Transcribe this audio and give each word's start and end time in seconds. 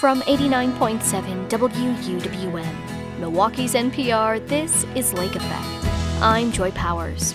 From 0.00 0.22
89.7 0.22 1.48
WUWM, 1.48 3.20
Milwaukee's 3.20 3.74
NPR, 3.74 4.46
this 4.48 4.84
is 4.96 5.14
Lake 5.14 5.36
Effect. 5.36 6.20
I'm 6.20 6.50
Joy 6.50 6.72
Powers. 6.72 7.32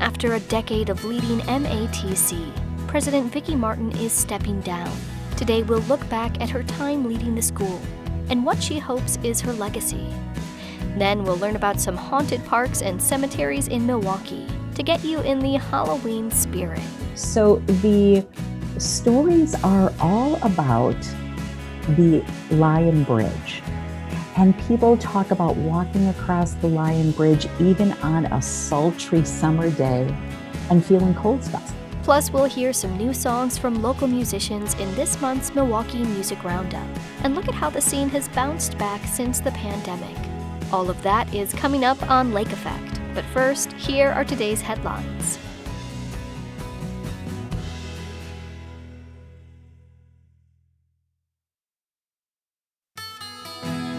After 0.00 0.32
a 0.32 0.40
decade 0.40 0.88
of 0.88 1.04
leading 1.04 1.40
MATC, 1.40 2.50
President 2.88 3.30
Vicki 3.30 3.54
Martin 3.54 3.92
is 3.98 4.10
stepping 4.10 4.60
down. 4.62 4.90
Today 5.36 5.62
we'll 5.62 5.82
look 5.82 6.08
back 6.08 6.40
at 6.40 6.48
her 6.48 6.62
time 6.62 7.04
leading 7.04 7.34
the 7.34 7.42
school 7.42 7.80
and 8.30 8.44
what 8.44 8.60
she 8.60 8.78
hopes 8.78 9.18
is 9.22 9.42
her 9.42 9.52
legacy. 9.52 10.06
Then 10.96 11.22
we'll 11.22 11.36
learn 11.36 11.56
about 11.56 11.78
some 11.78 11.96
haunted 11.96 12.44
parks 12.46 12.80
and 12.80 13.00
cemeteries 13.00 13.68
in 13.68 13.86
Milwaukee 13.86 14.46
to 14.74 14.82
get 14.82 15.04
you 15.04 15.20
in 15.20 15.40
the 15.40 15.58
Halloween 15.58 16.30
spirit. 16.30 16.82
So 17.14 17.56
the 17.82 18.26
stories 18.78 19.54
are 19.62 19.92
all 20.00 20.36
about 20.42 20.96
the 21.96 22.24
Lion 22.50 23.04
Bridge. 23.04 23.62
And 24.36 24.58
people 24.60 24.96
talk 24.96 25.30
about 25.30 25.56
walking 25.56 26.08
across 26.08 26.52
the 26.54 26.68
Lion 26.68 27.10
Bridge 27.12 27.46
even 27.60 27.92
on 27.94 28.26
a 28.26 28.40
sultry 28.40 29.24
summer 29.24 29.70
day 29.70 30.14
and 30.70 30.84
feeling 30.84 31.14
cold 31.14 31.42
spells. 31.42 31.72
Plus, 32.02 32.32
we'll 32.32 32.44
hear 32.44 32.72
some 32.72 32.96
new 32.96 33.12
songs 33.12 33.58
from 33.58 33.82
local 33.82 34.06
musicians 34.06 34.74
in 34.74 34.94
this 34.94 35.20
month's 35.20 35.54
Milwaukee 35.54 36.02
Music 36.04 36.42
Roundup 36.42 36.88
and 37.22 37.34
look 37.34 37.48
at 37.48 37.54
how 37.54 37.68
the 37.68 37.80
scene 37.80 38.08
has 38.10 38.28
bounced 38.30 38.78
back 38.78 39.04
since 39.04 39.40
the 39.40 39.50
pandemic. 39.50 40.16
All 40.72 40.88
of 40.88 41.02
that 41.02 41.32
is 41.34 41.52
coming 41.52 41.84
up 41.84 42.00
on 42.10 42.32
Lake 42.32 42.52
Effect. 42.52 43.00
But 43.14 43.24
first, 43.26 43.72
here 43.72 44.10
are 44.10 44.24
today's 44.24 44.60
headlines. 44.60 45.38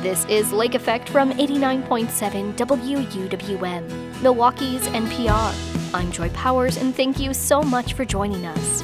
This 0.02 0.24
is 0.30 0.54
Lake 0.54 0.76
Effect 0.76 1.10
from 1.10 1.34
89.7 1.34 2.56
WUWM, 2.56 4.22
Milwaukee's 4.22 4.88
NPR. 4.88 5.94
I'm 5.94 6.10
Joy 6.10 6.30
Powers, 6.30 6.78
and 6.78 6.96
thank 6.96 7.20
you 7.20 7.34
so 7.34 7.62
much 7.62 7.96
for 7.96 8.06
joining 8.06 8.46
us. 8.46 8.82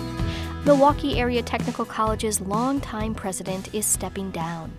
Milwaukee 0.65 1.17
Area 1.17 1.41
Technical 1.41 1.85
College's 1.85 2.41
longtime 2.41 3.15
president 3.15 3.73
is 3.73 3.85
stepping 3.85 4.29
down. 4.31 4.77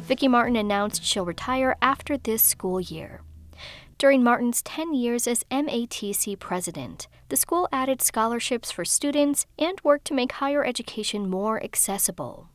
Vicki 0.00 0.28
Martin 0.28 0.56
announced 0.56 1.02
she'll 1.02 1.24
retire 1.24 1.74
after 1.80 2.18
this 2.18 2.42
school 2.42 2.78
year. 2.78 3.22
During 3.96 4.22
Martin's 4.22 4.60
10 4.60 4.92
years 4.92 5.26
as 5.26 5.44
MATC 5.44 6.38
president, 6.38 7.08
the 7.30 7.38
school 7.38 7.70
added 7.72 8.02
scholarships 8.02 8.70
for 8.70 8.84
students 8.84 9.46
and 9.58 9.80
worked 9.82 10.04
to 10.08 10.14
make 10.14 10.32
higher 10.32 10.62
education 10.62 11.30
more 11.30 11.62
accessible. 11.64 12.50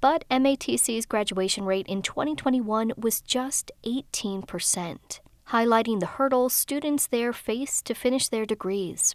But 0.00 0.24
MATC's 0.30 1.04
graduation 1.04 1.64
rate 1.64 1.86
in 1.86 2.00
2021 2.00 2.92
was 2.96 3.20
just 3.20 3.70
18%, 3.84 5.20
highlighting 5.48 6.00
the 6.00 6.06
hurdles 6.06 6.54
students 6.54 7.06
there 7.06 7.34
face 7.34 7.82
to 7.82 7.94
finish 7.94 8.28
their 8.28 8.46
degrees. 8.46 9.14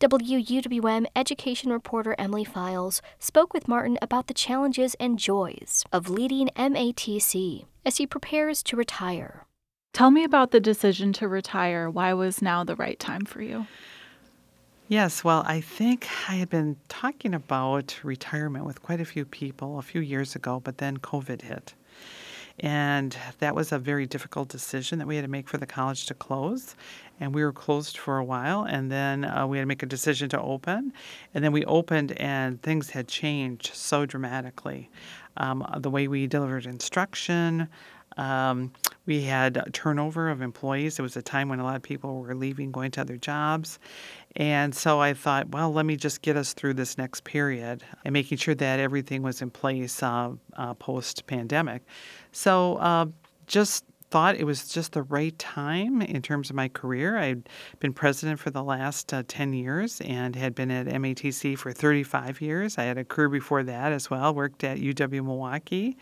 WUWM 0.00 1.06
education 1.14 1.70
reporter 1.70 2.14
Emily 2.18 2.44
Files 2.44 3.02
spoke 3.18 3.52
with 3.52 3.68
Martin 3.68 3.98
about 4.00 4.26
the 4.26 4.34
challenges 4.34 4.94
and 5.00 5.18
joys 5.18 5.84
of 5.92 6.08
leading 6.08 6.48
MATC 6.56 7.64
as 7.84 7.96
he 7.98 8.06
prepares 8.06 8.62
to 8.62 8.76
retire. 8.76 9.46
Tell 9.92 10.10
me 10.10 10.24
about 10.24 10.50
the 10.50 10.60
decision 10.60 11.12
to 11.14 11.28
retire. 11.28 11.88
Why 11.88 12.14
was 12.14 12.42
now 12.42 12.64
the 12.64 12.76
right 12.76 12.98
time 12.98 13.24
for 13.24 13.42
you? 13.42 13.66
Yes, 14.88 15.24
well, 15.24 15.44
I 15.46 15.62
think 15.62 16.06
I 16.28 16.34
had 16.34 16.50
been 16.50 16.76
talking 16.88 17.32
about 17.32 17.98
retirement 18.02 18.66
with 18.66 18.82
quite 18.82 19.00
a 19.00 19.06
few 19.06 19.24
people 19.24 19.78
a 19.78 19.82
few 19.82 20.02
years 20.02 20.36
ago, 20.36 20.60
but 20.62 20.76
then 20.76 20.98
COVID 20.98 21.40
hit. 21.40 21.72
And 22.60 23.16
that 23.38 23.54
was 23.54 23.72
a 23.72 23.78
very 23.78 24.06
difficult 24.06 24.50
decision 24.50 24.98
that 24.98 25.08
we 25.08 25.16
had 25.16 25.22
to 25.22 25.30
make 25.30 25.48
for 25.48 25.56
the 25.56 25.66
college 25.66 26.04
to 26.06 26.14
close. 26.14 26.76
And 27.18 27.34
we 27.34 27.42
were 27.42 27.52
closed 27.52 27.96
for 27.96 28.18
a 28.18 28.24
while, 28.24 28.64
and 28.64 28.92
then 28.92 29.24
uh, 29.24 29.46
we 29.46 29.56
had 29.56 29.62
to 29.62 29.66
make 29.66 29.82
a 29.82 29.86
decision 29.86 30.28
to 30.28 30.40
open. 30.40 30.92
And 31.32 31.42
then 31.42 31.52
we 31.52 31.64
opened, 31.64 32.12
and 32.12 32.60
things 32.60 32.90
had 32.90 33.08
changed 33.08 33.74
so 33.74 34.04
dramatically. 34.04 34.90
Um, 35.38 35.66
the 35.78 35.90
way 35.90 36.08
we 36.08 36.26
delivered 36.26 36.66
instruction, 36.66 37.68
um, 38.16 38.72
we 39.06 39.22
had 39.22 39.70
turnover 39.72 40.30
of 40.30 40.40
employees. 40.40 40.98
It 40.98 41.02
was 41.02 41.16
a 41.16 41.22
time 41.22 41.48
when 41.48 41.58
a 41.58 41.64
lot 41.64 41.76
of 41.76 41.82
people 41.82 42.20
were 42.20 42.34
leaving, 42.34 42.70
going 42.70 42.90
to 42.92 43.00
other 43.00 43.16
jobs. 43.16 43.78
And 44.36 44.74
so 44.74 45.00
I 45.00 45.14
thought, 45.14 45.50
well, 45.50 45.72
let 45.72 45.86
me 45.86 45.96
just 45.96 46.22
get 46.22 46.36
us 46.36 46.54
through 46.54 46.74
this 46.74 46.98
next 46.98 47.22
period 47.24 47.84
and 48.04 48.12
making 48.12 48.38
sure 48.38 48.54
that 48.56 48.80
everything 48.80 49.22
was 49.22 49.42
in 49.42 49.50
place 49.50 50.02
uh, 50.02 50.32
uh, 50.54 50.74
post 50.74 51.26
pandemic. 51.26 51.82
So 52.32 52.76
uh, 52.76 53.06
just 53.46 53.84
thought 54.10 54.36
it 54.36 54.44
was 54.44 54.68
just 54.68 54.92
the 54.92 55.02
right 55.02 55.36
time 55.38 56.02
in 56.02 56.22
terms 56.22 56.50
of 56.50 56.56
my 56.56 56.68
career. 56.68 57.18
I'd 57.18 57.48
been 57.80 57.92
president 57.92 58.38
for 58.38 58.50
the 58.50 58.62
last 58.62 59.12
uh, 59.12 59.22
10 59.26 59.52
years 59.54 60.00
and 60.02 60.36
had 60.36 60.54
been 60.54 60.70
at 60.70 60.86
MATC 60.86 61.58
for 61.58 61.72
35 61.72 62.40
years. 62.40 62.78
I 62.78 62.84
had 62.84 62.98
a 62.98 63.04
career 63.04 63.28
before 63.28 63.62
that 63.64 63.92
as 63.92 64.10
well, 64.10 64.34
worked 64.34 64.62
at 64.62 64.78
UW 64.78 65.24
Milwaukee. 65.24 65.96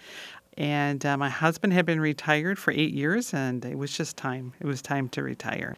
And 0.59 1.05
uh, 1.07 1.17
my 1.17 1.31
husband 1.31 1.73
had 1.73 1.87
been 1.87 2.01
retired 2.01 2.59
for 2.59 2.71
eight 2.73 2.93
years, 2.93 3.33
and 3.33 3.65
it 3.65 3.79
was 3.79 3.97
just 3.97 4.19
time. 4.19 4.53
It 4.61 4.67
was 4.67 4.83
time 4.83 5.09
to 5.11 5.23
retire. 5.23 5.77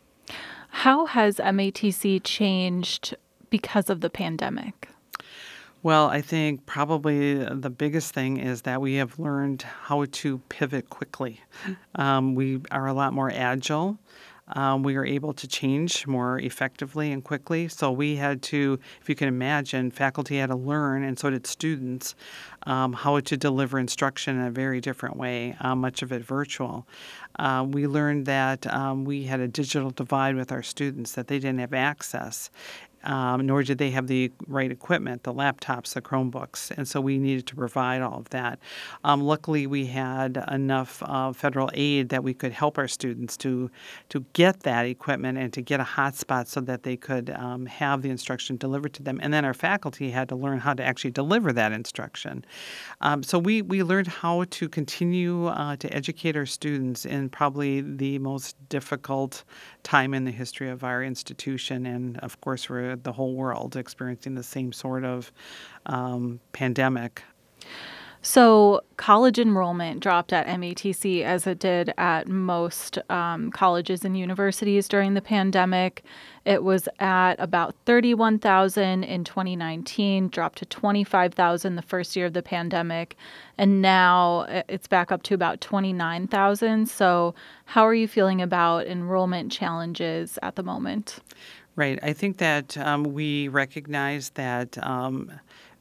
How 0.74 1.06
has 1.06 1.36
MATC 1.36 2.20
changed 2.24 3.14
because 3.48 3.88
of 3.88 4.00
the 4.00 4.10
pandemic? 4.10 4.88
Well, 5.84 6.08
I 6.08 6.20
think 6.20 6.66
probably 6.66 7.36
the 7.36 7.70
biggest 7.70 8.12
thing 8.12 8.38
is 8.38 8.62
that 8.62 8.80
we 8.80 8.94
have 8.94 9.18
learned 9.18 9.62
how 9.62 10.04
to 10.04 10.38
pivot 10.48 10.90
quickly. 10.90 11.40
Um, 11.94 12.34
we 12.34 12.60
are 12.72 12.88
a 12.88 12.92
lot 12.92 13.12
more 13.12 13.30
agile. 13.30 13.98
Um, 14.48 14.82
we 14.82 14.94
were 14.94 15.06
able 15.06 15.32
to 15.34 15.48
change 15.48 16.06
more 16.06 16.38
effectively 16.38 17.12
and 17.12 17.24
quickly. 17.24 17.68
So 17.68 17.90
we 17.90 18.16
had 18.16 18.42
to, 18.42 18.78
if 19.00 19.08
you 19.08 19.14
can 19.14 19.28
imagine, 19.28 19.90
faculty 19.90 20.38
had 20.38 20.50
to 20.50 20.56
learn, 20.56 21.02
and 21.02 21.18
so 21.18 21.30
did 21.30 21.46
students, 21.46 22.14
um, 22.66 22.92
how 22.92 23.20
to 23.20 23.36
deliver 23.36 23.78
instruction 23.78 24.36
in 24.38 24.46
a 24.46 24.50
very 24.50 24.80
different 24.80 25.16
way, 25.16 25.56
uh, 25.60 25.74
much 25.74 26.02
of 26.02 26.12
it 26.12 26.22
virtual. 26.22 26.86
Uh, 27.38 27.66
we 27.68 27.86
learned 27.86 28.26
that 28.26 28.66
um, 28.72 29.04
we 29.04 29.24
had 29.24 29.40
a 29.40 29.48
digital 29.48 29.90
divide 29.90 30.36
with 30.36 30.52
our 30.52 30.62
students, 30.62 31.12
that 31.12 31.26
they 31.28 31.38
didn't 31.38 31.58
have 31.58 31.74
access 31.74 32.50
um, 33.04 33.46
nor 33.46 33.62
did 33.62 33.78
they 33.78 33.90
have 33.90 34.06
the 34.06 34.32
right 34.46 34.70
equipment, 34.70 35.22
the 35.22 35.32
laptops, 35.32 35.94
the 35.94 36.02
Chromebooks, 36.02 36.70
and 36.76 36.86
so 36.88 37.00
we 37.00 37.18
needed 37.18 37.46
to 37.46 37.56
provide 37.56 38.02
all 38.02 38.18
of 38.18 38.30
that. 38.30 38.58
Um, 39.04 39.20
luckily, 39.22 39.66
we 39.66 39.86
had 39.86 40.42
enough 40.50 41.02
uh, 41.04 41.32
federal 41.32 41.70
aid 41.74 42.08
that 42.08 42.24
we 42.24 42.34
could 42.34 42.52
help 42.52 42.78
our 42.78 42.88
students 42.88 43.36
to 43.38 43.70
to 44.08 44.24
get 44.32 44.60
that 44.60 44.86
equipment 44.86 45.38
and 45.38 45.52
to 45.52 45.62
get 45.62 45.80
a 45.80 45.84
hotspot 45.84 46.46
so 46.46 46.60
that 46.60 46.82
they 46.82 46.96
could 46.96 47.30
um, 47.30 47.66
have 47.66 48.02
the 48.02 48.10
instruction 48.10 48.56
delivered 48.56 48.92
to 48.94 49.02
them. 49.02 49.18
And 49.22 49.32
then 49.32 49.44
our 49.44 49.54
faculty 49.54 50.10
had 50.10 50.28
to 50.30 50.36
learn 50.36 50.58
how 50.58 50.74
to 50.74 50.84
actually 50.84 51.10
deliver 51.10 51.52
that 51.52 51.72
instruction. 51.72 52.44
Um, 53.00 53.22
so 53.22 53.38
we 53.38 53.62
we 53.62 53.82
learned 53.82 54.08
how 54.08 54.44
to 54.44 54.68
continue 54.68 55.46
uh, 55.46 55.76
to 55.76 55.92
educate 55.92 56.36
our 56.36 56.46
students 56.46 57.04
in 57.04 57.28
probably 57.28 57.80
the 57.80 58.18
most 58.18 58.56
difficult 58.68 59.44
time 59.82 60.14
in 60.14 60.24
the 60.24 60.30
history 60.30 60.70
of 60.70 60.84
our 60.84 61.02
institution, 61.02 61.86
and 61.86 62.18
of 62.18 62.40
course, 62.40 62.68
we're 62.70 62.93
the 63.02 63.12
whole 63.12 63.34
world 63.34 63.76
experiencing 63.76 64.34
the 64.34 64.42
same 64.42 64.72
sort 64.72 65.04
of 65.04 65.32
um, 65.86 66.40
pandemic. 66.52 67.22
So, 68.26 68.80
college 68.96 69.38
enrollment 69.38 70.00
dropped 70.00 70.32
at 70.32 70.46
MATC 70.46 71.22
as 71.22 71.46
it 71.46 71.58
did 71.58 71.92
at 71.98 72.26
most 72.26 72.98
um, 73.10 73.50
colleges 73.50 74.02
and 74.02 74.18
universities 74.18 74.88
during 74.88 75.12
the 75.12 75.20
pandemic. 75.20 76.02
It 76.46 76.62
was 76.62 76.88
at 77.00 77.34
about 77.38 77.74
31,000 77.84 79.04
in 79.04 79.24
2019, 79.24 80.30
dropped 80.30 80.56
to 80.60 80.64
25,000 80.64 81.76
the 81.76 81.82
first 81.82 82.16
year 82.16 82.24
of 82.24 82.32
the 82.32 82.42
pandemic, 82.42 83.14
and 83.58 83.82
now 83.82 84.46
it's 84.70 84.86
back 84.86 85.12
up 85.12 85.22
to 85.24 85.34
about 85.34 85.60
29,000. 85.60 86.88
So, 86.88 87.34
how 87.66 87.86
are 87.86 87.94
you 87.94 88.08
feeling 88.08 88.40
about 88.40 88.86
enrollment 88.86 89.52
challenges 89.52 90.38
at 90.40 90.56
the 90.56 90.62
moment? 90.62 91.18
Right. 91.76 91.98
I 92.02 92.12
think 92.12 92.38
that 92.38 92.78
um, 92.78 93.02
we 93.02 93.48
recognize 93.48 94.30
that 94.30 94.78
um, 94.86 95.32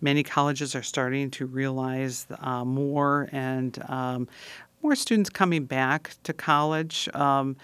many 0.01 0.23
colleges 0.23 0.75
are 0.75 0.81
starting 0.81 1.29
to 1.31 1.45
realize 1.45 2.25
uh, 2.39 2.65
more 2.65 3.29
and 3.31 3.77
um, 3.87 4.27
more 4.81 4.95
students 4.95 5.29
coming 5.29 5.65
back 5.65 6.15
to 6.23 6.33
college. 6.33 7.07
Um, 7.13 7.57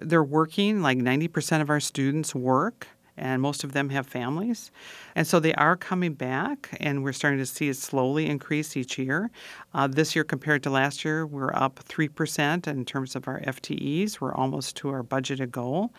they're 0.00 0.24
working, 0.24 0.82
like 0.82 0.98
90% 0.98 1.62
of 1.62 1.70
our 1.70 1.80
students 1.80 2.34
work. 2.34 2.88
And 3.16 3.40
most 3.40 3.64
of 3.64 3.72
them 3.72 3.88
have 3.90 4.06
families. 4.06 4.70
And 5.14 5.26
so 5.26 5.40
they 5.40 5.54
are 5.54 5.76
coming 5.76 6.14
back, 6.14 6.76
and 6.80 7.02
we're 7.02 7.12
starting 7.12 7.38
to 7.38 7.46
see 7.46 7.68
it 7.68 7.76
slowly 7.76 8.26
increase 8.26 8.76
each 8.76 8.98
year. 8.98 9.30
Uh, 9.74 9.86
this 9.86 10.14
year, 10.14 10.24
compared 10.24 10.62
to 10.64 10.70
last 10.70 11.04
year, 11.04 11.26
we're 11.26 11.54
up 11.54 11.80
3% 11.88 12.66
in 12.66 12.84
terms 12.84 13.16
of 13.16 13.28
our 13.28 13.40
FTEs. 13.40 14.20
We're 14.20 14.34
almost 14.34 14.76
to 14.76 14.90
our 14.90 15.02
budgeted 15.02 15.50
goal, 15.50 15.92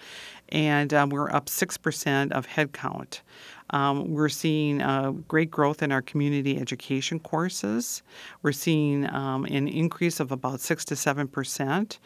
and 0.50 0.94
um, 0.94 1.10
we're 1.10 1.32
up 1.32 1.48
6% 1.48 2.32
of 2.32 2.48
headcount. 2.48 3.22
Um, 3.72 4.14
we're 4.14 4.30
seeing 4.30 4.82
uh, 4.82 5.12
great 5.12 5.52
growth 5.52 5.84
in 5.84 5.92
our 5.92 6.02
community 6.02 6.58
education 6.58 7.20
courses. 7.20 8.02
We're 8.42 8.54
seeing 8.54 9.14
um, 9.14 9.46
an 9.46 9.68
increase 9.68 10.20
of 10.20 10.32
about 10.32 10.62
6 10.62 10.86
to 10.86 10.96
7 10.96 11.28
percent 11.28 12.00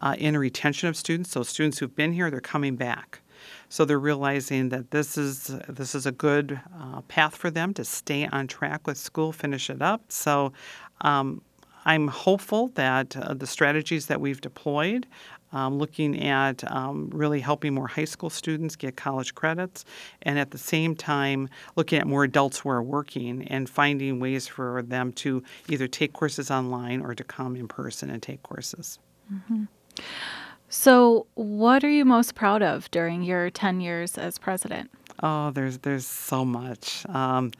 uh, 0.00 0.14
in 0.18 0.36
retention 0.36 0.88
of 0.88 0.96
students. 0.96 1.30
So, 1.30 1.42
students 1.42 1.78
who've 1.78 1.94
been 1.94 2.12
here, 2.12 2.30
they're 2.30 2.40
coming 2.40 2.76
back. 2.76 3.20
So 3.68 3.84
they're 3.84 3.98
realizing 3.98 4.68
that 4.70 4.90
this 4.90 5.18
is 5.18 5.46
this 5.68 5.94
is 5.94 6.06
a 6.06 6.12
good 6.12 6.60
uh, 6.80 7.00
path 7.02 7.36
for 7.36 7.50
them 7.50 7.74
to 7.74 7.84
stay 7.84 8.26
on 8.26 8.46
track 8.46 8.86
with 8.86 8.98
school, 8.98 9.32
finish 9.32 9.70
it 9.70 9.82
up. 9.82 10.02
So 10.08 10.52
um, 11.00 11.42
I'm 11.84 12.08
hopeful 12.08 12.68
that 12.74 13.16
uh, 13.16 13.34
the 13.34 13.46
strategies 13.46 14.06
that 14.06 14.20
we've 14.20 14.40
deployed, 14.40 15.06
um, 15.52 15.78
looking 15.78 16.22
at 16.22 16.70
um, 16.70 17.08
really 17.10 17.40
helping 17.40 17.72
more 17.72 17.86
high 17.86 18.04
school 18.04 18.28
students 18.28 18.76
get 18.76 18.96
college 18.96 19.34
credits, 19.34 19.84
and 20.22 20.38
at 20.38 20.50
the 20.50 20.58
same 20.58 20.94
time 20.94 21.48
looking 21.76 21.98
at 21.98 22.06
more 22.06 22.24
adults 22.24 22.58
who 22.58 22.68
are 22.68 22.82
working 22.82 23.46
and 23.48 23.70
finding 23.70 24.20
ways 24.20 24.46
for 24.46 24.82
them 24.82 25.12
to 25.12 25.42
either 25.68 25.88
take 25.88 26.12
courses 26.12 26.50
online 26.50 27.00
or 27.00 27.14
to 27.14 27.24
come 27.24 27.56
in 27.56 27.66
person 27.66 28.10
and 28.10 28.22
take 28.22 28.42
courses. 28.42 28.98
Mm-hmm. 29.32 29.64
So, 30.70 31.26
what 31.34 31.82
are 31.82 31.88
you 31.88 32.04
most 32.04 32.34
proud 32.34 32.62
of 32.62 32.90
during 32.90 33.22
your 33.22 33.48
10 33.48 33.80
years 33.80 34.18
as 34.18 34.38
president? 34.38 34.90
Oh, 35.22 35.50
there's 35.50 35.78
there's 35.78 36.06
so 36.06 36.44
much, 36.44 37.06
um, 37.08 37.52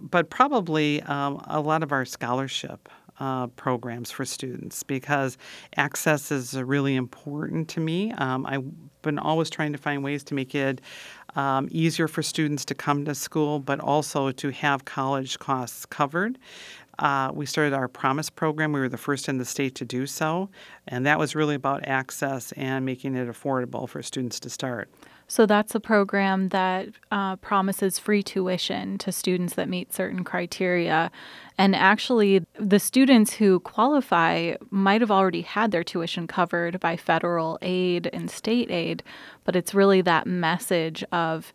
but 0.00 0.30
probably 0.30 1.02
um, 1.02 1.42
a 1.48 1.60
lot 1.60 1.82
of 1.82 1.90
our 1.90 2.04
scholarship 2.04 2.88
uh, 3.18 3.48
programs 3.48 4.10
for 4.10 4.24
students 4.24 4.82
because 4.84 5.36
access 5.76 6.30
is 6.30 6.54
really 6.54 6.94
important 6.94 7.68
to 7.70 7.80
me. 7.80 8.12
Um, 8.12 8.46
I've 8.46 8.64
been 9.02 9.18
always 9.18 9.50
trying 9.50 9.72
to 9.72 9.78
find 9.78 10.02
ways 10.02 10.22
to 10.24 10.34
make 10.34 10.54
it 10.54 10.80
um, 11.36 11.68
easier 11.70 12.08
for 12.08 12.22
students 12.22 12.64
to 12.66 12.74
come 12.74 13.04
to 13.04 13.14
school, 13.14 13.58
but 13.58 13.80
also 13.80 14.30
to 14.30 14.50
have 14.50 14.84
college 14.84 15.38
costs 15.38 15.84
covered. 15.86 16.38
Uh, 16.98 17.30
we 17.32 17.46
started 17.46 17.72
our 17.74 17.88
Promise 17.88 18.30
program. 18.30 18.72
We 18.72 18.80
were 18.80 18.88
the 18.88 18.96
first 18.96 19.28
in 19.28 19.38
the 19.38 19.44
state 19.44 19.74
to 19.76 19.84
do 19.84 20.06
so, 20.06 20.50
and 20.86 21.04
that 21.06 21.18
was 21.18 21.34
really 21.34 21.54
about 21.54 21.86
access 21.86 22.52
and 22.52 22.84
making 22.84 23.14
it 23.16 23.28
affordable 23.28 23.88
for 23.88 24.02
students 24.02 24.38
to 24.40 24.50
start. 24.50 24.88
So 25.26 25.46
that's 25.46 25.74
a 25.74 25.80
program 25.80 26.50
that 26.50 26.88
uh, 27.10 27.36
promises 27.36 27.98
free 27.98 28.22
tuition 28.22 28.98
to 28.98 29.10
students 29.10 29.54
that 29.54 29.68
meet 29.68 29.92
certain 29.92 30.22
criteria. 30.22 31.10
And 31.56 31.74
actually, 31.74 32.44
the 32.58 32.78
students 32.78 33.32
who 33.34 33.60
qualify 33.60 34.54
might 34.70 35.00
have 35.00 35.10
already 35.10 35.42
had 35.42 35.70
their 35.70 35.84
tuition 35.84 36.26
covered 36.26 36.78
by 36.78 36.96
federal 36.96 37.58
aid 37.62 38.10
and 38.12 38.30
state 38.30 38.70
aid, 38.70 39.02
but 39.44 39.56
it's 39.56 39.74
really 39.74 40.02
that 40.02 40.26
message 40.26 41.02
of 41.10 41.52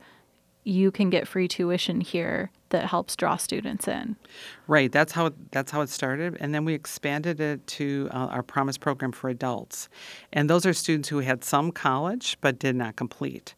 you 0.63 0.91
can 0.91 1.09
get 1.09 1.27
free 1.27 1.47
tuition 1.47 2.01
here 2.01 2.51
that 2.69 2.85
helps 2.85 3.15
draw 3.15 3.38
students 3.38 3.88
in. 3.88 4.15
Right. 4.67 4.91
That's 4.91 5.13
how 5.13 5.31
that's 5.51 5.71
how 5.71 5.81
it 5.81 5.89
started, 5.89 6.38
and 6.39 6.53
then 6.53 6.65
we 6.65 6.73
expanded 6.73 7.39
it 7.39 7.65
to 7.67 8.09
uh, 8.11 8.27
our 8.27 8.44
Promise 8.44 8.77
program 8.77 9.11
for 9.11 9.29
adults, 9.29 9.89
and 10.31 10.50
those 10.50 10.65
are 10.65 10.73
students 10.73 11.09
who 11.09 11.19
had 11.19 11.44
some 11.44 11.71
college 11.71 12.38
but 12.41 12.59
did 12.59 12.75
not 12.75 12.95
complete. 12.95 13.56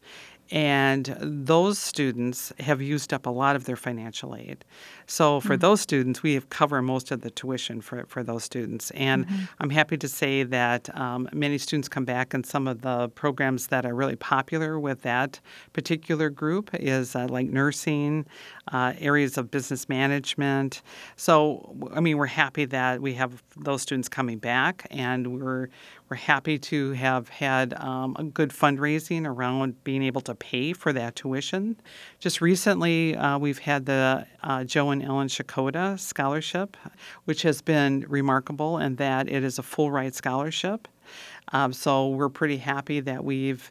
And 0.50 1.16
those 1.18 1.78
students 1.78 2.52
have 2.60 2.82
used 2.82 3.14
up 3.14 3.24
a 3.24 3.30
lot 3.30 3.56
of 3.56 3.64
their 3.64 3.76
financial 3.76 4.36
aid. 4.36 4.66
So 5.12 5.40
for 5.40 5.48
mm-hmm. 5.48 5.60
those 5.60 5.82
students, 5.82 6.22
we 6.22 6.32
have 6.32 6.48
covered 6.48 6.80
most 6.82 7.10
of 7.10 7.20
the 7.20 7.30
tuition 7.30 7.82
for, 7.82 8.06
for 8.06 8.22
those 8.22 8.44
students. 8.44 8.90
And 8.92 9.26
mm-hmm. 9.26 9.44
I'm 9.60 9.68
happy 9.68 9.98
to 9.98 10.08
say 10.08 10.42
that 10.42 10.88
um, 10.98 11.28
many 11.34 11.58
students 11.58 11.86
come 11.86 12.06
back, 12.06 12.32
and 12.32 12.46
some 12.46 12.66
of 12.66 12.80
the 12.80 13.10
programs 13.10 13.66
that 13.66 13.84
are 13.84 13.94
really 13.94 14.16
popular 14.16 14.80
with 14.80 15.02
that 15.02 15.38
particular 15.74 16.30
group 16.30 16.70
is 16.72 17.14
uh, 17.14 17.26
like 17.28 17.46
nursing, 17.48 18.24
uh, 18.72 18.94
areas 19.00 19.36
of 19.36 19.50
business 19.50 19.86
management. 19.86 20.80
So, 21.16 21.76
I 21.92 22.00
mean, 22.00 22.16
we're 22.16 22.26
happy 22.26 22.64
that 22.64 23.02
we 23.02 23.12
have 23.12 23.42
those 23.54 23.82
students 23.82 24.08
coming 24.08 24.38
back, 24.38 24.86
and 24.90 25.42
we're 25.42 25.68
we're 26.12 26.16
happy 26.16 26.58
to 26.58 26.92
have 26.92 27.30
had 27.30 27.72
um, 27.80 28.14
a 28.18 28.22
good 28.22 28.50
fundraising 28.50 29.26
around 29.26 29.82
being 29.82 30.02
able 30.02 30.20
to 30.20 30.34
pay 30.34 30.74
for 30.74 30.92
that 30.92 31.16
tuition. 31.16 31.80
Just 32.18 32.42
recently, 32.42 33.16
uh, 33.16 33.38
we've 33.38 33.60
had 33.60 33.86
the 33.86 34.26
uh, 34.42 34.62
Joe 34.64 34.90
and 34.90 35.01
Ellen 35.02 35.28
Checota 35.28 35.98
Scholarship, 35.98 36.76
which 37.24 37.42
has 37.42 37.60
been 37.60 38.04
remarkable 38.08 38.78
in 38.78 38.96
that 38.96 39.28
it 39.28 39.44
is 39.44 39.58
a 39.58 39.62
full 39.62 39.90
ride 39.90 40.14
scholarship. 40.14 40.88
Um, 41.52 41.72
so 41.72 42.08
we're 42.08 42.28
pretty 42.28 42.58
happy 42.58 43.00
that 43.00 43.24
we've 43.24 43.70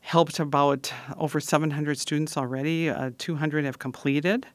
helped 0.00 0.38
about 0.40 0.92
over 1.16 1.40
700 1.40 1.98
students 1.98 2.36
already. 2.36 2.88
Uh, 2.88 3.10
200 3.18 3.64
have 3.64 3.78
completed. 3.78 4.46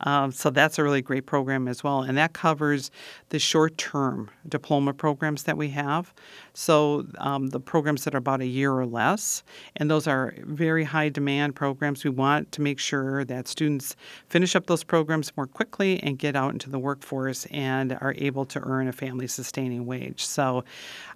Um, 0.00 0.32
so 0.32 0.50
that's 0.50 0.78
a 0.78 0.82
really 0.82 1.02
great 1.02 1.26
program 1.26 1.68
as 1.68 1.82
well. 1.82 2.02
And 2.02 2.18
that 2.18 2.32
covers 2.32 2.90
the 3.30 3.38
short 3.38 3.78
term 3.78 4.30
diploma 4.48 4.92
programs 4.92 5.44
that 5.44 5.56
we 5.56 5.68
have. 5.70 6.12
So 6.54 7.06
um, 7.18 7.48
the 7.48 7.60
programs 7.60 8.04
that 8.04 8.14
are 8.14 8.18
about 8.18 8.40
a 8.40 8.46
year 8.46 8.72
or 8.72 8.86
less. 8.86 9.42
And 9.76 9.90
those 9.90 10.06
are 10.06 10.34
very 10.44 10.84
high 10.84 11.08
demand 11.08 11.54
programs. 11.54 12.04
We 12.04 12.10
want 12.10 12.52
to 12.52 12.62
make 12.62 12.78
sure 12.78 13.24
that 13.24 13.48
students 13.48 13.96
finish 14.28 14.54
up 14.54 14.66
those 14.66 14.84
programs 14.84 15.34
more 15.36 15.46
quickly 15.46 16.02
and 16.02 16.18
get 16.18 16.36
out 16.36 16.52
into 16.52 16.70
the 16.70 16.78
workforce 16.78 17.46
and 17.46 17.92
are 18.00 18.14
able 18.18 18.44
to 18.46 18.60
earn 18.60 18.88
a 18.88 18.92
family 18.92 19.26
sustaining 19.26 19.86
wage. 19.86 20.24
So 20.24 20.64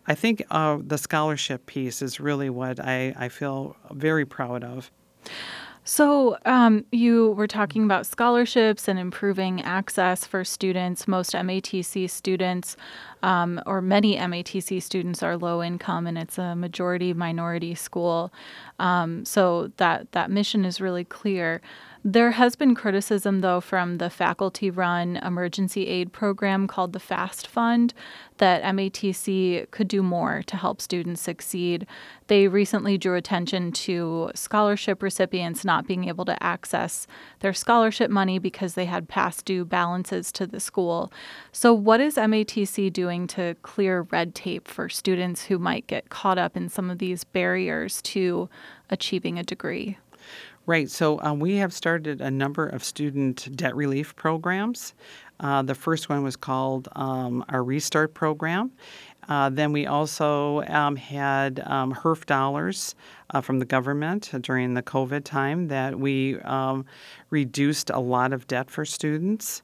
I 0.07 0.15
think 0.15 0.43
uh, 0.51 0.79
the 0.81 0.99
scholarship 0.99 1.67
piece 1.67 2.03
is 2.03 2.21
really 2.21 2.51
what 2.51 2.81
I, 2.81 3.15
I 3.17 3.29
feel 3.29 3.77
very 3.91 4.25
proud 4.25 4.65
of. 4.65 4.91
So, 5.93 6.39
um, 6.45 6.85
you 6.93 7.33
were 7.33 7.49
talking 7.49 7.83
about 7.83 8.07
scholarships 8.07 8.87
and 8.87 8.97
improving 8.97 9.61
access 9.63 10.25
for 10.25 10.45
students. 10.45 11.09
Most 11.09 11.33
MATC 11.33 12.09
students, 12.09 12.77
um, 13.25 13.61
or 13.67 13.83
many 13.83 14.17
MATC 14.17 14.81
students, 14.81 15.21
are 15.21 15.37
low 15.37 15.65
income, 15.65 16.07
and 16.07 16.17
it's 16.17 16.39
a 16.39 16.55
majority 16.55 17.13
minority 17.13 17.75
school. 17.75 18.33
Um, 18.79 19.25
so 19.25 19.73
that 19.79 20.13
that 20.13 20.31
mission 20.31 20.65
is 20.65 20.81
really 20.81 21.03
clear. 21.05 21.61
There 22.03 22.31
has 22.31 22.57
been 22.57 22.75
criticism, 22.75 23.43
though, 23.43 23.61
from 23.61 23.99
the 23.99 24.09
faculty 24.09 24.71
run 24.71 25.19
emergency 25.19 25.87
aid 25.87 26.15
program 26.15 26.67
called 26.67 26.95
the 26.95 26.99
FAST 26.99 27.47
Fund 27.47 27.93
that 28.39 28.63
MATC 28.63 29.71
could 29.71 29.87
do 29.87 30.03
more 30.03 30.43
to 30.47 30.57
help 30.57 30.81
students 30.81 31.21
succeed. 31.21 31.87
They 32.29 32.49
recently 32.49 32.97
drew 32.97 33.17
attention 33.17 33.73
to 33.73 34.31
scholarship 34.35 35.03
recipients 35.03 35.63
not 35.63 35.87
being 35.87 36.09
able 36.09 36.25
to 36.25 36.43
access 36.43 37.07
their 37.41 37.53
scholarship 37.53 38.11
money 38.11 38.39
because 38.39 38.73
they 38.73 38.87
had 38.87 39.07
past 39.07 39.45
due 39.45 39.67
balances 39.67 40.33
to 40.33 40.47
the 40.47 40.59
school. 40.59 41.13
So, 41.53 41.75
what 41.75 42.01
is 42.01 42.17
MATC 42.17 42.91
doing 42.91 43.27
to 43.27 43.57
clear 43.61 44.07
red 44.11 44.35
tape 44.35 44.69
for 44.69 44.89
students 44.89 45.45
who 45.45 45.59
might 45.59 45.87
get 45.87 46.09
caught 46.09 46.39
up 46.39 46.57
in 46.57 46.71
some 46.71 46.89
of 46.89 46.97
these 46.97 47.25
barriers 47.25 48.01
to 48.03 48.49
achieving 48.89 49.39
a 49.39 49.43
degree? 49.43 49.99
Right. 50.71 50.89
So 50.89 51.19
um, 51.23 51.41
we 51.41 51.57
have 51.57 51.73
started 51.73 52.21
a 52.21 52.31
number 52.31 52.65
of 52.65 52.85
student 52.85 53.57
debt 53.57 53.75
relief 53.75 54.15
programs. 54.15 54.95
Uh, 55.41 55.63
the 55.63 55.75
first 55.75 56.09
one 56.09 56.23
was 56.23 56.37
called 56.37 56.89
um, 56.95 57.45
our 57.49 57.65
Restart 57.65 58.15
program. 58.15 58.71
Uh, 59.29 59.51
then 59.51 59.73
we 59.73 59.87
also 59.87 60.63
um, 60.69 60.95
had 60.95 61.59
um, 61.67 61.93
HEERF 61.93 62.25
dollars 62.25 62.95
uh, 63.31 63.41
from 63.41 63.59
the 63.59 63.65
government 63.65 64.31
during 64.43 64.75
the 64.75 64.83
COVID 64.85 65.25
time 65.25 65.67
that 65.67 65.99
we 65.99 66.39
um, 66.43 66.87
reduced 67.31 67.91
a 67.91 67.99
lot 67.99 68.33
of 68.33 68.47
debt 68.47 68.71
for 68.71 68.85
students. 68.85 69.63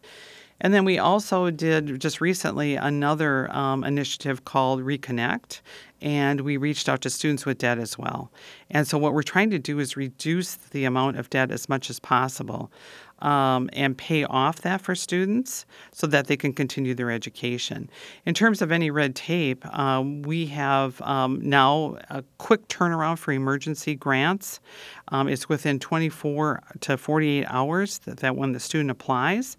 And 0.61 0.75
then 0.75 0.85
we 0.85 0.99
also 0.99 1.51
did 1.51 2.01
just 2.01 2.21
recently 2.21 2.75
another 2.75 3.49
um, 3.55 3.85
initiative 3.85 4.45
called 4.45 4.81
Reconnect, 4.81 5.61
and 6.07 6.43
we 6.43 6.57
reached 6.57 6.89
out 6.89 7.01
to 7.01 7.11
students 7.11 7.45
with 7.45 7.59
debt 7.59 7.81
as 7.81 7.99
well. 7.99 8.31
And 8.71 8.87
so, 8.87 8.97
what 8.97 9.13
we're 9.13 9.25
trying 9.25 9.51
to 9.51 9.59
do 9.59 9.81
is 9.81 9.97
reduce 9.97 10.55
the 10.55 10.85
amount 10.85 11.19
of 11.19 11.29
debt 11.31 11.51
as 11.51 11.69
much 11.69 11.91
as 11.91 11.99
possible 11.99 12.71
um, 13.19 13.69
and 13.73 13.99
pay 13.99 14.23
off 14.23 14.61
that 14.61 14.81
for 14.81 14.95
students 14.95 15.67
so 15.91 16.07
that 16.07 16.29
they 16.29 16.37
can 16.37 16.53
continue 16.53 16.95
their 16.95 17.11
education. 17.11 17.91
In 18.25 18.35
terms 18.35 18.63
of 18.63 18.71
any 18.71 18.89
red 18.89 19.17
tape, 19.17 19.67
um, 19.77 20.23
we 20.23 20.47
have 20.47 21.03
um, 21.03 21.41
now 21.43 21.99
a 22.09 22.23
quick 22.39 22.69
turnaround 22.69 23.19
for 23.19 23.33
emergency 23.33 23.97
grants. 23.97 24.61
Um, 25.09 25.27
it's 25.27 25.49
within 25.49 25.81
24 25.81 26.63
to 26.83 26.97
48 26.97 27.47
hours 27.49 27.99
that, 28.01 28.19
that 28.19 28.37
when 28.37 28.53
the 28.53 28.61
student 28.61 28.93
applies. 28.93 29.57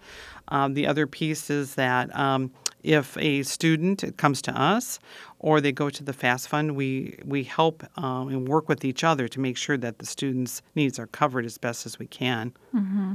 Um, 0.48 0.76
the 0.76 0.88
other 0.88 1.08
piece 1.08 1.50
is 1.50 1.76
that 1.76 2.16
um, 2.18 2.52
if 2.88 3.18
a 3.18 3.44
student 3.44 4.18
comes 4.18 4.42
to 4.44 4.60
us 4.60 5.00
or 5.40 5.60
they 5.60 5.72
go 5.72 5.90
to 5.90 6.04
the 6.04 6.14
FAST 6.14 6.48
Fund, 6.48 6.76
we, 6.76 7.20
we 7.26 7.44
help 7.44 7.84
um, 7.98 8.30
and 8.30 8.48
work 8.48 8.70
with 8.70 8.86
each 8.86 9.04
other 9.04 9.28
to 9.28 9.40
make 9.40 9.58
sure 9.58 9.78
that 9.78 10.00
the 10.00 10.06
students' 10.06 10.62
needs 10.74 10.98
are 10.98 11.08
covered 11.08 11.46
as 11.46 11.58
best 11.58 11.86
as 11.86 12.00
we 12.00 12.08
can. 12.08 12.54
Mm-hmm. 12.74 13.14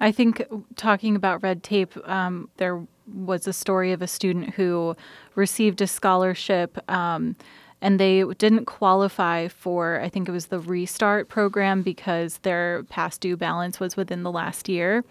I 0.00 0.12
think 0.12 0.42
talking 0.76 1.14
about 1.14 1.42
red 1.42 1.62
tape, 1.62 1.96
um, 2.08 2.48
there 2.56 2.82
was 3.12 3.46
a 3.46 3.52
story 3.52 3.92
of 3.92 4.00
a 4.00 4.06
student 4.06 4.54
who 4.54 4.96
received 5.34 5.80
a 5.82 5.86
scholarship. 5.86 6.78
Um, 6.90 7.36
and 7.82 7.98
they 7.98 8.22
didn't 8.38 8.66
qualify 8.66 9.48
for, 9.48 10.00
I 10.00 10.08
think 10.08 10.28
it 10.28 10.32
was 10.32 10.46
the 10.46 10.60
Restart 10.60 11.28
program 11.28 11.82
because 11.82 12.38
their 12.38 12.84
past 12.84 13.20
due 13.20 13.36
balance 13.36 13.80
was 13.80 13.96
within 13.96 14.22
the 14.22 14.30
last 14.30 14.68
year. 14.68 15.04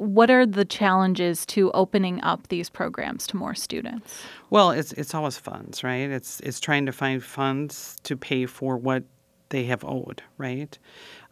What 0.00 0.30
are 0.30 0.46
the 0.46 0.64
challenges 0.64 1.44
to 1.46 1.70
opening 1.72 2.22
up 2.22 2.48
these 2.48 2.70
programs 2.70 3.26
to 3.26 3.36
more 3.36 3.54
students? 3.54 4.22
Well, 4.48 4.70
it's 4.70 4.92
it's 4.92 5.14
always 5.14 5.36
funds, 5.36 5.84
right? 5.84 6.08
It's 6.08 6.40
it's 6.40 6.58
trying 6.58 6.86
to 6.86 6.92
find 6.92 7.22
funds 7.22 7.98
to 8.04 8.16
pay 8.16 8.46
for 8.46 8.78
what 8.78 9.04
they 9.50 9.64
have 9.64 9.84
owed, 9.84 10.22
right? 10.38 10.78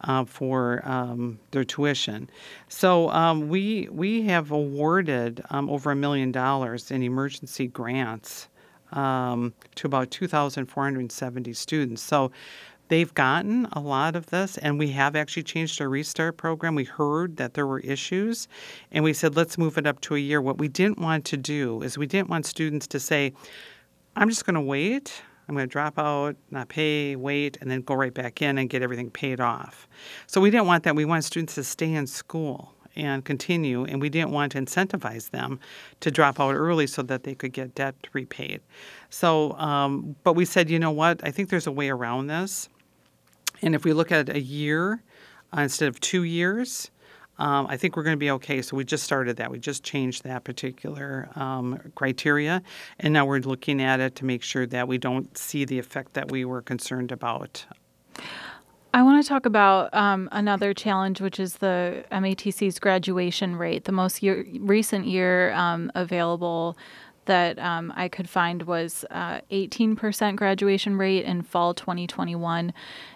Uh, 0.03 0.27
for 0.27 0.83
um, 0.85 1.39
their 1.53 1.65
tuition. 1.65 2.29
So 2.69 3.09
um, 3.09 3.49
we 3.49 3.89
we 3.91 4.25
have 4.25 4.51
awarded 4.51 5.43
um, 5.49 5.71
over 5.71 5.91
a 5.91 5.97
million 5.97 6.31
dollars 6.31 6.91
in 6.91 7.03
emergency 7.03 7.69
grants 7.69 8.49
um, 8.93 9.55
to 9.77 9.87
about 9.87 10.11
2,470 10.11 11.53
students. 11.55 12.03
So 12.03 12.31
they've 12.89 13.13
gotten 13.15 13.67
a 13.73 13.81
lot 13.81 14.17
of 14.17 14.27
this, 14.27 14.59
and 14.59 14.79
we 14.79 14.91
have 14.91 15.17
actually 15.17 15.45
changed 15.45 15.81
our 15.81 15.89
restart 15.89 16.37
program. 16.37 16.75
We 16.75 16.85
heard 16.85 17.37
that 17.37 17.55
there 17.55 17.67
were 17.67 17.81
issues, 17.81 18.49
and 18.91 19.05
we 19.05 19.13
said, 19.13 19.37
let's 19.37 19.57
move 19.59 19.79
it 19.79 19.87
up 19.87 20.01
to 20.03 20.17
a 20.17 20.19
year. 20.19 20.41
What 20.41 20.59
we 20.59 20.69
didn't 20.69 20.99
want 20.99 21.25
to 21.27 21.37
do 21.37 21.83
is 21.83 21.97
we 21.97 22.07
didn't 22.07 22.29
want 22.29 22.47
students 22.47 22.87
to 22.89 23.01
say, 23.01 23.33
I'm 24.17 24.29
just 24.29 24.45
going 24.45 24.55
to 24.55 24.61
wait. 24.61 25.23
I'm 25.49 25.55
going 25.55 25.67
to 25.67 25.73
drop 25.73 25.99
out, 25.99 26.37
not 26.51 26.69
pay, 26.69 27.17
wait, 27.17 27.57
and 27.61 27.71
then 27.71 27.81
go 27.81 27.95
right 27.95 28.13
back 28.13 28.43
in 28.43 28.59
and 28.59 28.69
get 28.69 28.83
everything 28.83 29.11
paid 29.11 29.41
off. 29.41 29.89
So 30.27 30.43
we 30.43 30.51
didn't 30.51 30.67
want 30.67 30.85
that. 30.85 30.95
We 30.95 31.07
want 31.07 31.25
students 31.25 31.55
to 31.55 31.65
stay 31.65 31.95
in 31.95 32.07
school 32.07 32.75
and 32.97 33.25
continue, 33.25 33.85
and 33.85 34.01
we 34.01 34.11
didn't 34.11 34.31
want 34.31 34.53
to 34.53 34.59
incentivize 34.59 35.31
them 35.31 35.59
to 36.01 36.11
drop 36.11 36.39
out 36.39 36.55
early 36.55 36.87
so 36.87 37.03
that 37.03 37.23
they 37.23 37.35
could 37.35 37.53
get 37.53 37.75
debt 37.75 37.95
repaid. 38.13 38.61
So, 39.09 39.53
um, 39.53 40.17
but 40.25 40.35
we 40.35 40.45
said, 40.45 40.69
you 40.69 40.79
know 40.79 40.91
what? 40.91 41.21
I 41.25 41.31
think 41.31 41.49
there's 41.49 41.67
a 41.67 41.73
way 41.73 41.89
around 41.89 42.27
this. 42.27 42.69
And 43.63 43.75
if 43.75 43.85
we 43.85 43.93
look 43.93 44.13
at 44.13 44.29
a 44.29 44.41
year 44.41 45.03
uh, 45.57 45.63
instead 45.63 45.89
of 45.89 46.01
two 46.01 46.25
years, 46.25 46.91
um, 47.39 47.67
I 47.69 47.77
think 47.77 47.97
we're 47.97 48.03
going 48.03 48.17
to 48.17 48.19
be 48.19 48.31
okay. 48.33 48.63
So 48.63 48.77
we 48.77 48.85
just 48.85 49.05
started 49.05 49.37
that. 49.37 49.51
We 49.51 49.59
just 49.59 49.85
changed 49.85 50.25
that 50.25 50.45
particular 50.45 51.29
um, 51.37 51.79
criteria, 51.95 52.63
and 52.99 53.13
now 53.13 53.27
we're 53.27 53.39
looking 53.39 53.81
at 53.81 54.01
it 54.01 54.17
to 54.17 54.25
make 54.25 54.43
sure 54.43 54.67
that 54.67 54.89
we 54.89 54.99
don't 54.99 55.37
see 55.39 55.65
the 55.65 55.79
effect 55.79 56.15
that 56.15 56.31
we 56.31 56.45
were 56.45 56.63
concerned 56.63 57.13
about. 57.13 57.65
I 58.95 59.03
want 59.03 59.23
to 59.23 59.29
talk 59.29 59.47
about 59.47 59.95
um, 59.95 60.29
another 60.33 60.73
challenge, 60.75 61.21
which 61.21 61.39
is 61.39 61.57
the 61.57 62.05
MATC's 62.11 62.79
graduation 62.79 63.55
rate. 63.55 63.85
The 63.85 63.93
most 63.93 64.23
year, 64.23 64.47
recent 64.59 65.07
year 65.07 65.53
um, 65.53 65.93
available 65.95 66.77
that 67.29 67.59
um, 67.61 67.93
I 67.97 68.09
could 68.09 68.29
find 68.29 68.63
was 68.65 69.05
uh, 69.11 69.41
18% 69.53 70.35
graduation 70.37 70.99
rate 70.99 71.25
in 71.25 71.43
fall 71.43 71.73
2021. 71.73 72.73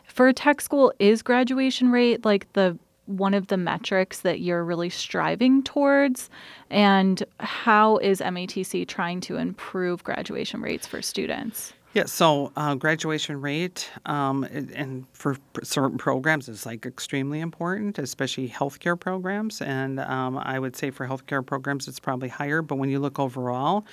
For 0.06 0.28
a 0.28 0.32
tech 0.32 0.60
school, 0.60 0.92
is 1.00 1.22
graduation 1.22 1.90
rate 1.90 2.24
like 2.24 2.50
the 2.52 2.78
one 3.06 3.34
of 3.34 3.48
the 3.48 3.56
metrics 3.56 4.20
that 4.20 4.40
you're 4.40 4.64
really 4.64 4.90
striving 4.90 5.62
towards? 5.62 6.30
And 6.70 7.22
how 7.40 7.96
is 7.98 8.20
MATC 8.20 8.86
trying 8.86 9.20
to 9.22 9.36
improve 9.36 10.04
graduation 10.04 10.60
rates 10.60 10.86
for 10.86 11.02
students? 11.02 11.72
Yeah, 11.94 12.06
so 12.06 12.52
uh, 12.56 12.74
graduation 12.74 13.38
rate 13.42 13.90
um, 14.06 14.44
and 14.44 15.04
for 15.12 15.36
certain 15.62 15.98
programs 15.98 16.48
is 16.48 16.64
like 16.64 16.86
extremely 16.86 17.40
important, 17.40 17.98
especially 17.98 18.48
healthcare 18.48 18.98
programs. 18.98 19.60
And 19.60 20.00
um, 20.00 20.38
I 20.38 20.58
would 20.58 20.74
say 20.74 20.90
for 20.90 21.06
healthcare 21.06 21.44
programs, 21.44 21.88
it's 21.88 22.00
probably 22.00 22.30
higher. 22.30 22.62
But 22.62 22.76
when 22.76 22.88
you 22.88 22.98
look 22.98 23.18
overall, 23.18 23.84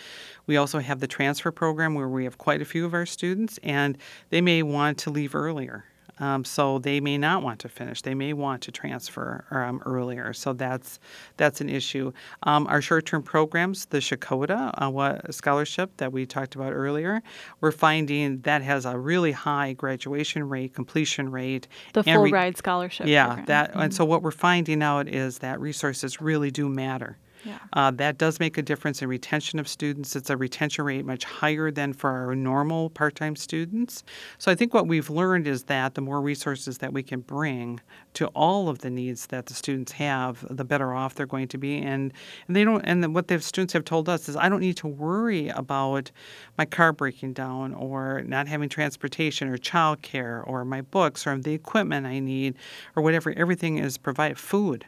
we 0.47 0.55
also 0.55 0.79
have 0.79 1.01
the 1.01 1.07
transfer 1.07 1.51
program 1.51 1.93
where 1.93 2.07
we 2.07 2.23
have 2.23 2.37
quite 2.37 2.61
a 2.61 2.65
few 2.65 2.85
of 2.85 2.93
our 2.93 3.05
students, 3.05 3.59
and 3.63 3.97
they 4.29 4.39
may 4.39 4.63
want 4.63 4.97
to 4.99 5.09
leave 5.09 5.35
earlier. 5.35 5.83
Um, 6.19 6.43
so 6.43 6.79
they 6.79 6.99
may 6.99 7.17
not 7.17 7.43
want 7.43 7.59
to 7.61 7.69
finish. 7.69 8.01
They 8.01 8.13
may 8.13 8.33
want 8.33 8.61
to 8.63 8.71
transfer 8.71 9.45
um, 9.51 9.81
earlier. 9.85 10.33
So 10.33 10.53
that's 10.53 10.99
that's 11.37 11.61
an 11.61 11.69
issue. 11.69 12.11
Um, 12.43 12.67
our 12.67 12.81
short-term 12.81 13.23
programs, 13.23 13.85
the 13.85 13.99
Checota 13.99 14.73
uh, 14.77 15.31
scholarship 15.31 15.95
that 15.97 16.11
we 16.11 16.25
talked 16.25 16.55
about 16.55 16.73
earlier, 16.73 17.21
we're 17.61 17.71
finding 17.71 18.41
that 18.41 18.61
has 18.61 18.85
a 18.85 18.97
really 18.97 19.31
high 19.31 19.73
graduation 19.73 20.47
rate, 20.47 20.73
completion 20.73 21.31
rate. 21.31 21.67
The 21.93 22.03
full 22.03 22.23
re- 22.23 22.31
ride 22.31 22.57
scholarship. 22.57 23.07
Yeah, 23.07 23.25
program. 23.27 23.45
that. 23.45 23.69
Mm-hmm. 23.71 23.79
And 23.79 23.93
so 23.93 24.05
what 24.05 24.21
we're 24.21 24.31
finding 24.31 24.83
out 24.83 25.07
is 25.07 25.39
that 25.39 25.59
resources 25.59 26.21
really 26.21 26.51
do 26.51 26.67
matter. 26.69 27.17
Yeah. 27.43 27.59
Uh, 27.73 27.91
that 27.91 28.17
does 28.17 28.39
make 28.39 28.57
a 28.57 28.61
difference 28.61 29.01
in 29.01 29.09
retention 29.09 29.59
of 29.59 29.67
students. 29.67 30.15
It's 30.15 30.29
a 30.29 30.37
retention 30.37 30.85
rate 30.85 31.05
much 31.05 31.23
higher 31.23 31.71
than 31.71 31.93
for 31.93 32.09
our 32.09 32.35
normal 32.35 32.89
part 32.89 33.15
time 33.15 33.35
students. 33.35 34.03
So 34.37 34.51
I 34.51 34.55
think 34.55 34.73
what 34.73 34.87
we've 34.87 35.09
learned 35.09 35.47
is 35.47 35.63
that 35.63 35.95
the 35.95 36.01
more 36.01 36.21
resources 36.21 36.79
that 36.79 36.93
we 36.93 37.03
can 37.03 37.21
bring 37.21 37.79
to 38.13 38.27
all 38.27 38.69
of 38.69 38.79
the 38.79 38.89
needs 38.89 39.27
that 39.27 39.45
the 39.45 39.53
students 39.53 39.91
have, 39.93 40.45
the 40.49 40.65
better 40.65 40.93
off 40.93 41.15
they're 41.15 41.25
going 41.25 41.47
to 41.49 41.57
be. 41.57 41.77
And, 41.77 42.13
and 42.47 42.55
they 42.55 42.63
don't. 42.63 42.81
And 42.81 43.13
what 43.15 43.27
the 43.27 43.39
students 43.39 43.73
have 43.73 43.85
told 43.85 44.09
us 44.09 44.27
is, 44.27 44.35
I 44.35 44.49
don't 44.49 44.61
need 44.61 44.77
to 44.77 44.87
worry 44.87 45.49
about 45.49 46.11
my 46.57 46.65
car 46.65 46.91
breaking 46.91 47.33
down 47.33 47.73
or 47.73 48.21
not 48.23 48.47
having 48.47 48.69
transportation 48.69 49.47
or 49.47 49.57
childcare 49.57 50.45
or 50.47 50.65
my 50.65 50.81
books 50.81 51.25
or 51.25 51.37
the 51.37 51.53
equipment 51.53 52.05
I 52.05 52.19
need 52.19 52.55
or 52.95 53.03
whatever. 53.03 53.33
Everything 53.35 53.77
is 53.77 53.97
provided. 53.97 54.37
Food. 54.37 54.85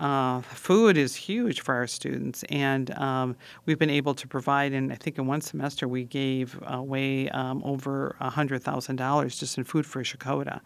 Uh, 0.00 0.40
food 0.40 0.96
is 0.96 1.14
huge 1.14 1.60
for 1.60 1.74
our 1.74 1.86
students, 1.86 2.42
and 2.48 2.90
um, 2.98 3.36
we've 3.66 3.78
been 3.78 3.90
able 3.90 4.14
to 4.14 4.26
provide. 4.26 4.72
And 4.72 4.90
I 4.90 4.96
think 4.96 5.18
in 5.18 5.26
one 5.26 5.42
semester 5.42 5.86
we 5.86 6.04
gave 6.04 6.58
away 6.66 7.28
um, 7.30 7.62
over 7.64 8.16
hundred 8.18 8.62
thousand 8.62 8.96
dollars 8.96 9.38
just 9.38 9.58
in 9.58 9.64
food 9.64 9.84
for 9.84 10.02
Checota, 10.02 10.60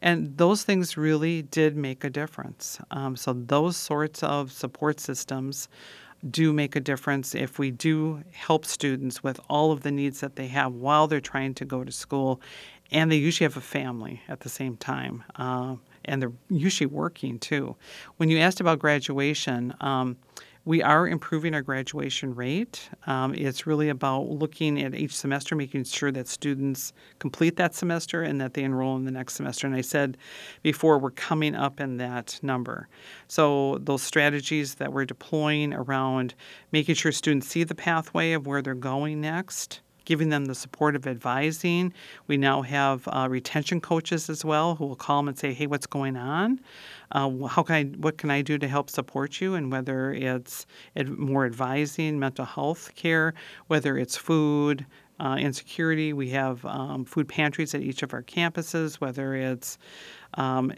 and 0.00 0.38
those 0.38 0.62
things 0.62 0.96
really 0.96 1.42
did 1.42 1.76
make 1.76 2.04
a 2.04 2.10
difference. 2.10 2.78
Um, 2.92 3.16
so 3.16 3.32
those 3.32 3.76
sorts 3.76 4.22
of 4.22 4.52
support 4.52 5.00
systems 5.00 5.68
do 6.30 6.52
make 6.52 6.76
a 6.76 6.80
difference 6.80 7.34
if 7.34 7.58
we 7.58 7.70
do 7.70 8.22
help 8.32 8.64
students 8.64 9.22
with 9.22 9.38
all 9.50 9.72
of 9.72 9.82
the 9.82 9.90
needs 9.90 10.20
that 10.20 10.36
they 10.36 10.46
have 10.46 10.72
while 10.72 11.06
they're 11.06 11.20
trying 11.20 11.54
to 11.54 11.64
go 11.64 11.84
to 11.84 11.92
school, 11.92 12.40
and 12.92 13.10
they 13.10 13.16
usually 13.16 13.44
have 13.44 13.56
a 13.56 13.60
family 13.60 14.22
at 14.28 14.40
the 14.40 14.48
same 14.48 14.76
time. 14.76 15.24
Uh, 15.34 15.74
and 16.06 16.22
they're 16.22 16.32
usually 16.48 16.86
working 16.86 17.38
too. 17.38 17.76
When 18.16 18.30
you 18.30 18.38
asked 18.38 18.60
about 18.60 18.78
graduation, 18.78 19.74
um, 19.80 20.16
we 20.66 20.82
are 20.82 21.06
improving 21.06 21.54
our 21.54 21.62
graduation 21.62 22.34
rate. 22.34 22.90
Um, 23.06 23.34
it's 23.36 23.68
really 23.68 23.88
about 23.88 24.28
looking 24.28 24.82
at 24.82 24.96
each 24.96 25.14
semester, 25.14 25.54
making 25.54 25.84
sure 25.84 26.10
that 26.10 26.26
students 26.26 26.92
complete 27.20 27.54
that 27.56 27.72
semester 27.72 28.22
and 28.22 28.40
that 28.40 28.54
they 28.54 28.64
enroll 28.64 28.96
in 28.96 29.04
the 29.04 29.12
next 29.12 29.34
semester. 29.34 29.68
And 29.68 29.76
I 29.76 29.80
said 29.80 30.16
before, 30.62 30.98
we're 30.98 31.12
coming 31.12 31.54
up 31.54 31.80
in 31.80 31.98
that 31.98 32.40
number. 32.42 32.88
So, 33.28 33.78
those 33.78 34.02
strategies 34.02 34.74
that 34.74 34.92
we're 34.92 35.04
deploying 35.04 35.72
around 35.72 36.34
making 36.72 36.96
sure 36.96 37.12
students 37.12 37.46
see 37.46 37.62
the 37.62 37.76
pathway 37.76 38.32
of 38.32 38.48
where 38.48 38.60
they're 38.60 38.74
going 38.74 39.20
next 39.20 39.80
giving 40.06 40.30
them 40.30 40.46
the 40.46 40.54
support 40.54 40.96
of 40.96 41.06
advising. 41.06 41.92
We 42.26 42.38
now 42.38 42.62
have 42.62 43.06
uh, 43.08 43.28
retention 43.30 43.82
coaches 43.82 44.30
as 44.30 44.42
well 44.42 44.76
who 44.76 44.86
will 44.86 44.96
call 44.96 45.18
them 45.18 45.28
and 45.28 45.38
say, 45.38 45.52
"Hey, 45.52 45.66
what's 45.66 45.86
going 45.86 46.16
on? 46.16 46.60
Uh, 47.12 47.46
how 47.46 47.62
can 47.62 47.74
I? 47.74 47.84
What 47.98 48.16
can 48.16 48.30
I 48.30 48.40
do 48.40 48.56
to 48.56 48.66
help 48.66 48.88
support 48.88 49.38
you?" 49.42 49.54
And 49.54 49.70
whether 49.70 50.14
it's 50.14 50.66
more 51.06 51.44
advising, 51.44 52.18
mental 52.18 52.46
health 52.46 52.94
care, 52.94 53.34
whether 53.66 53.98
it's 53.98 54.16
food. 54.16 54.86
Uh, 55.18 55.36
insecurity. 55.40 56.12
We 56.12 56.28
have 56.32 56.62
um, 56.66 57.06
food 57.06 57.26
pantries 57.26 57.74
at 57.74 57.80
each 57.80 58.02
of 58.02 58.12
our 58.12 58.22
campuses, 58.22 58.96
whether 58.96 59.34
it's 59.34 59.78
um, 60.34 60.74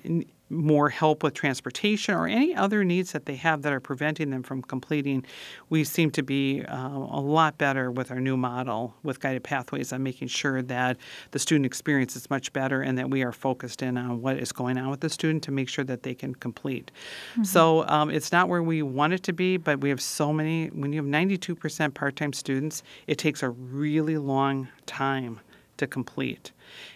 more 0.51 0.89
help 0.89 1.23
with 1.23 1.35
transportation 1.35 2.15
or 2.15 2.27
any 2.27 2.55
other 2.55 2.85
needs 2.85 3.13
that 3.13 3.27
they 3.27 3.37
have 3.37 3.63
that 3.63 3.73
are 3.73 3.81
preventing 3.81 4.31
them 4.31 4.43
from 4.43 4.63
completing, 4.63 5.25
we 5.69 5.85
seem 5.85 6.11
to 6.11 6.23
be 6.23 6.65
uh, 6.65 6.89
a 6.89 7.21
lot 7.21 7.59
better 7.59 7.91
with 7.91 8.11
our 8.11 8.21
new 8.21 8.37
model 8.37 8.95
with 9.03 9.21
guided 9.21 9.45
pathways 9.45 9.93
on 9.93 10.03
making 10.03 10.29
sure 10.29 10.63
that 10.63 10.97
the 11.33 11.39
student 11.39 11.67
experience 11.67 12.17
is 12.17 12.31
much 12.31 12.53
better 12.53 12.83
and 12.83 12.97
that 12.99 13.11
we 13.11 13.23
are 13.23 13.33
focused 13.33 13.83
in 13.83 13.97
on 13.97 14.23
what 14.23 14.39
is 14.39 14.53
going 14.53 14.79
on 14.79 14.91
with 14.91 15.01
the 15.01 15.11
student 15.11 15.43
to 15.43 15.51
make 15.51 15.69
sure 15.69 15.85
that 15.85 16.03
they 16.03 16.15
can 16.15 16.35
complete. 16.35 16.91
Mm-hmm. 17.33 17.45
So 17.45 17.87
um, 17.89 18.11
it's 18.11 18.33
not 18.33 18.49
where 18.49 18.63
we 18.63 18.83
want 18.83 19.13
it 19.13 19.23
to 19.25 19.33
be, 19.33 19.57
but 19.57 19.81
we 19.81 19.89
have 19.91 20.01
so 20.01 20.33
many. 20.33 20.69
When 20.69 20.93
you 20.93 21.03
have 21.03 21.11
92% 21.11 21.95
part 21.95 22.17
time 22.17 22.33
students, 22.33 22.83
it 23.07 23.19
takes 23.19 23.43
a 23.43 23.51
really 23.51 24.19
long 24.19 24.69
time 24.87 25.41
to 25.77 25.87
complete. 25.87 26.53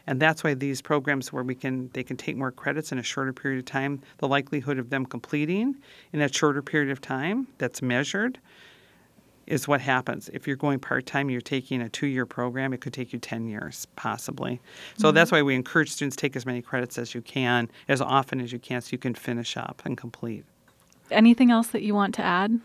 And 0.06 0.20
that's 0.20 0.42
why 0.44 0.54
these 0.54 0.82
programs 0.82 1.32
where 1.32 1.42
we 1.42 1.54
can 1.54 1.90
they 1.92 2.02
can 2.02 2.16
take 2.16 2.36
more 2.36 2.52
credits 2.52 2.92
in 2.92 2.98
a 2.98 3.02
shorter 3.02 3.32
period 3.32 3.58
of 3.58 3.64
time, 3.64 4.00
the 4.18 4.28
likelihood 4.28 4.78
of 4.78 4.90
them 4.90 5.06
completing 5.06 5.76
in 6.12 6.20
a 6.20 6.32
shorter 6.32 6.62
period 6.62 6.90
of 6.90 7.00
time 7.00 7.48
that's 7.58 7.82
measured 7.82 8.38
is 9.46 9.66
what 9.66 9.80
happens. 9.80 10.30
If 10.32 10.46
you're 10.46 10.56
going 10.56 10.78
part 10.78 11.06
time, 11.06 11.28
you're 11.28 11.40
taking 11.40 11.82
a 11.82 11.88
two 11.88 12.06
year 12.06 12.26
program, 12.26 12.72
it 12.72 12.80
could 12.80 12.92
take 12.92 13.12
you 13.12 13.18
10 13.18 13.46
years, 13.46 13.86
possibly. 13.96 14.60
So 14.96 15.08
mm-hmm. 15.08 15.14
that's 15.14 15.32
why 15.32 15.42
we 15.42 15.54
encourage 15.54 15.90
students 15.90 16.16
take 16.16 16.36
as 16.36 16.46
many 16.46 16.62
credits 16.62 16.98
as 16.98 17.14
you 17.14 17.22
can, 17.22 17.68
as 17.88 18.00
often 18.00 18.40
as 18.40 18.52
you 18.52 18.58
can, 18.58 18.80
so 18.80 18.90
you 18.92 18.98
can 18.98 19.14
finish 19.14 19.56
up 19.56 19.82
and 19.84 19.96
complete. 19.96 20.44
Anything 21.10 21.50
else 21.50 21.68
that 21.68 21.82
you 21.82 21.94
want 21.94 22.14
to 22.16 22.22
add? 22.22 22.60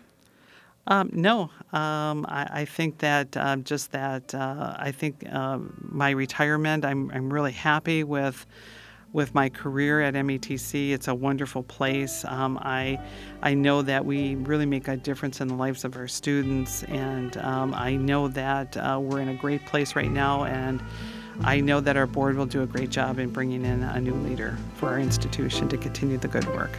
Um, 0.89 1.09
no, 1.11 1.49
um, 1.73 2.25
I, 2.29 2.47
I, 2.61 2.65
think 2.65 2.99
that 2.99 3.35
um, 3.35 3.65
just 3.65 3.91
that 3.91 4.33
uh, 4.33 4.73
I 4.79 4.91
think 4.91 5.25
uh, 5.29 5.59
my 5.81 6.11
retirement. 6.11 6.85
I'm 6.85 7.11
I'm 7.11 7.31
really 7.31 7.51
happy 7.51 8.05
with 8.05 8.45
with 9.11 9.33
my 9.33 9.49
career 9.49 10.01
at 10.01 10.13
METC. 10.13 10.91
It's 10.91 11.07
a 11.07 11.15
wonderful 11.15 11.63
place. 11.63 12.23
Um, 12.25 12.57
I, 12.61 12.99
I 13.41 13.53
know 13.53 13.81
that 13.81 14.05
we 14.05 14.35
really 14.35 14.65
make 14.65 14.87
a 14.87 14.97
difference 14.97 15.41
in 15.41 15.47
the 15.47 15.55
lives 15.55 15.83
of 15.85 15.95
our 15.95 16.07
students, 16.07 16.83
and 16.83 17.35
um, 17.37 17.73
I 17.73 17.95
know 17.95 18.27
that 18.29 18.77
uh, 18.77 18.99
we're 19.01 19.21
in 19.21 19.29
a 19.29 19.33
great 19.33 19.65
place 19.65 19.95
right 19.95 20.11
now, 20.11 20.43
and 20.43 20.81
I 21.41 21.61
know 21.61 21.79
that 21.79 21.97
our 21.97 22.07
board 22.07 22.37
will 22.37 22.45
do 22.45 22.63
a 22.63 22.67
great 22.67 22.89
job 22.89 23.19
in 23.19 23.29
bringing 23.29 23.65
in 23.65 23.83
a 23.83 23.99
new 23.99 24.15
leader 24.15 24.57
for 24.75 24.89
our 24.89 24.99
institution 24.99 25.67
to 25.69 25.77
continue 25.77 26.17
the 26.17 26.27
good 26.27 26.47
work. 26.53 26.77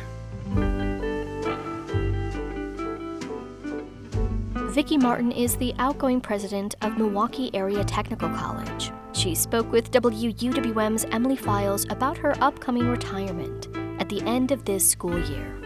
Vicki 4.79 4.97
Martin 4.97 5.33
is 5.33 5.57
the 5.57 5.75
outgoing 5.81 6.21
president 6.21 6.77
of 6.83 6.97
Milwaukee 6.97 7.51
Area 7.53 7.83
Technical 7.83 8.29
College. 8.29 8.93
She 9.13 9.35
spoke 9.35 9.73
with 9.73 9.91
WUWM's 9.91 11.05
Emily 11.07 11.35
Files 11.35 11.85
about 11.91 12.17
her 12.17 12.33
upcoming 12.41 12.87
retirement 12.87 13.67
at 14.01 14.09
the 14.09 14.23
end 14.23 14.53
of 14.53 14.65
this 14.65 14.89
school 14.89 15.19
year. 15.19 15.61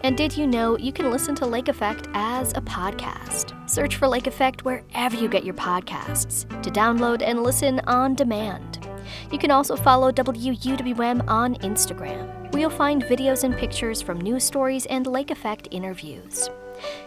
And 0.00 0.16
did 0.16 0.36
you 0.36 0.48
know 0.48 0.76
you 0.76 0.92
can 0.92 1.12
listen 1.12 1.36
to 1.36 1.46
Lake 1.46 1.68
Effect 1.68 2.08
as 2.12 2.50
a 2.54 2.60
podcast? 2.60 3.70
Search 3.70 3.94
for 3.94 4.08
Lake 4.08 4.26
Effect 4.26 4.64
wherever 4.64 5.14
you 5.14 5.28
get 5.28 5.44
your 5.44 5.54
podcasts 5.54 6.44
to 6.60 6.72
download 6.72 7.22
and 7.22 7.44
listen 7.44 7.78
on 7.86 8.16
demand. 8.16 8.84
You 9.30 9.38
can 9.38 9.52
also 9.52 9.76
follow 9.76 10.10
WUWM 10.10 11.22
on 11.28 11.54
Instagram, 11.58 12.52
where 12.52 12.62
you'll 12.62 12.70
find 12.70 13.04
videos 13.04 13.44
and 13.44 13.56
pictures 13.56 14.02
from 14.02 14.20
news 14.20 14.42
stories 14.42 14.86
and 14.86 15.06
Lake 15.06 15.30
Effect 15.30 15.68
interviews. 15.70 16.50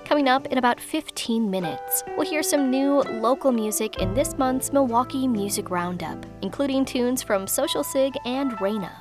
Coming 0.05 0.27
up 0.27 0.47
in 0.47 0.57
about 0.57 0.79
15 0.79 1.49
minutes, 1.49 2.03
we'll 2.15 2.29
hear 2.29 2.43
some 2.43 2.69
new 2.69 3.01
local 3.01 3.51
music 3.51 3.97
in 3.99 4.13
this 4.13 4.37
month's 4.37 4.71
Milwaukee 4.71 5.27
Music 5.27 5.69
Roundup, 5.69 6.25
including 6.41 6.85
tunes 6.85 7.21
from 7.21 7.47
Social 7.47 7.83
Sig 7.83 8.13
and 8.25 8.51
Raina. 8.53 8.91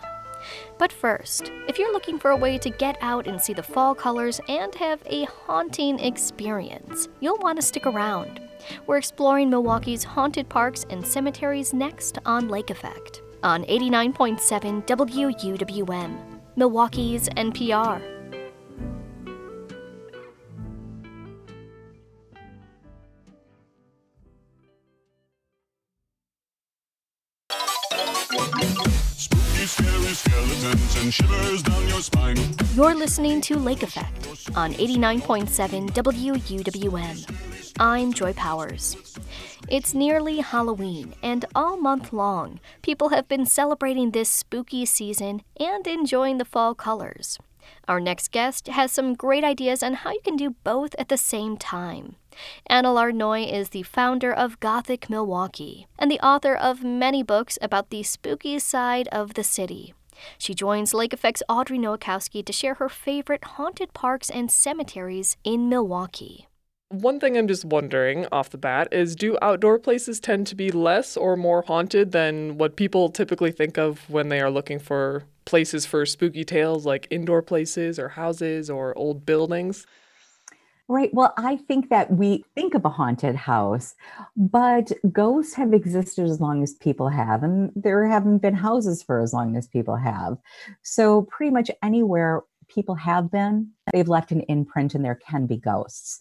But 0.79 0.93
first, 0.93 1.51
if 1.69 1.79
you're 1.79 1.93
looking 1.93 2.19
for 2.19 2.31
a 2.31 2.37
way 2.37 2.59
to 2.59 2.71
get 2.71 2.97
out 3.01 3.27
and 3.27 3.41
see 3.41 3.53
the 3.53 3.63
fall 3.63 3.95
colors 3.95 4.41
and 4.49 4.75
have 4.77 5.01
a 5.07 5.25
haunting 5.25 5.99
experience, 6.01 7.09
you'll 7.21 7.39
want 7.39 7.61
to 7.61 7.67
stick 7.67 7.87
around. 7.87 8.41
We're 8.87 8.99
exploring 8.99 9.51
Milwaukee's 9.51 10.05
haunted 10.05 10.49
parks 10.49 10.85
and 10.91 11.07
cemeteries 11.07 11.73
next 11.73 12.19
on 12.25 12.49
Lake 12.49 12.71
Effect 12.71 13.23
on 13.43 13.65
89.7 13.65 14.87
WUWM, 14.87 16.41
Milwaukee's 16.57 17.29
NPR. 17.31 18.16
Shivers 31.11 31.63
down 31.63 31.89
your 31.89 32.01
spine. 32.01 32.37
You're 32.75 32.95
listening 32.95 33.41
to 33.43 33.57
Lake 33.57 33.85
Effect 33.85 34.29
on 34.57 34.73
89.7 34.75 35.91
WUWM. 35.91 37.73
I'm 37.79 38.13
Joy 38.13 38.33
Powers. 38.33 38.97
It's 39.69 39.95
nearly 39.95 40.41
Halloween, 40.41 41.15
and 41.23 41.45
all 41.55 41.77
month 41.77 42.13
long, 42.13 42.59
people 42.83 43.11
have 43.11 43.29
been 43.29 43.47
celebrating 43.47 44.11
this 44.11 44.29
spooky 44.29 44.85
season 44.85 45.43
and 45.61 45.87
enjoying 45.87 46.39
the 46.39 46.45
fall 46.45 46.75
colors. 46.75 47.39
Our 47.87 48.01
next 48.01 48.33
guest 48.33 48.67
has 48.67 48.91
some 48.91 49.15
great 49.15 49.45
ideas 49.45 49.85
on 49.85 49.95
how 49.95 50.11
you 50.11 50.21
can 50.25 50.37
do 50.37 50.57
both 50.65 50.95
at 50.99 51.09
the 51.09 51.17
same 51.17 51.57
time. 51.57 52.17
Anna 52.67 52.89
Lardinois 52.89 53.53
is 53.53 53.69
the 53.69 53.85
founder 53.85 54.33
of 54.33 54.59
Gothic 54.59 55.09
Milwaukee 55.09 55.87
and 55.99 56.11
the 56.11 56.21
author 56.21 56.55
of 56.55 56.83
many 56.83 57.23
books 57.23 57.59
about 57.63 57.91
the 57.91 58.03
spooky 58.03 58.59
side 58.59 59.09
of 59.09 59.35
the 59.35 59.45
city. 59.45 59.95
She 60.39 60.55
joins 60.55 60.95
Lake 60.95 61.13
Effect's 61.13 61.43
Audrey 61.49 61.79
Nowakowski 61.79 62.45
to 62.45 62.53
share 62.53 62.75
her 62.75 62.89
favorite 62.89 63.45
haunted 63.45 63.93
parks 63.93 64.31
and 64.31 64.51
cemeteries 64.51 65.37
in 65.45 65.69
Milwaukee. 65.69 66.49
One 66.89 67.19
thing 67.19 67.37
I'm 67.37 67.49
just 67.49 67.65
wondering 67.65 68.27
off 68.31 68.51
the 68.51 68.59
bat 68.59 68.89
is 68.93 69.17
do 69.17 69.37
outdoor 69.43 69.81
places 69.81 70.21
tend 70.21 70.47
to 70.47 70.55
be 70.55 70.71
less 70.71 71.17
or 71.17 71.37
more 71.37 71.63
haunted 71.63 72.13
than 72.13 72.59
what 72.59 72.77
people 72.77 73.09
typically 73.09 73.50
think 73.50 73.76
of 73.76 74.09
when 74.09 74.29
they 74.29 74.41
are 74.41 74.50
looking 74.50 74.79
for 74.79 75.25
places 75.47 75.85
for 75.85 76.07
spooky 76.07 76.45
tales 76.45 76.87
like 76.87 77.09
indoor 77.11 77.43
places 77.43 77.99
or 77.99 78.11
houses 78.11 78.71
or 78.71 78.97
old 78.97 79.26
buildings? 79.26 79.85
Right. 80.89 81.13
Well, 81.13 81.35
I 81.37 81.57
think 81.57 81.91
that 81.91 82.13
we 82.13 82.45
think 82.55 82.75
of 82.75 82.85
a 82.85 82.89
haunted 82.89 83.35
house, 83.35 83.97
but 84.37 84.93
ghosts 85.11 85.55
have 85.55 85.75
existed 85.75 86.27
as 86.27 86.41
long 86.41 86.63
as 86.63 86.75
people 86.75 87.09
have, 87.09 87.43
and 87.43 87.73
there 87.75 88.07
haven't 88.07 88.39
been 88.39 88.55
houses 88.55 89.03
for 89.03 89.21
as 89.21 89.33
long 89.33 89.57
as 89.57 89.67
people 89.67 89.97
have. 89.97 90.39
So, 90.83 91.23
pretty 91.23 91.51
much 91.51 91.73
anywhere 91.83 92.43
people 92.69 92.95
have 92.95 93.33
been, 93.33 93.73
they've 93.93 94.09
left 94.09 94.31
an 94.31 94.43
imprint 94.43 94.95
and 94.95 95.05
there 95.05 95.17
can 95.17 95.47
be 95.47 95.57
ghosts. 95.57 96.21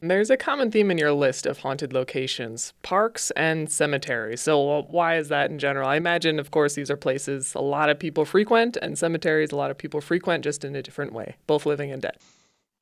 There's 0.00 0.30
a 0.30 0.36
common 0.36 0.70
theme 0.70 0.92
in 0.92 0.98
your 0.98 1.12
list 1.12 1.44
of 1.44 1.58
haunted 1.58 1.92
locations 1.92 2.72
parks 2.82 3.32
and 3.32 3.68
cemeteries. 3.68 4.40
So, 4.40 4.82
why 4.82 5.16
is 5.16 5.28
that 5.28 5.50
in 5.50 5.58
general? 5.58 5.88
I 5.88 5.96
imagine, 5.96 6.38
of 6.38 6.52
course, 6.52 6.74
these 6.74 6.88
are 6.88 6.96
places 6.96 7.52
a 7.56 7.60
lot 7.60 7.90
of 7.90 7.98
people 7.98 8.24
frequent, 8.24 8.76
and 8.80 8.96
cemeteries 8.96 9.50
a 9.50 9.56
lot 9.56 9.72
of 9.72 9.78
people 9.78 10.00
frequent 10.00 10.44
just 10.44 10.64
in 10.64 10.76
a 10.76 10.82
different 10.82 11.12
way, 11.12 11.34
both 11.48 11.66
living 11.66 11.90
and 11.90 12.00
dead. 12.00 12.16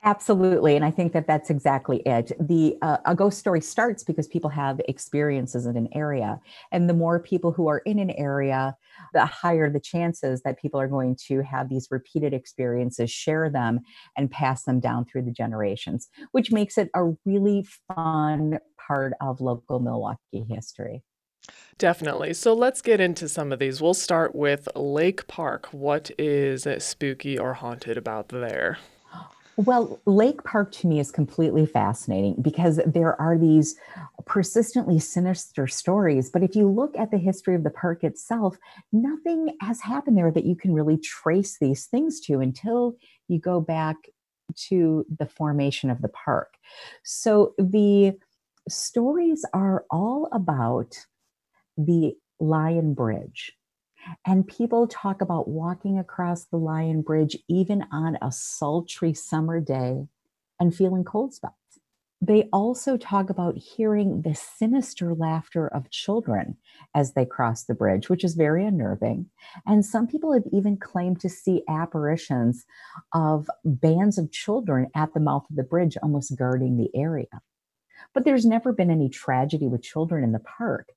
Absolutely, 0.06 0.76
and 0.76 0.84
I 0.84 0.92
think 0.92 1.12
that 1.14 1.26
that's 1.26 1.50
exactly 1.50 1.96
it. 2.06 2.30
The 2.38 2.76
uh, 2.80 2.98
a 3.06 3.14
ghost 3.16 3.40
story 3.40 3.60
starts 3.60 4.04
because 4.04 4.28
people 4.28 4.48
have 4.50 4.80
experiences 4.86 5.66
in 5.66 5.76
an 5.76 5.88
area, 5.92 6.38
and 6.70 6.88
the 6.88 6.94
more 6.94 7.18
people 7.18 7.50
who 7.50 7.66
are 7.66 7.78
in 7.78 7.98
an 7.98 8.10
area, 8.10 8.76
the 9.14 9.26
higher 9.26 9.68
the 9.68 9.80
chances 9.80 10.42
that 10.42 10.60
people 10.60 10.78
are 10.80 10.86
going 10.86 11.16
to 11.26 11.42
have 11.42 11.68
these 11.68 11.88
repeated 11.90 12.32
experiences, 12.32 13.10
share 13.10 13.50
them, 13.50 13.80
and 14.16 14.30
pass 14.30 14.62
them 14.62 14.78
down 14.78 15.06
through 15.06 15.22
the 15.22 15.32
generations, 15.32 16.06
which 16.30 16.52
makes 16.52 16.78
it 16.78 16.88
a 16.94 17.12
really 17.24 17.66
fun 17.88 18.60
part 18.78 19.12
of 19.20 19.40
local 19.40 19.80
Milwaukee 19.80 20.46
history. 20.48 21.02
Definitely. 21.78 22.34
So 22.34 22.54
let's 22.54 22.80
get 22.80 23.00
into 23.00 23.28
some 23.28 23.50
of 23.50 23.58
these. 23.58 23.82
We'll 23.82 23.92
start 23.92 24.36
with 24.36 24.68
Lake 24.76 25.26
Park. 25.26 25.66
What 25.72 26.12
is 26.16 26.64
spooky 26.78 27.36
or 27.36 27.54
haunted 27.54 27.96
about 27.96 28.28
there? 28.28 28.78
Well, 29.58 30.00
Lake 30.04 30.44
Park 30.44 30.70
to 30.72 30.86
me 30.86 31.00
is 31.00 31.10
completely 31.10 31.64
fascinating 31.64 32.36
because 32.42 32.78
there 32.84 33.18
are 33.18 33.38
these 33.38 33.76
persistently 34.26 34.98
sinister 34.98 35.66
stories. 35.66 36.28
But 36.28 36.42
if 36.42 36.54
you 36.54 36.68
look 36.68 36.96
at 36.98 37.10
the 37.10 37.16
history 37.16 37.54
of 37.54 37.64
the 37.64 37.70
park 37.70 38.04
itself, 38.04 38.58
nothing 38.92 39.56
has 39.62 39.80
happened 39.80 40.18
there 40.18 40.30
that 40.30 40.44
you 40.44 40.56
can 40.56 40.74
really 40.74 40.98
trace 40.98 41.56
these 41.58 41.86
things 41.86 42.20
to 42.20 42.40
until 42.40 42.96
you 43.28 43.38
go 43.38 43.60
back 43.60 43.96
to 44.68 45.06
the 45.18 45.26
formation 45.26 45.88
of 45.88 46.02
the 46.02 46.08
park. 46.08 46.54
So 47.02 47.54
the 47.56 48.12
stories 48.68 49.44
are 49.54 49.86
all 49.90 50.28
about 50.32 50.98
the 51.78 52.14
Lion 52.40 52.92
Bridge. 52.92 53.52
And 54.24 54.46
people 54.46 54.86
talk 54.86 55.20
about 55.20 55.48
walking 55.48 55.98
across 55.98 56.44
the 56.44 56.56
Lion 56.56 57.02
Bridge 57.02 57.36
even 57.48 57.84
on 57.92 58.18
a 58.22 58.32
sultry 58.32 59.14
summer 59.14 59.60
day 59.60 60.06
and 60.60 60.74
feeling 60.74 61.04
cold 61.04 61.34
spots. 61.34 61.54
They 62.22 62.48
also 62.50 62.96
talk 62.96 63.28
about 63.28 63.58
hearing 63.58 64.22
the 64.22 64.34
sinister 64.34 65.14
laughter 65.14 65.68
of 65.68 65.90
children 65.90 66.56
as 66.94 67.12
they 67.12 67.26
cross 67.26 67.64
the 67.64 67.74
bridge, 67.74 68.08
which 68.08 68.24
is 68.24 68.34
very 68.34 68.64
unnerving. 68.64 69.26
And 69.66 69.84
some 69.84 70.06
people 70.06 70.32
have 70.32 70.46
even 70.50 70.78
claimed 70.78 71.20
to 71.20 71.28
see 71.28 71.62
apparitions 71.68 72.64
of 73.12 73.50
bands 73.64 74.16
of 74.16 74.32
children 74.32 74.88
at 74.94 75.12
the 75.12 75.20
mouth 75.20 75.44
of 75.50 75.56
the 75.56 75.62
bridge, 75.62 75.98
almost 76.02 76.36
guarding 76.38 76.78
the 76.78 76.90
area. 76.98 77.26
But 78.14 78.24
there's 78.24 78.46
never 78.46 78.72
been 78.72 78.90
any 78.90 79.10
tragedy 79.10 79.68
with 79.68 79.82
children 79.82 80.24
in 80.24 80.32
the 80.32 80.38
park 80.38 80.88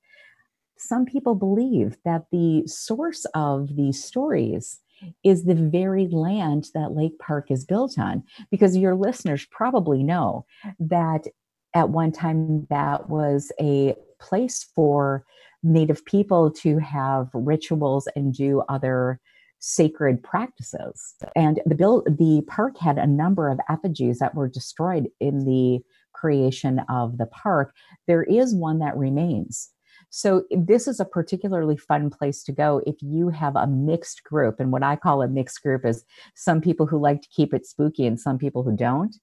some 0.80 1.06
people 1.06 1.36
believe 1.36 1.98
that 2.06 2.26
the 2.32 2.64
source 2.68 3.26
of 3.36 3.76
these 3.76 4.04
stories 4.04 4.80
is 5.24 5.46
the 5.46 5.56
very 5.56 6.08
land 6.08 6.68
that 6.74 6.92
Lake 6.92 7.18
Park 7.20 7.52
is 7.52 7.66
built 7.66 7.98
on. 7.98 8.24
Because 8.52 8.76
your 8.76 8.96
listeners 8.96 9.46
probably 9.52 10.04
know 10.04 10.46
that 10.80 11.26
at 11.74 11.90
one 11.90 12.12
time 12.12 12.66
that 12.70 13.10
was 13.10 13.52
a 13.62 13.96
place 14.20 14.66
for 14.76 15.26
Native 15.62 16.06
people 16.06 16.52
to 16.52 16.78
have 16.80 17.30
rituals 17.34 18.08
and 18.16 18.34
do 18.34 18.64
other 18.70 19.20
sacred 19.60 20.24
practices. 20.24 21.16
And 21.36 21.60
the 21.66 21.76
bill, 21.76 22.04
the 22.08 22.44
park 22.48 22.78
had 22.78 22.98
a 22.98 23.06
number 23.06 23.50
of 23.50 23.60
effigies 23.68 24.20
that 24.20 24.36
were 24.36 24.48
destroyed 24.48 25.10
in 25.20 25.46
the 25.46 25.82
creation 26.14 26.80
of 26.90 27.18
the 27.18 27.26
park, 27.26 27.74
there 28.08 28.24
is 28.24 28.56
one 28.56 28.80
that 28.80 28.98
remains. 28.98 29.70
So 30.10 30.44
this 30.52 30.88
is 30.88 31.00
a 31.00 31.06
particularly 31.06 31.78
fun 31.78 32.10
place 32.10 32.44
to 32.44 32.52
go 32.52 32.82
if 32.86 32.96
you 33.02 33.30
have 33.30 33.56
a 33.56 33.68
mixed 33.68 34.24
group. 34.24 34.60
And 34.60 34.72
what 34.72 34.84
I 34.84 34.96
call 34.96 35.22
a 35.22 35.28
mixed 35.28 35.62
group 35.62 35.86
is 35.86 36.04
some 36.36 36.62
people 36.62 36.86
who 36.86 37.00
like 37.00 37.22
to 37.22 37.30
keep 37.30 37.54
it 37.54 37.66
spooky 37.66 38.06
and 38.08 38.20
some 38.20 38.38
people 38.38 38.64
who 38.64 38.76
don't. 38.76 39.16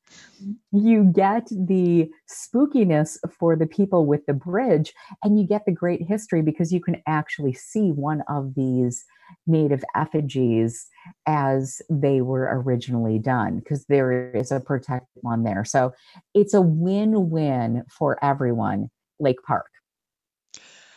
You 0.73 1.05
get 1.05 1.49
the 1.51 2.09
spookiness 2.31 3.19
for 3.31 3.57
the 3.57 3.67
people 3.67 4.07
with 4.07 4.25
the 4.27 4.35
bridge, 4.35 4.93
and 5.23 5.39
you 5.39 5.47
get 5.47 5.65
the 5.67 5.73
great 5.73 6.03
history 6.03 6.43
because 6.43 6.73
you 6.73 6.81
can 6.81 7.03
actually 7.07 7.53
see 7.53 7.91
one 7.91 8.23
of 8.29 8.55
these 8.55 9.05
native 9.47 9.83
effigies 9.95 10.87
as 11.27 11.83
they 11.91 12.21
were 12.21 12.49
originally 12.61 13.19
done 13.19 13.59
because 13.59 13.85
there 13.87 14.31
is 14.35 14.53
a 14.53 14.61
protected 14.61 15.23
one 15.23 15.43
there. 15.43 15.65
So 15.65 15.93
it's 16.35 16.55
a 16.55 16.61
win 16.61 17.31
win 17.31 17.85
for 17.91 18.23
everyone, 18.25 18.91
Lake 19.19 19.43
Park. 19.45 19.67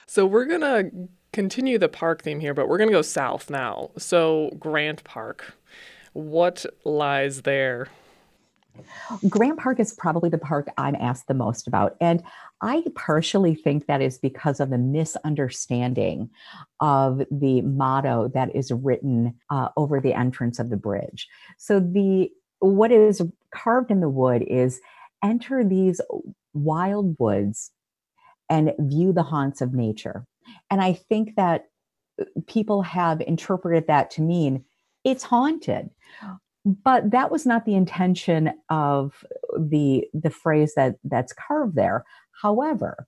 So 0.09 0.25
we're 0.25 0.45
going 0.45 0.61
to 0.61 0.89
continue 1.33 1.77
the 1.77 1.87
park 1.87 2.23
theme 2.23 2.39
here, 2.39 2.55
but 2.55 2.67
we're 2.67 2.79
going 2.79 2.89
to 2.89 2.95
go 2.95 3.03
south 3.03 3.51
now. 3.51 3.91
So 3.99 4.49
Grant 4.57 5.03
Park, 5.03 5.53
what 6.13 6.65
lies 6.83 7.43
there? 7.43 7.89
Grant 9.29 9.59
Park 9.59 9.79
is 9.79 9.93
probably 9.93 10.31
the 10.31 10.39
park 10.39 10.67
I'm 10.79 10.95
asked 10.95 11.27
the 11.27 11.35
most 11.35 11.67
about. 11.67 11.95
And 12.01 12.23
I 12.59 12.83
partially 12.95 13.53
think 13.53 13.85
that 13.85 14.01
is 14.01 14.17
because 14.17 14.59
of 14.59 14.71
the 14.71 14.79
misunderstanding 14.79 16.31
of 16.79 17.21
the 17.29 17.61
motto 17.61 18.29
that 18.29 18.55
is 18.55 18.71
written 18.71 19.35
uh, 19.51 19.69
over 19.77 20.01
the 20.01 20.17
entrance 20.17 20.57
of 20.57 20.71
the 20.71 20.77
bridge. 20.77 21.27
So 21.59 21.79
the 21.79 22.31
what 22.61 22.91
is 22.91 23.21
carved 23.53 23.91
in 23.91 23.99
the 23.99 24.09
wood 24.09 24.41
is 24.41 24.81
enter 25.23 25.63
these 25.63 26.01
wild 26.55 27.15
woods 27.19 27.69
and 28.49 28.73
view 28.79 29.13
the 29.13 29.23
haunts 29.23 29.61
of 29.61 29.73
nature. 29.73 30.25
And 30.69 30.81
I 30.81 30.93
think 30.93 31.35
that 31.35 31.65
uh, 32.19 32.25
people 32.47 32.81
have 32.81 33.21
interpreted 33.21 33.87
that 33.87 34.11
to 34.11 34.21
mean 34.21 34.65
it's 35.03 35.23
haunted. 35.23 35.89
But 36.65 37.11
that 37.11 37.31
was 37.31 37.45
not 37.45 37.65
the 37.65 37.75
intention 37.75 38.51
of 38.69 39.23
the 39.57 40.05
the 40.13 40.29
phrase 40.29 40.73
that 40.75 40.95
that's 41.05 41.33
carved 41.33 41.75
there. 41.75 42.03
However, 42.41 43.07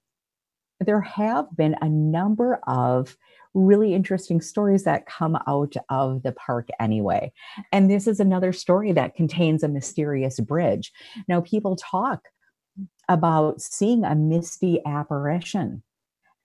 there 0.80 1.02
have 1.02 1.46
been 1.56 1.76
a 1.82 1.90
number 1.90 2.60
of 2.66 3.18
really 3.54 3.94
interesting 3.94 4.42
stories 4.42 4.84
that 4.84 5.06
come 5.06 5.38
out 5.48 5.74
of 5.90 6.24
the 6.24 6.32
park 6.32 6.70
anyway. 6.80 7.32
And 7.72 7.92
this 7.92 8.08
is 8.08 8.20
another 8.20 8.54
story 8.54 8.94
that 8.94 9.16
contains 9.16 9.64
a 9.64 9.68
mysterious 9.68 10.40
bridge. 10.40 10.92
Now, 11.28 11.42
people 11.42 11.76
talk 11.76 12.22
about 13.10 13.62
seeing 13.62 14.04
a 14.04 14.16
misty 14.16 14.82
apparition 14.86 15.84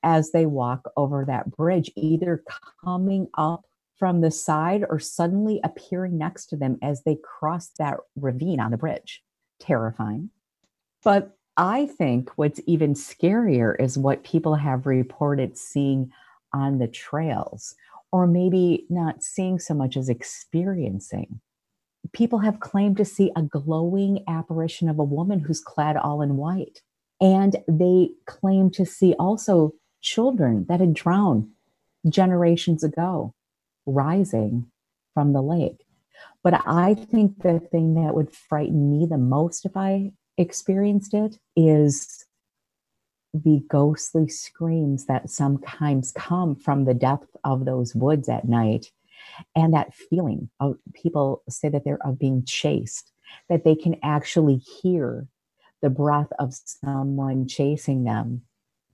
as 0.02 0.32
they 0.32 0.46
walk 0.46 0.90
over 0.96 1.24
that 1.24 1.50
bridge, 1.50 1.90
either 1.96 2.42
coming 2.84 3.28
up 3.36 3.64
from 3.96 4.20
the 4.20 4.30
side 4.30 4.84
or 4.88 4.98
suddenly 4.98 5.60
appearing 5.64 6.18
next 6.18 6.46
to 6.46 6.56
them 6.56 6.78
as 6.82 7.02
they 7.02 7.16
cross 7.22 7.70
that 7.78 7.98
ravine 8.14 8.60
on 8.60 8.70
the 8.70 8.76
bridge. 8.76 9.22
Terrifying. 9.58 10.30
But 11.02 11.36
I 11.56 11.86
think 11.86 12.30
what's 12.36 12.60
even 12.66 12.94
scarier 12.94 13.74
is 13.80 13.96
what 13.96 14.24
people 14.24 14.54
have 14.54 14.86
reported 14.86 15.56
seeing 15.56 16.12
on 16.52 16.78
the 16.78 16.88
trails, 16.88 17.74
or 18.12 18.26
maybe 18.26 18.86
not 18.90 19.22
seeing 19.22 19.58
so 19.58 19.72
much 19.72 19.96
as 19.96 20.08
experiencing 20.08 21.40
people 22.12 22.40
have 22.40 22.60
claimed 22.60 22.96
to 22.98 23.04
see 23.04 23.32
a 23.36 23.42
glowing 23.42 24.24
apparition 24.28 24.88
of 24.88 24.98
a 24.98 25.04
woman 25.04 25.40
who's 25.40 25.60
clad 25.60 25.96
all 25.96 26.22
in 26.22 26.36
white. 26.36 26.82
And 27.20 27.56
they 27.66 28.10
claim 28.26 28.70
to 28.72 28.84
see 28.84 29.14
also 29.18 29.72
children 30.00 30.66
that 30.68 30.80
had 30.80 30.94
drowned 30.94 31.48
generations 32.08 32.84
ago 32.84 33.34
rising 33.86 34.70
from 35.14 35.32
the 35.32 35.42
lake. 35.42 35.86
But 36.42 36.62
I 36.66 36.94
think 36.94 37.42
the 37.42 37.60
thing 37.60 37.94
that 37.94 38.14
would 38.14 38.32
frighten 38.32 38.90
me 38.90 39.06
the 39.06 39.18
most 39.18 39.64
if 39.64 39.76
I 39.76 40.12
experienced 40.36 41.14
it 41.14 41.38
is 41.56 42.24
the 43.32 43.62
ghostly 43.68 44.28
screams 44.28 45.06
that 45.06 45.30
sometimes 45.30 46.12
come 46.12 46.54
from 46.54 46.84
the 46.84 46.94
depth 46.94 47.36
of 47.44 47.64
those 47.64 47.94
woods 47.94 48.28
at 48.28 48.48
night 48.48 48.90
and 49.54 49.74
that 49.74 49.94
feeling 49.94 50.48
of 50.60 50.76
people 50.94 51.42
say 51.48 51.68
that 51.68 51.84
they're 51.84 52.04
of 52.04 52.18
being 52.18 52.44
chased 52.44 53.12
that 53.48 53.64
they 53.64 53.74
can 53.74 53.96
actually 54.02 54.56
hear 54.56 55.26
the 55.82 55.90
breath 55.90 56.32
of 56.38 56.54
someone 56.54 57.46
chasing 57.46 58.04
them 58.04 58.42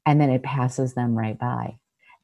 and 0.07 0.21
then 0.21 0.31
it 0.31 0.43
passes 0.43 0.95
them 0.95 1.17
right 1.17 1.39
by 1.39 1.77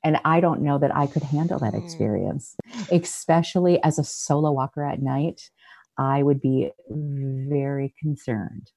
and 0.04 0.18
i 0.24 0.40
don't 0.40 0.62
know 0.62 0.78
that 0.78 0.94
i 0.94 1.06
could 1.06 1.22
handle 1.22 1.58
that 1.58 1.74
hmm. 1.74 1.84
experience 1.84 2.56
especially 2.90 3.82
as 3.82 3.98
a 3.98 4.04
solo 4.04 4.52
walker 4.52 4.84
at 4.84 5.02
night 5.02 5.50
i 5.96 6.22
would 6.22 6.40
be 6.40 6.70
very 6.88 7.94
concerned 8.00 8.70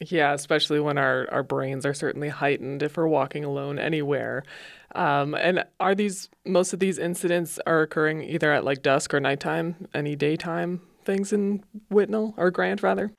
yeah, 0.00 0.34
especially 0.34 0.80
when 0.80 0.98
our, 0.98 1.28
our 1.30 1.42
brains 1.42 1.86
are 1.86 1.94
certainly 1.94 2.28
heightened 2.28 2.82
if 2.82 2.96
we're 2.96 3.06
walking 3.06 3.44
alone 3.44 3.78
anywhere. 3.78 4.42
Um, 4.94 5.34
and 5.34 5.64
are 5.80 5.94
these 5.94 6.28
most 6.44 6.72
of 6.72 6.80
these 6.80 6.98
incidents 6.98 7.58
are 7.66 7.82
occurring 7.82 8.22
either 8.22 8.52
at 8.52 8.64
like 8.64 8.82
dusk 8.82 9.14
or 9.14 9.20
nighttime? 9.20 9.88
Any 9.94 10.16
daytime 10.16 10.80
things 11.04 11.32
in 11.32 11.64
Whitnall 11.90 12.34
or 12.36 12.50
Grant 12.50 12.82
rather? 12.82 13.12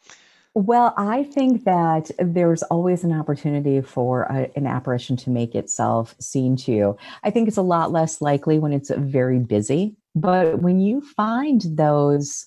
Well, 0.54 0.94
I 0.98 1.24
think 1.24 1.66
that 1.66 2.10
there's 2.18 2.64
always 2.64 3.04
an 3.04 3.12
opportunity 3.12 3.80
for 3.82 4.24
a, 4.24 4.50
an 4.56 4.66
apparition 4.66 5.16
to 5.18 5.30
make 5.30 5.54
itself 5.54 6.16
seen 6.20 6.56
to 6.58 6.72
you. 6.72 6.98
I 7.24 7.30
think 7.30 7.48
it's 7.48 7.58
a 7.58 7.62
lot 7.62 7.92
less 7.92 8.22
likely 8.22 8.58
when 8.58 8.74
it's 8.74 8.90
very 8.90 9.38
busy, 9.38 9.96
but 10.16 10.60
when 10.60 10.80
you 10.80 11.02
find 11.02 11.62
those 11.62 12.46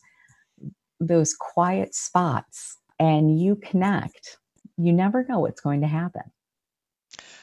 those 0.98 1.34
quiet 1.34 1.94
spots 1.94 2.76
and 3.00 3.40
you 3.40 3.56
connect, 3.56 4.36
you 4.76 4.92
never 4.92 5.24
know 5.28 5.40
what's 5.40 5.60
going 5.60 5.80
to 5.80 5.88
happen. 5.88 6.22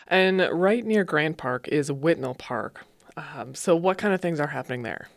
And 0.08 0.48
right 0.54 0.86
near 0.86 1.04
Grant 1.04 1.36
Park 1.36 1.68
is 1.68 1.92
Whitnall 1.92 2.38
Park. 2.38 2.86
Um, 3.18 3.54
so, 3.56 3.76
what 3.76 3.98
kind 3.98 4.14
of 4.14 4.22
things 4.22 4.40
are 4.40 4.48
happening 4.48 4.84
there? 4.84 5.10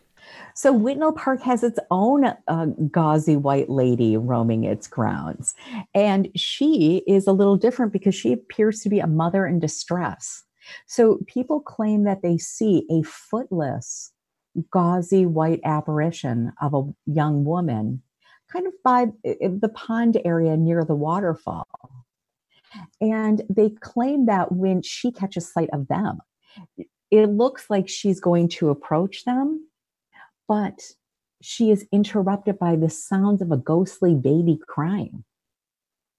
So, 0.55 0.73
Whitnall 0.73 1.15
Park 1.15 1.41
has 1.43 1.63
its 1.63 1.79
own 1.91 2.25
uh, 2.25 2.65
gauzy 2.89 3.37
white 3.37 3.69
lady 3.69 4.17
roaming 4.17 4.65
its 4.65 4.87
grounds. 4.87 5.53
And 5.93 6.27
she 6.35 7.03
is 7.07 7.27
a 7.27 7.31
little 7.31 7.55
different 7.55 7.93
because 7.93 8.15
she 8.15 8.33
appears 8.33 8.81
to 8.81 8.89
be 8.89 8.99
a 8.99 9.07
mother 9.07 9.45
in 9.45 9.59
distress. 9.59 10.43
So, 10.87 11.19
people 11.27 11.61
claim 11.61 12.03
that 12.03 12.21
they 12.21 12.37
see 12.37 12.85
a 12.89 13.03
footless, 13.03 14.11
gauzy 14.71 15.25
white 15.25 15.61
apparition 15.63 16.51
of 16.61 16.73
a 16.73 16.83
young 17.05 17.45
woman 17.45 18.01
kind 18.51 18.67
of 18.67 18.73
by 18.83 19.07
eh, 19.25 19.35
eh, 19.41 19.49
the 19.59 19.69
pond 19.69 20.19
area 20.25 20.57
near 20.57 20.83
the 20.83 20.95
waterfall. 20.95 21.67
And 22.99 23.41
they 23.49 23.69
claim 23.69 24.27
that 24.27 24.51
when 24.51 24.81
she 24.81 25.11
catches 25.11 25.51
sight 25.51 25.69
of 25.73 25.87
them, 25.87 26.19
it 27.09 27.27
looks 27.27 27.69
like 27.69 27.89
she's 27.89 28.19
going 28.19 28.47
to 28.49 28.69
approach 28.69 29.25
them, 29.25 29.67
but 30.47 30.79
she 31.41 31.71
is 31.71 31.85
interrupted 31.91 32.59
by 32.59 32.75
the 32.75 32.89
sounds 32.89 33.41
of 33.41 33.51
a 33.51 33.57
ghostly 33.57 34.15
baby 34.15 34.59
crying. 34.67 35.23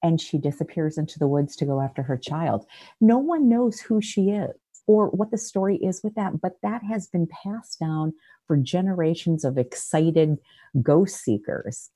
And 0.02 0.20
she 0.20 0.36
disappears 0.36 0.98
into 0.98 1.18
the 1.18 1.28
woods 1.28 1.54
to 1.56 1.64
go 1.64 1.80
after 1.80 2.02
her 2.02 2.16
child. 2.18 2.66
No 3.00 3.18
one 3.18 3.48
knows 3.48 3.80
who 3.80 4.02
she 4.02 4.30
is 4.30 4.50
or 4.88 5.08
what 5.08 5.30
the 5.30 5.38
story 5.38 5.76
is 5.76 6.02
with 6.02 6.16
that, 6.16 6.40
but 6.40 6.56
that 6.62 6.82
has 6.82 7.06
been 7.06 7.28
passed 7.28 7.78
down 7.78 8.12
for 8.46 8.56
generations 8.56 9.44
of 9.44 9.56
excited 9.56 10.38
ghost 10.82 11.22
seekers 11.22 11.90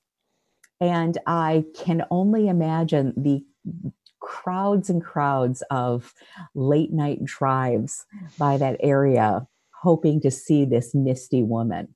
and 0.81 1.19
I 1.27 1.65
can 1.75 2.05
only 2.11 2.49
imagine 2.49 3.15
the 3.17 3.45
crowds 4.21 4.91
and 4.91 5.03
crowds 5.03 5.63
of 5.71 6.13
late 6.55 6.93
night 6.93 7.25
drives 7.25 8.05
by 8.39 8.57
that 8.59 8.77
area, 8.81 9.47
hoping 9.83 10.21
to 10.21 10.31
see 10.31 10.65
this 10.65 10.95
misty 10.95 11.43
woman. 11.43 11.95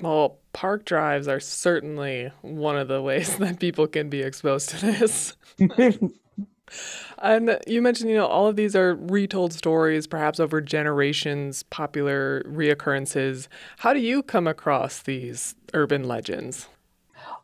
Well, 0.00 0.38
park 0.52 0.84
drives 0.84 1.26
are 1.26 1.40
certainly 1.40 2.30
one 2.42 2.76
of 2.76 2.88
the 2.88 3.02
ways 3.02 3.36
that 3.38 3.60
people 3.60 3.86
can 3.86 4.08
be 4.08 4.22
exposed 4.22 4.70
to 4.70 4.86
this. 4.86 5.36
and 7.18 7.58
you 7.66 7.82
mentioned, 7.82 8.10
you 8.10 8.16
know, 8.16 8.26
all 8.26 8.46
of 8.46 8.56
these 8.56 8.76
are 8.76 8.94
retold 8.94 9.52
stories, 9.52 10.06
perhaps 10.06 10.38
over 10.38 10.60
generations, 10.60 11.62
popular 11.64 12.42
reoccurrences. 12.44 13.48
How 13.78 13.92
do 13.92 14.00
you 14.00 14.22
come 14.22 14.46
across 14.46 15.02
these 15.02 15.54
urban 15.74 16.04
legends? 16.04 16.68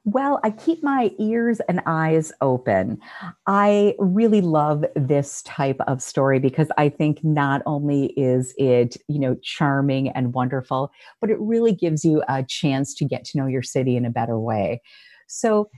Well, 0.07 0.39
I 0.45 0.51
keep 0.51 0.83
my 0.83 1.13
ears 1.19 1.61
and 1.67 1.81
eyes 1.87 2.31
open. 2.43 2.99
I 3.47 3.95
really 3.99 4.43
love 4.43 4.85
this 4.95 5.41
type 5.43 5.81
of 5.87 6.03
story 6.03 6.39
because 6.39 6.69
I 6.77 6.91
think 6.91 7.25
not 7.25 7.63
only 7.65 8.07
is 8.17 8.53
it, 8.59 8.99
you 9.09 9.19
know, 9.19 9.35
charming 9.43 10.11
and 10.11 10.35
wonderful, 10.35 10.91
but 11.23 11.31
it 11.31 11.41
really 11.41 11.73
gives 11.73 12.05
you 12.05 12.23
a 12.29 12.43
chance 12.43 12.93
to 12.97 13.07
get 13.07 13.25
to 13.27 13.39
know 13.39 13.47
your 13.47 13.63
city 13.63 13.97
in 13.97 14.05
a 14.05 14.11
better 14.11 14.39
way. 14.39 14.83
So, 15.27 15.71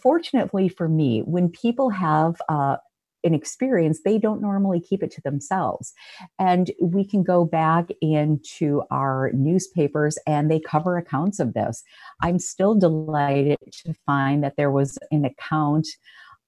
fortunately 0.00 0.68
for 0.68 0.88
me, 0.88 1.20
when 1.26 1.48
people 1.48 1.90
have 1.90 2.40
uh, 2.48 2.76
an 3.24 3.34
experience, 3.34 4.00
they 4.04 4.18
don't 4.18 4.40
normally 4.40 4.80
keep 4.80 5.02
it 5.02 5.10
to 5.12 5.20
themselves. 5.22 5.92
And 6.38 6.70
we 6.80 7.04
can 7.06 7.22
go 7.22 7.44
back 7.44 7.88
into 8.00 8.82
our 8.90 9.30
newspapers 9.32 10.18
and 10.26 10.50
they 10.50 10.60
cover 10.60 10.96
accounts 10.96 11.40
of 11.40 11.54
this. 11.54 11.82
I'm 12.22 12.38
still 12.38 12.74
delighted 12.74 13.58
to 13.84 13.94
find 14.06 14.44
that 14.44 14.56
there 14.56 14.70
was 14.70 14.98
an 15.10 15.24
account 15.24 15.88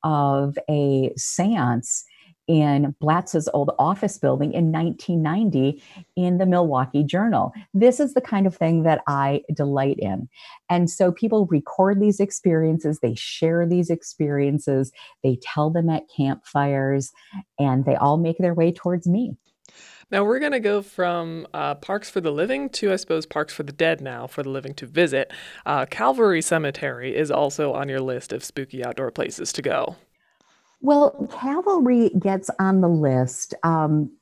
of 0.04 0.58
a 0.70 1.12
seance 1.16 2.04
in 2.48 2.94
Blatz's 3.00 3.48
old 3.52 3.72
office 3.78 4.18
building 4.18 4.52
in 4.52 4.72
1990 4.72 5.82
in 6.16 6.38
the 6.38 6.46
Milwaukee 6.46 7.04
Journal. 7.04 7.52
This 7.74 8.00
is 8.00 8.14
the 8.14 8.20
kind 8.20 8.46
of 8.46 8.56
thing 8.56 8.82
that 8.84 9.02
I 9.06 9.42
delight 9.54 9.98
in. 9.98 10.28
And 10.70 10.90
so 10.90 11.12
people 11.12 11.46
record 11.46 12.00
these 12.00 12.20
experiences, 12.20 13.00
they 13.00 13.14
share 13.14 13.66
these 13.66 13.90
experiences, 13.90 14.92
they 15.22 15.38
tell 15.42 15.70
them 15.70 15.90
at 15.90 16.04
campfires, 16.14 17.12
and 17.58 17.84
they 17.84 17.96
all 17.96 18.16
make 18.16 18.38
their 18.38 18.54
way 18.54 18.72
towards 18.72 19.06
me. 19.06 19.36
Now 20.08 20.24
we're 20.24 20.38
going 20.38 20.52
to 20.52 20.60
go 20.60 20.82
from 20.82 21.48
uh, 21.52 21.74
parks 21.74 22.08
for 22.08 22.20
the 22.20 22.30
living 22.30 22.68
to, 22.70 22.92
I 22.92 22.96
suppose, 22.96 23.26
parks 23.26 23.52
for 23.52 23.64
the 23.64 23.72
dead 23.72 24.00
now 24.00 24.28
for 24.28 24.44
the 24.44 24.50
living 24.50 24.72
to 24.74 24.86
visit. 24.86 25.32
Uh, 25.64 25.84
Calvary 25.86 26.40
Cemetery 26.40 27.16
is 27.16 27.30
also 27.30 27.72
on 27.72 27.88
your 27.88 28.00
list 28.00 28.32
of 28.32 28.44
spooky 28.44 28.84
outdoor 28.84 29.10
places 29.10 29.52
to 29.54 29.62
go. 29.62 29.96
Well, 30.86 31.28
cavalry 31.32 32.10
gets 32.10 32.48
on 32.60 32.80
the 32.80 32.88
list. 32.88 33.54
Um, 33.64 34.12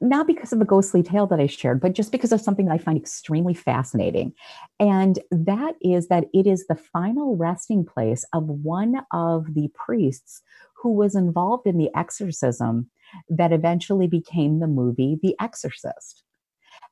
not 0.00 0.26
because 0.26 0.52
of 0.52 0.60
a 0.60 0.64
ghostly 0.64 1.00
tale 1.04 1.28
that 1.28 1.38
I 1.38 1.46
shared, 1.46 1.80
but 1.80 1.92
just 1.92 2.10
because 2.10 2.32
of 2.32 2.40
something 2.40 2.66
that 2.66 2.72
I 2.72 2.78
find 2.78 2.98
extremely 2.98 3.54
fascinating. 3.54 4.32
And 4.80 5.20
that 5.30 5.76
is 5.80 6.08
that 6.08 6.24
it 6.34 6.48
is 6.48 6.66
the 6.66 6.74
final 6.74 7.36
resting 7.36 7.86
place 7.86 8.24
of 8.32 8.48
one 8.48 9.02
of 9.12 9.54
the 9.54 9.68
priests 9.74 10.42
who 10.76 10.92
was 10.92 11.14
involved 11.14 11.68
in 11.68 11.78
the 11.78 11.90
exorcism 11.94 12.90
that 13.28 13.52
eventually 13.52 14.08
became 14.08 14.58
the 14.58 14.66
movie 14.66 15.20
The 15.22 15.36
Exorcist. 15.40 16.24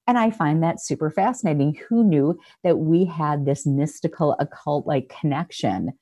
And 0.06 0.16
I 0.16 0.30
find 0.30 0.62
that 0.62 0.80
super 0.80 1.10
fascinating. 1.10 1.80
Who 1.88 2.04
knew 2.04 2.38
that 2.62 2.78
we 2.78 3.06
had 3.06 3.44
this 3.44 3.66
mystical, 3.66 4.36
occult 4.38 4.86
like 4.86 5.12
connection 5.20 5.94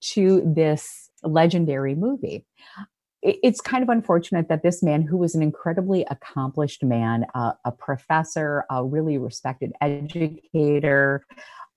to 0.00 0.42
this 0.44 1.07
legendary 1.22 1.94
movie? 1.94 2.44
It's 3.22 3.60
kind 3.60 3.82
of 3.82 3.88
unfortunate 3.88 4.48
that 4.48 4.62
this 4.62 4.82
man, 4.82 5.02
who 5.02 5.16
was 5.16 5.34
an 5.34 5.42
incredibly 5.42 6.06
accomplished 6.08 6.84
man, 6.84 7.26
uh, 7.34 7.52
a 7.64 7.72
professor, 7.72 8.64
a 8.70 8.84
really 8.84 9.18
respected 9.18 9.72
educator, 9.80 11.24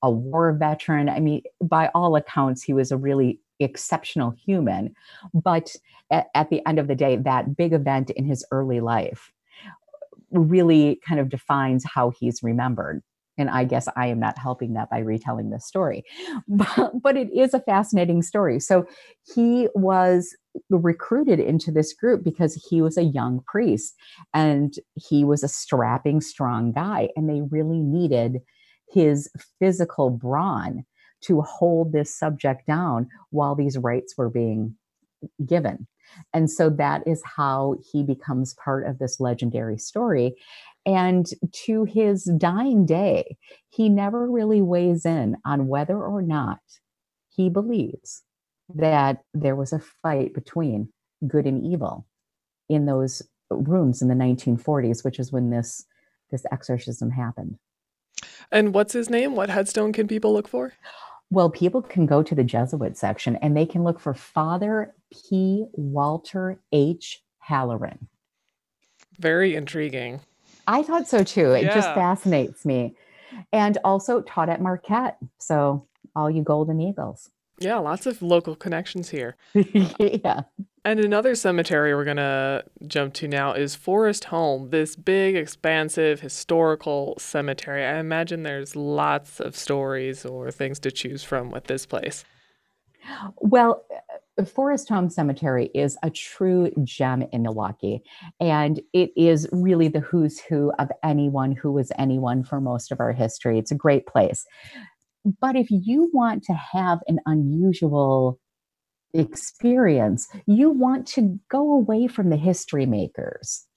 a 0.03 0.11
war 0.11 0.53
veteran, 0.53 1.09
I 1.09 1.19
mean, 1.19 1.41
by 1.61 1.89
all 1.95 2.15
accounts, 2.15 2.63
he 2.63 2.73
was 2.73 2.91
a 2.91 2.97
really 2.97 3.39
exceptional 3.59 4.31
human. 4.31 4.95
But 5.33 5.75
at, 6.11 6.27
at 6.35 6.49
the 6.49 6.65
end 6.67 6.79
of 6.79 6.87
the 6.87 6.95
day, 6.95 7.15
that 7.17 7.55
big 7.55 7.73
event 7.73 8.09
in 8.11 8.25
his 8.25 8.45
early 8.51 8.79
life 8.79 9.31
really 10.31 10.99
kind 11.07 11.19
of 11.19 11.29
defines 11.29 11.83
how 11.85 12.11
he's 12.11 12.41
remembered. 12.41 13.01
And 13.37 13.49
I 13.49 13.63
guess 13.63 13.87
I 13.95 14.07
am 14.07 14.19
not 14.19 14.37
helping 14.37 14.73
that 14.73 14.89
by 14.89 14.99
retelling 14.99 15.49
this 15.49 15.65
story. 15.65 16.03
But, 16.47 17.01
but 17.01 17.17
it 17.17 17.31
is 17.33 17.53
a 17.53 17.61
fascinating 17.61 18.21
story. 18.21 18.59
So 18.59 18.85
he 19.33 19.67
was 19.73 20.35
recruited 20.69 21.39
into 21.39 21.71
this 21.71 21.93
group 21.93 22.23
because 22.23 22.67
he 22.69 22.81
was 22.81 22.97
a 22.97 23.03
young 23.03 23.41
priest 23.47 23.95
and 24.33 24.73
he 24.95 25.23
was 25.23 25.43
a 25.43 25.47
strapping, 25.47 26.21
strong 26.21 26.71
guy. 26.71 27.09
And 27.15 27.29
they 27.29 27.41
really 27.41 27.79
needed 27.79 28.41
his 28.91 29.29
physical 29.59 30.09
brawn 30.09 30.85
to 31.21 31.41
hold 31.41 31.93
this 31.93 32.13
subject 32.13 32.67
down 32.67 33.07
while 33.29 33.55
these 33.55 33.77
rites 33.77 34.17
were 34.17 34.29
being 34.29 34.75
given. 35.45 35.87
And 36.33 36.49
so 36.49 36.69
that 36.71 37.07
is 37.07 37.21
how 37.23 37.75
he 37.91 38.03
becomes 38.03 38.53
part 38.55 38.85
of 38.85 38.99
this 38.99 39.19
legendary 39.19 39.77
story. 39.77 40.35
And 40.85 41.27
to 41.65 41.85
his 41.85 42.23
dying 42.37 42.85
day, 42.85 43.37
he 43.69 43.89
never 43.89 44.29
really 44.29 44.61
weighs 44.61 45.05
in 45.05 45.37
on 45.45 45.67
whether 45.67 46.01
or 46.01 46.21
not 46.21 46.59
he 47.29 47.49
believes 47.49 48.23
that 48.75 49.21
there 49.33 49.55
was 49.55 49.73
a 49.73 49.79
fight 49.79 50.33
between 50.33 50.89
good 51.27 51.45
and 51.45 51.63
evil 51.63 52.05
in 52.69 52.85
those 52.85 53.21
rooms 53.49 54.01
in 54.01 54.07
the 54.07 54.15
1940s, 54.15 55.03
which 55.03 55.19
is 55.19 55.31
when 55.31 55.49
this 55.49 55.85
this 56.31 56.45
exorcism 56.51 57.11
happened. 57.11 57.57
And 58.51 58.73
what's 58.73 58.93
his 58.93 59.09
name? 59.09 59.35
What 59.35 59.49
headstone 59.49 59.91
can 59.91 60.07
people 60.07 60.33
look 60.33 60.47
for? 60.47 60.73
Well, 61.29 61.49
people 61.49 61.81
can 61.81 62.05
go 62.05 62.23
to 62.23 62.35
the 62.35 62.43
Jesuit 62.43 62.97
section 62.97 63.37
and 63.37 63.55
they 63.55 63.65
can 63.65 63.83
look 63.83 63.99
for 63.99 64.13
Father 64.13 64.93
P. 65.11 65.65
Walter 65.73 66.59
H. 66.71 67.21
Halloran. 67.39 68.07
Very 69.19 69.55
intriguing. 69.55 70.21
I 70.71 70.83
thought 70.83 71.07
so 71.07 71.23
too. 71.23 71.51
It 71.51 71.63
yeah. 71.63 71.75
just 71.75 71.89
fascinates 71.89 72.65
me. 72.65 72.95
And 73.51 73.77
also 73.83 74.21
taught 74.21 74.49
at 74.49 74.61
Marquette. 74.61 75.17
So, 75.37 75.85
all 76.15 76.29
you 76.29 76.43
Golden 76.43 76.79
Eagles. 76.79 77.29
Yeah, 77.59 77.77
lots 77.77 78.05
of 78.05 78.21
local 78.21 78.55
connections 78.55 79.09
here. 79.09 79.35
yeah. 79.53 80.41
And 80.83 80.99
another 80.99 81.35
cemetery 81.35 81.93
we're 81.93 82.05
going 82.05 82.17
to 82.17 82.63
jump 82.87 83.13
to 83.15 83.27
now 83.27 83.53
is 83.53 83.75
Forest 83.75 84.25
Home, 84.25 84.71
this 84.71 84.95
big, 84.95 85.35
expansive, 85.35 86.21
historical 86.21 87.15
cemetery. 87.19 87.85
I 87.85 87.99
imagine 87.99 88.41
there's 88.41 88.75
lots 88.75 89.39
of 89.39 89.55
stories 89.55 90.25
or 90.25 90.49
things 90.49 90.79
to 90.79 90.91
choose 90.91 91.23
from 91.23 91.51
with 91.51 91.65
this 91.65 91.85
place. 91.85 92.25
Well, 93.37 93.85
Forest 94.47 94.89
Home 94.89 95.09
Cemetery 95.09 95.69
is 95.73 95.97
a 96.03 96.09
true 96.09 96.71
gem 96.83 97.23
in 97.31 97.43
Milwaukee, 97.43 98.01
and 98.39 98.79
it 98.93 99.11
is 99.15 99.47
really 99.51 99.87
the 99.87 99.99
who's 99.99 100.39
who 100.39 100.71
of 100.79 100.89
anyone 101.03 101.53
who 101.53 101.71
was 101.71 101.91
anyone 101.97 102.43
for 102.43 102.61
most 102.61 102.91
of 102.91 102.99
our 102.99 103.11
history. 103.11 103.59
It's 103.59 103.71
a 103.71 103.75
great 103.75 104.05
place. 104.05 104.45
But 105.39 105.55
if 105.55 105.67
you 105.69 106.09
want 106.13 106.43
to 106.43 106.53
have 106.53 106.99
an 107.07 107.19
unusual 107.25 108.39
experience, 109.13 110.27
you 110.47 110.69
want 110.69 111.07
to 111.07 111.39
go 111.49 111.73
away 111.73 112.07
from 112.07 112.29
the 112.29 112.37
history 112.37 112.85
makers 112.85 113.67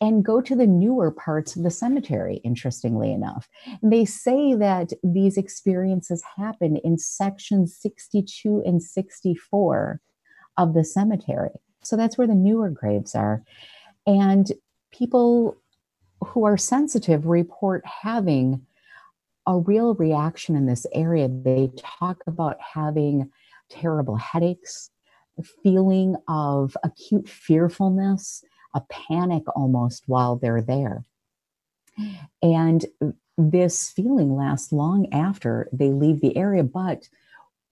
and 0.00 0.24
go 0.24 0.40
to 0.40 0.54
the 0.54 0.66
newer 0.66 1.10
parts 1.10 1.56
of 1.56 1.62
the 1.62 1.70
cemetery, 1.70 2.40
interestingly 2.44 3.12
enough. 3.12 3.48
And 3.82 3.92
they 3.92 4.04
say 4.04 4.54
that 4.54 4.92
these 5.02 5.36
experiences 5.36 6.22
happen 6.36 6.76
in 6.76 6.98
sections 6.98 7.76
62 7.76 8.62
and 8.64 8.82
64 8.82 10.00
of 10.56 10.74
the 10.74 10.84
cemetery. 10.84 11.50
So 11.82 11.96
that's 11.96 12.16
where 12.16 12.26
the 12.26 12.34
newer 12.34 12.70
graves 12.70 13.14
are. 13.14 13.42
And 14.06 14.50
people 14.92 15.56
who 16.24 16.44
are 16.44 16.56
sensitive 16.56 17.26
report 17.26 17.84
having 17.86 18.64
a 19.46 19.58
real 19.58 19.94
reaction 19.94 20.56
in 20.56 20.66
this 20.66 20.86
area. 20.92 21.28
They 21.28 21.70
talk 21.76 22.22
about 22.26 22.56
having 22.60 23.30
terrible 23.68 24.16
headaches, 24.16 24.90
feeling 25.62 26.16
of 26.28 26.76
acute 26.82 27.28
fearfulness, 27.28 28.42
a 28.74 28.80
panic 28.82 29.44
almost 29.54 30.04
while 30.06 30.36
they're 30.36 30.62
there. 30.62 31.04
And 32.42 32.84
this 33.38 33.90
feeling 33.90 34.36
lasts 34.36 34.72
long 34.72 35.12
after 35.12 35.68
they 35.72 35.90
leave 35.90 36.20
the 36.20 36.36
area, 36.36 36.62
but 36.62 37.08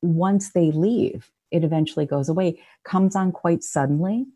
once 0.00 0.50
they 0.50 0.70
leave, 0.70 1.30
it 1.50 1.64
eventually 1.64 2.06
goes 2.06 2.28
away, 2.28 2.60
comes 2.84 3.14
on 3.14 3.32
quite 3.32 3.62
suddenly. 3.62 4.26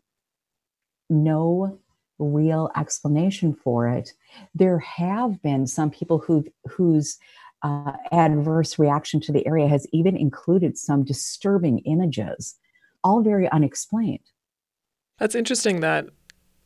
No 1.09 1.79
real 2.19 2.69
explanation 2.75 3.53
for 3.53 3.87
it. 3.87 4.13
There 4.55 4.79
have 4.79 5.41
been 5.41 5.67
some 5.67 5.89
people 5.89 6.19
who 6.19 6.45
whose 6.67 7.17
uh, 7.63 7.93
adverse 8.11 8.77
reaction 8.77 9.19
to 9.21 9.31
the 9.31 9.45
area 9.47 9.67
has 9.67 9.87
even 9.91 10.15
included 10.15 10.77
some 10.77 11.03
disturbing 11.03 11.79
images, 11.79 12.55
all 13.03 13.21
very 13.21 13.49
unexplained. 13.49 14.31
That's 15.17 15.35
interesting 15.35 15.79
that 15.79 16.07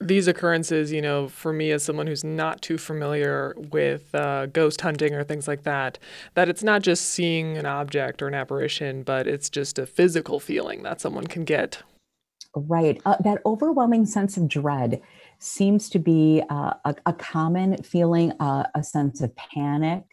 these 0.01 0.27
occurrences, 0.27 0.91
you 0.91 1.01
know, 1.01 1.27
for 1.27 1.53
me 1.53 1.71
as 1.71 1.83
someone 1.83 2.07
who's 2.07 2.23
not 2.23 2.61
too 2.61 2.77
familiar 2.77 3.55
with 3.57 4.13
uh, 4.15 4.47
ghost 4.47 4.81
hunting 4.81 5.13
or 5.13 5.23
things 5.23 5.47
like 5.47 5.63
that, 5.63 5.99
that 6.33 6.49
it's 6.49 6.63
not 6.63 6.81
just 6.81 7.05
seeing 7.05 7.57
an 7.57 7.65
object 7.65 8.21
or 8.21 8.27
an 8.27 8.33
apparition, 8.33 9.03
but 9.03 9.27
it's 9.27 9.49
just 9.49 9.77
a 9.77 9.85
physical 9.85 10.39
feeling 10.39 10.83
that 10.83 10.99
someone 10.99 11.27
can 11.27 11.45
get. 11.45 11.83
Right. 12.55 12.99
Uh, 13.05 13.15
that 13.23 13.41
overwhelming 13.45 14.05
sense 14.05 14.35
of 14.35 14.47
dread 14.47 15.01
seems 15.39 15.89
to 15.89 15.99
be 15.99 16.43
uh, 16.49 16.73
a, 16.83 16.95
a, 17.05 17.13
common 17.13 17.81
feeling, 17.81 18.31
uh, 18.39 18.63
a 18.75 18.83
sense 18.83 19.21
of 19.21 19.33
panic, 19.35 20.03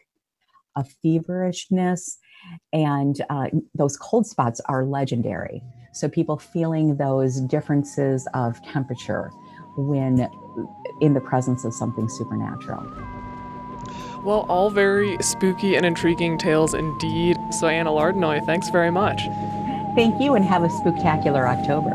a 0.77 0.83
feverishness, 0.83 2.17
and 2.71 3.21
uh, 3.29 3.47
those 3.75 3.97
cold 3.97 4.25
spots 4.25 4.61
are 4.65 4.85
legendary. 4.85 5.61
So 5.91 6.07
people 6.07 6.37
feeling 6.37 6.95
those 6.95 7.41
differences 7.41 8.27
of 8.33 8.63
temperature 8.63 9.31
when 9.75 10.29
in 11.01 11.13
the 11.13 11.21
presence 11.21 11.65
of 11.65 11.73
something 11.73 12.09
supernatural. 12.09 12.85
Well, 14.23 14.45
all 14.49 14.69
very 14.69 15.17
spooky 15.21 15.75
and 15.75 15.85
intriguing 15.85 16.37
tales 16.37 16.73
indeed. 16.73 17.37
So, 17.51 17.67
Anna 17.67 17.89
Lardinois, 17.89 18.45
thanks 18.45 18.69
very 18.69 18.91
much. 18.91 19.21
Thank 19.95 20.21
you, 20.21 20.35
and 20.35 20.43
have 20.43 20.63
a 20.63 20.69
spectacular 20.69 21.47
October. 21.47 21.91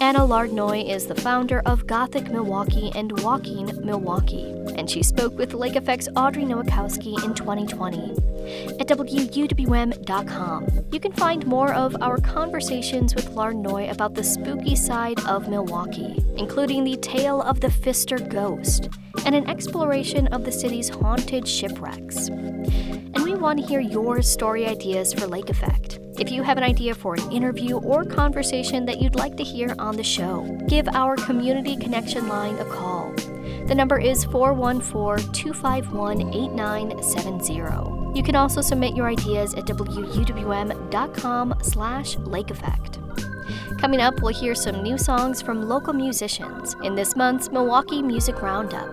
Anna 0.00 0.20
Lardinois 0.20 0.88
is 0.88 1.06
the 1.06 1.14
founder 1.14 1.60
of 1.66 1.86
Gothic 1.86 2.30
Milwaukee 2.30 2.90
and 2.94 3.20
Walking 3.20 3.66
Milwaukee, 3.84 4.54
and 4.76 4.88
she 4.88 5.02
spoke 5.02 5.36
with 5.36 5.54
Lake 5.54 5.76
Effect's 5.76 6.08
Audrey 6.16 6.44
Nowakowski 6.44 7.22
in 7.24 7.34
2020. 7.34 8.14
At 8.80 8.88
WUWM.com, 8.88 10.66
you 10.92 11.00
can 11.00 11.12
find 11.12 11.46
more 11.46 11.72
of 11.72 11.96
our 12.00 12.18
conversations 12.18 13.14
with 13.14 13.30
Lardinois 13.30 13.90
about 13.90 14.14
the 14.14 14.24
spooky 14.24 14.76
side 14.76 15.20
of 15.26 15.48
Milwaukee, 15.48 16.24
including 16.36 16.84
the 16.84 16.96
tale 16.96 17.42
of 17.42 17.60
the 17.60 17.70
Pfister 17.70 18.18
ghost 18.18 18.88
and 19.24 19.34
an 19.34 19.48
exploration 19.48 20.26
of 20.28 20.44
the 20.44 20.52
city's 20.52 20.88
haunted 20.88 21.46
shipwrecks. 21.46 22.28
And 22.28 23.22
we 23.22 23.34
want 23.34 23.58
to 23.58 23.66
hear 23.66 23.80
your 23.80 24.22
story 24.22 24.66
ideas 24.66 25.12
for 25.12 25.26
Lake 25.26 25.50
Effect. 25.50 25.98
If 26.18 26.30
you 26.32 26.42
have 26.42 26.56
an 26.56 26.64
idea 26.64 26.94
for 26.94 27.14
an 27.14 27.30
interview 27.30 27.76
or 27.76 28.04
conversation 28.04 28.84
that 28.86 29.00
you'd 29.00 29.14
like 29.14 29.36
to 29.36 29.44
hear 29.44 29.74
on 29.78 29.96
the 29.96 30.02
show, 30.02 30.42
give 30.68 30.88
our 30.88 31.16
Community 31.16 31.76
Connection 31.76 32.26
line 32.28 32.58
a 32.58 32.64
call. 32.64 33.12
The 33.66 33.74
number 33.74 33.98
is 33.98 34.24
414 34.24 35.32
251 35.32 36.34
8970. 36.34 37.97
You 38.14 38.22
can 38.22 38.34
also 38.34 38.60
submit 38.60 38.96
your 38.96 39.08
ideas 39.08 39.54
at 39.54 39.66
wuwm.com 39.66 41.54
slash 41.62 42.16
lake 42.18 42.50
effect. 42.50 42.98
Coming 43.78 44.00
up, 44.00 44.20
we'll 44.20 44.34
hear 44.34 44.54
some 44.54 44.82
new 44.82 44.98
songs 44.98 45.40
from 45.40 45.68
local 45.68 45.92
musicians 45.92 46.74
in 46.82 46.94
this 46.94 47.14
month's 47.14 47.50
Milwaukee 47.50 48.02
Music 48.02 48.42
Roundup. 48.42 48.92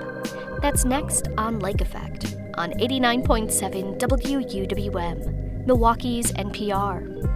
That's 0.62 0.86
next 0.86 1.28
on 1.38 1.60
Lake 1.60 1.82
Effect 1.82 2.36
on 2.56 2.72
89.7 2.72 4.00
WUWM, 4.00 5.66
Milwaukee's 5.66 6.32
NPR. 6.34 7.35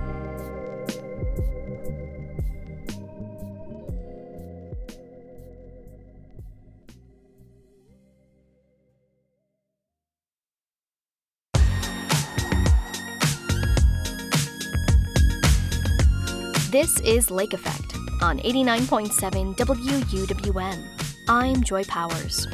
This 16.80 17.02
is 17.02 17.30
Lake 17.30 17.52
Effect 17.52 17.98
on 18.22 18.40
89.7 18.40 19.54
WUWM. 19.54 20.82
I'm 21.28 21.62
Joy 21.62 21.84
Powers. 21.84 22.48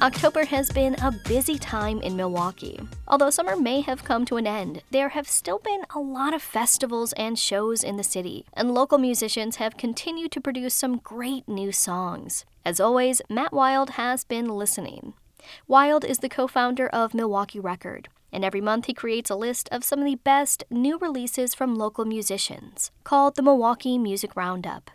October 0.00 0.44
has 0.44 0.70
been 0.70 0.94
a 0.96 1.10
busy 1.26 1.58
time 1.58 2.02
in 2.02 2.14
Milwaukee. 2.14 2.78
Although 3.08 3.30
summer 3.30 3.56
may 3.56 3.80
have 3.80 4.04
come 4.04 4.26
to 4.26 4.36
an 4.36 4.46
end, 4.46 4.82
there 4.90 5.08
have 5.08 5.26
still 5.26 5.58
been 5.58 5.86
a 5.94 6.00
lot 6.00 6.34
of 6.34 6.42
festivals 6.42 7.14
and 7.14 7.38
shows 7.38 7.82
in 7.82 7.96
the 7.96 8.04
city, 8.04 8.44
and 8.52 8.74
local 8.74 8.98
musicians 8.98 9.56
have 9.56 9.78
continued 9.78 10.32
to 10.32 10.40
produce 10.42 10.74
some 10.74 10.98
great 10.98 11.48
new 11.48 11.72
songs. 11.72 12.44
As 12.66 12.78
always, 12.78 13.22
Matt 13.30 13.54
Wild 13.54 13.92
has 13.92 14.22
been 14.22 14.48
listening. 14.48 15.14
Wild 15.66 16.04
is 16.04 16.18
the 16.18 16.28
co 16.28 16.46
founder 16.46 16.88
of 16.88 17.14
Milwaukee 17.14 17.58
Record, 17.58 18.10
and 18.32 18.44
every 18.44 18.60
month 18.60 18.86
he 18.86 18.94
creates 18.94 19.30
a 19.30 19.36
list 19.36 19.68
of 19.70 19.84
some 19.84 19.98
of 20.00 20.06
the 20.06 20.16
best 20.16 20.64
new 20.70 20.98
releases 20.98 21.54
from 21.54 21.74
local 21.74 22.04
musicians, 22.04 22.90
called 23.04 23.36
the 23.36 23.42
Milwaukee 23.42 23.98
Music 23.98 24.34
Roundup. 24.34 24.90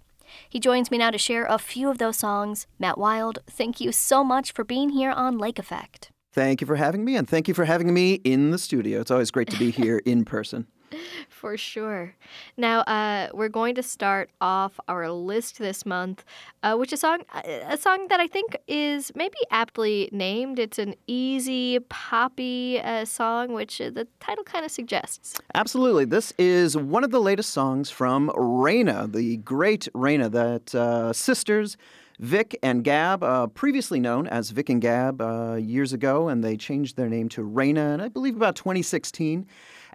He 0.50 0.60
joins 0.60 0.92
me 0.92 0.98
now 0.98 1.12
to 1.12 1.18
share 1.18 1.46
a 1.46 1.58
few 1.58 1.90
of 1.90 2.00
those 2.00 2.18
songs. 2.18 2.68
Matt 2.80 2.98
Wild, 2.98 3.40
thank 3.48 3.80
you 3.80 3.92
so 3.92 4.24
much 4.24 4.52
for 4.52 4.64
being 4.64 4.90
here 4.90 5.12
on 5.12 5.38
Lake 5.38 5.60
Effect. 5.60 6.10
Thank 6.34 6.62
you 6.62 6.68
for 6.68 6.76
having 6.76 7.04
me, 7.06 7.16
and 7.16 7.28
thank 7.28 7.48
you 7.48 7.54
for 7.54 7.66
having 7.66 7.94
me 7.94 8.16
in 8.16 8.52
the 8.52 8.58
studio. 8.58 9.02
It's 9.02 9.12
always 9.12 9.32
great 9.32 9.50
to 9.50 9.58
be 9.58 9.72
here 9.72 10.02
in 10.06 10.26
person. 10.26 10.68
For 11.30 11.58
sure. 11.58 12.16
Now, 12.58 12.82
uh, 12.82 13.30
we're 13.34 13.50
going 13.50 13.76
to 13.76 13.84
start 13.84 14.30
off 14.42 14.80
our 14.88 15.10
list 15.12 15.60
this 15.60 15.86
month, 15.86 16.24
uh, 16.64 16.76
which 16.76 16.94
is 16.94 17.00
a 17.00 17.02
song, 17.02 17.24
a 17.44 17.78
song 17.78 18.08
that 18.10 18.20
I 18.20 18.28
think 18.28 18.58
is 18.68 19.12
maybe 19.16 19.38
aptly 19.52 20.10
named. 20.12 20.60
It's 20.60 20.80
an 20.80 20.96
easy, 21.08 21.80
poppy 21.80 22.80
uh, 22.80 23.06
song, 23.06 23.54
which 23.54 23.78
the 23.78 24.08
title 24.20 24.44
kind 24.44 24.66
of 24.66 24.72
suggests. 24.72 25.40
Absolutely. 25.54 26.06
This 26.06 26.34
is 26.38 26.76
one 26.76 27.04
of 27.04 27.12
the 27.12 27.22
latest 27.22 27.52
songs 27.52 27.90
from 27.90 28.32
Reyna, 28.36 29.08
the 29.08 29.38
great 29.38 29.88
Reyna, 29.94 30.30
that 30.30 30.74
uh, 30.76 31.14
sisters. 31.14 31.78
Vic 32.20 32.58
and 32.64 32.84
Gab, 32.84 33.24
uh, 33.24 33.46
previously 33.46 34.00
known 34.00 34.28
as 34.28 34.50
Vic 34.50 34.70
and 34.70 34.82
Gab 34.82 35.22
uh, 35.22 35.54
years 35.54 35.94
ago, 35.94 36.30
and 36.30 36.44
they 36.44 36.58
changed 36.58 36.98
their 36.98 37.10
name 37.10 37.30
to 37.30 37.44
Reyna, 37.44 37.94
and 37.94 38.02
I 38.02 38.08
believe 38.08 38.36
about 38.36 38.56
2016. 38.56 39.46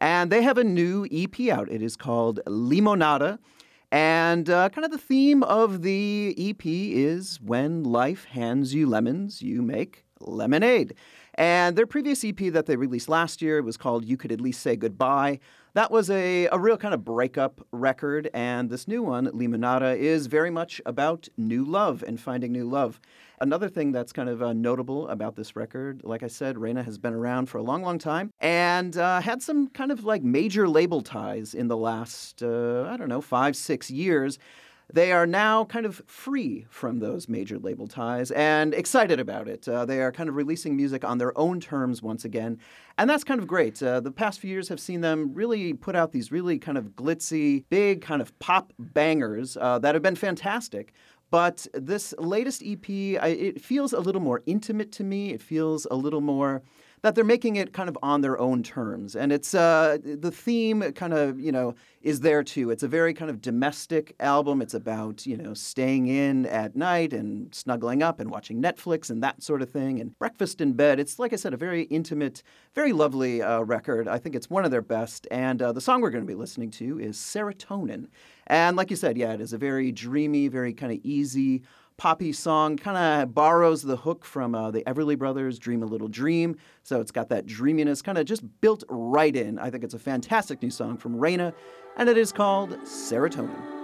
And 0.03 0.33
they 0.33 0.43
have 0.43 0.59
a 0.59 0.65
new 0.65 1.07
EP 1.13 1.49
out. 1.49 1.71
It 1.71 1.81
is 1.81 1.95
called 1.95 2.41
Limonada. 2.45 3.39
And 3.93 4.51
uh, 4.51 4.69
kind 4.71 4.85
of 4.85 4.91
the 4.91 4.99
theme 4.99 5.45
of 5.45 5.83
the 5.83 6.35
EP 6.37 6.67
is 6.67 7.41
when 7.41 7.85
life 7.85 8.25
hands 8.25 8.75
you 8.75 8.89
lemons, 8.89 9.43
you 9.43 9.63
make 9.63 10.05
lemonade. 10.27 10.95
And 11.35 11.77
their 11.77 11.87
previous 11.87 12.25
EP 12.25 12.37
that 12.53 12.67
they 12.67 12.77
released 12.77 13.09
last 13.09 13.41
year 13.41 13.63
was 13.63 13.77
called 13.77 14.05
You 14.05 14.17
Could 14.17 14.33
At 14.33 14.41
Least 14.41 14.61
Say 14.61 14.77
Goodbye. 14.77 15.39
That 15.75 15.91
was 15.91 16.11
a, 16.11 16.47
a 16.49 16.59
real 16.59 16.77
kind 16.77 16.93
of 16.93 17.05
breakup 17.05 17.67
record. 17.73 18.29
And 18.35 18.69
this 18.69 18.87
new 18.87 19.03
one, 19.03 19.29
Limonada, 19.29 19.97
is 19.97 20.27
very 20.27 20.51
much 20.51 20.83
about 20.85 21.29
new 21.39 21.65
love 21.65 22.05
and 22.07 22.21
finding 22.21 22.53
new 22.53 22.69
love. 22.69 23.01
Another 23.41 23.69
thing 23.69 23.91
that's 23.91 24.13
kind 24.13 24.29
of 24.29 24.43
uh, 24.43 24.53
notable 24.53 25.09
about 25.09 25.35
this 25.35 25.57
record, 25.57 26.03
like 26.05 26.23
I 26.23 26.29
said, 26.29 26.59
Reyna 26.59 26.83
has 26.83 26.99
been 26.99 27.15
around 27.15 27.47
for 27.47 27.59
a 27.59 27.63
long, 27.63 27.83
long 27.83 27.99
time 27.99 28.31
and 28.39 28.97
uh, 28.97 29.21
had 29.21 29.43
some 29.43 29.69
kind 29.69 29.91
of 29.91 30.05
like 30.05 30.23
major 30.23 30.69
label 30.69 31.01
ties 31.01 31.55
in 31.55 31.69
the 31.69 31.77
last, 31.77 32.43
uh, 32.43 32.87
I 32.89 32.97
don't 32.99 33.09
know, 33.09 33.23
five, 33.23 33.57
six 33.57 33.91
years. 33.91 34.39
They 34.93 35.11
are 35.13 35.27
now 35.27 35.65
kind 35.65 35.87
of 35.87 36.03
free 36.07 36.67
from 36.69 36.99
those 36.99 37.29
major 37.29 37.59
label 37.59 37.87
ties 37.87 38.31
and 38.31 38.75
excited 38.75 39.19
about 39.19 39.49
it. 39.49 39.67
Uh, 39.67 39.87
they 39.87 40.01
are 40.01 40.13
kind 40.13 40.29
of 40.29 40.37
releasing 40.37 40.77
music 40.77 41.03
on 41.03 41.19
their 41.19 41.37
own 41.39 41.61
terms 41.61 42.03
once 42.03 42.25
again. 42.25 42.59
And 42.99 43.09
that's 43.09 43.25
kind 43.25 43.41
of 43.41 43.47
great. 43.47 43.83
Uh, 43.83 44.01
the 44.01 44.11
past 44.11 44.41
few 44.41 44.51
years 44.51 44.69
have 44.69 44.81
seen 44.81 45.01
them 45.01 45.33
really 45.33 45.73
put 45.73 45.97
out 45.97 46.13
these 46.13 46.31
really 46.31 46.59
kind 46.59 46.77
of 46.77 46.91
glitzy, 46.91 47.65
big 47.71 48.03
kind 48.03 48.21
of 48.21 48.39
pop 48.39 48.73
bangers 48.79 49.57
uh, 49.57 49.79
that 49.79 49.95
have 49.95 50.03
been 50.03 50.17
fantastic. 50.17 50.93
But 51.31 51.67
this 51.73 52.13
latest 52.19 52.63
EP, 52.63 52.87
I, 52.89 53.29
it 53.29 53.61
feels 53.63 53.95
a 53.95 54.01
little 54.01 54.21
more 54.21 54.43
intimate 54.45 54.93
to 54.93 55.05
me. 55.05 55.31
It 55.31 55.41
feels 55.41 55.87
a 55.91 55.97
little 55.97 56.21
more 56.21 56.63
that 57.03 57.15
they're 57.15 57.25
making 57.25 57.57
it 57.57 57.73
kind 57.73 57.89
of 57.89 57.99
on 58.03 58.21
their 58.21 58.39
own 58.39 58.63
terms. 58.63 59.17
And 59.17 59.33
it's 59.33 59.55
uh, 59.55 59.99
the 60.03 60.31
theme 60.31 60.93
kind 60.93 61.13
of, 61.13 61.39
you 61.39 61.53
know, 61.53 61.75
is 62.01 62.21
there 62.21 62.43
too. 62.43 62.71
It's 62.71 62.83
a 62.83 62.89
very 62.89 63.13
kind 63.13 63.31
of 63.31 63.41
domestic 63.41 64.15
album. 64.21 64.63
It's 64.63 64.75
about, 64.75 65.27
you 65.27 65.37
know, 65.37 65.53
staying 65.55 66.07
in 66.07 66.47
at 66.47 66.77
night 66.77 67.13
and 67.13 67.53
snuggling 67.55 68.03
up 68.03 68.21
and 68.21 68.31
watching 68.31 68.63
Netflix 68.63 69.11
and 69.11 69.23
that 69.23 69.43
sort 69.43 69.63
of 69.63 69.71
thing 69.71 70.01
and 70.01 70.17
breakfast 70.19 70.61
in 70.61 70.73
bed. 70.75 71.01
It's, 71.01 71.19
like 71.19 71.33
I 71.33 71.37
said, 71.37 71.55
a 71.55 71.57
very 71.57 71.83
intimate, 71.85 72.43
very 72.75 72.93
lovely 72.93 73.43
uh, 73.43 73.61
record. 73.61 74.07
I 74.07 74.19
think 74.19 74.35
it's 74.35 74.51
one 74.51 74.65
of 74.65 74.71
their 74.71 74.83
best. 74.83 75.27
And 75.31 75.61
uh, 75.61 75.73
the 75.73 75.81
song 75.81 76.01
we're 76.01 76.11
going 76.11 76.25
to 76.25 76.29
be 76.29 76.35
listening 76.35 76.71
to 76.73 77.01
is 77.01 77.17
Serotonin. 77.17 78.09
And 78.47 78.77
like 78.77 78.91
you 78.91 78.97
said, 78.97 79.17
yeah, 79.17 79.33
it 79.33 79.41
is 79.41 79.53
a 79.53 79.59
very 79.59 79.93
dreamy, 79.93 80.49
very 80.49 80.73
kind 80.73 80.93
of 80.93 80.99
easy 81.05 81.63
poppy 81.97 82.33
song. 82.33 82.77
Kind 82.77 82.97
of 82.97 83.35
borrows 83.35 83.83
the 83.83 83.97
hook 83.97 84.25
from 84.25 84.55
uh, 84.55 84.71
the 84.71 84.83
Everly 84.83 85.19
Brothers' 85.19 85.59
Dream 85.59 85.83
a 85.83 85.87
Little 85.87 86.09
Dream. 86.09 86.57
So 86.83 87.01
it's 87.01 87.13
got 87.13 87.29
that 87.31 87.47
dreaminess 87.47 88.03
kind 88.03 88.19
of 88.19 88.27
just 88.27 88.43
built 88.61 88.85
right 88.89 89.35
in. 89.35 89.59
I 89.59 89.71
think 89.71 89.85
it's 89.85 89.95
a 89.95 89.99
fantastic 89.99 90.63
new 90.63 90.71
song 90.71 90.97
from 90.97 91.17
Reyna, 91.17 91.55
and 91.97 92.09
it 92.09 92.17
is 92.17 92.33
called 92.33 92.71
Serotonin. 92.85 93.82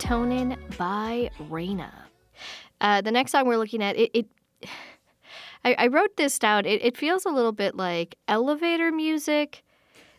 Serotonin 0.00 0.56
by 0.76 1.30
Reyna. 1.48 1.92
Uh, 2.80 3.00
the 3.00 3.10
next 3.10 3.32
song 3.32 3.46
we're 3.46 3.58
looking 3.58 3.82
at, 3.82 3.96
it, 3.96 4.10
it 4.14 4.26
I, 5.64 5.74
I, 5.74 5.86
wrote 5.88 6.16
this 6.16 6.38
down. 6.38 6.64
It, 6.64 6.82
it 6.82 6.96
feels 6.96 7.26
a 7.26 7.28
little 7.28 7.52
bit 7.52 7.76
like 7.76 8.16
elevator 8.26 8.90
music 8.90 9.62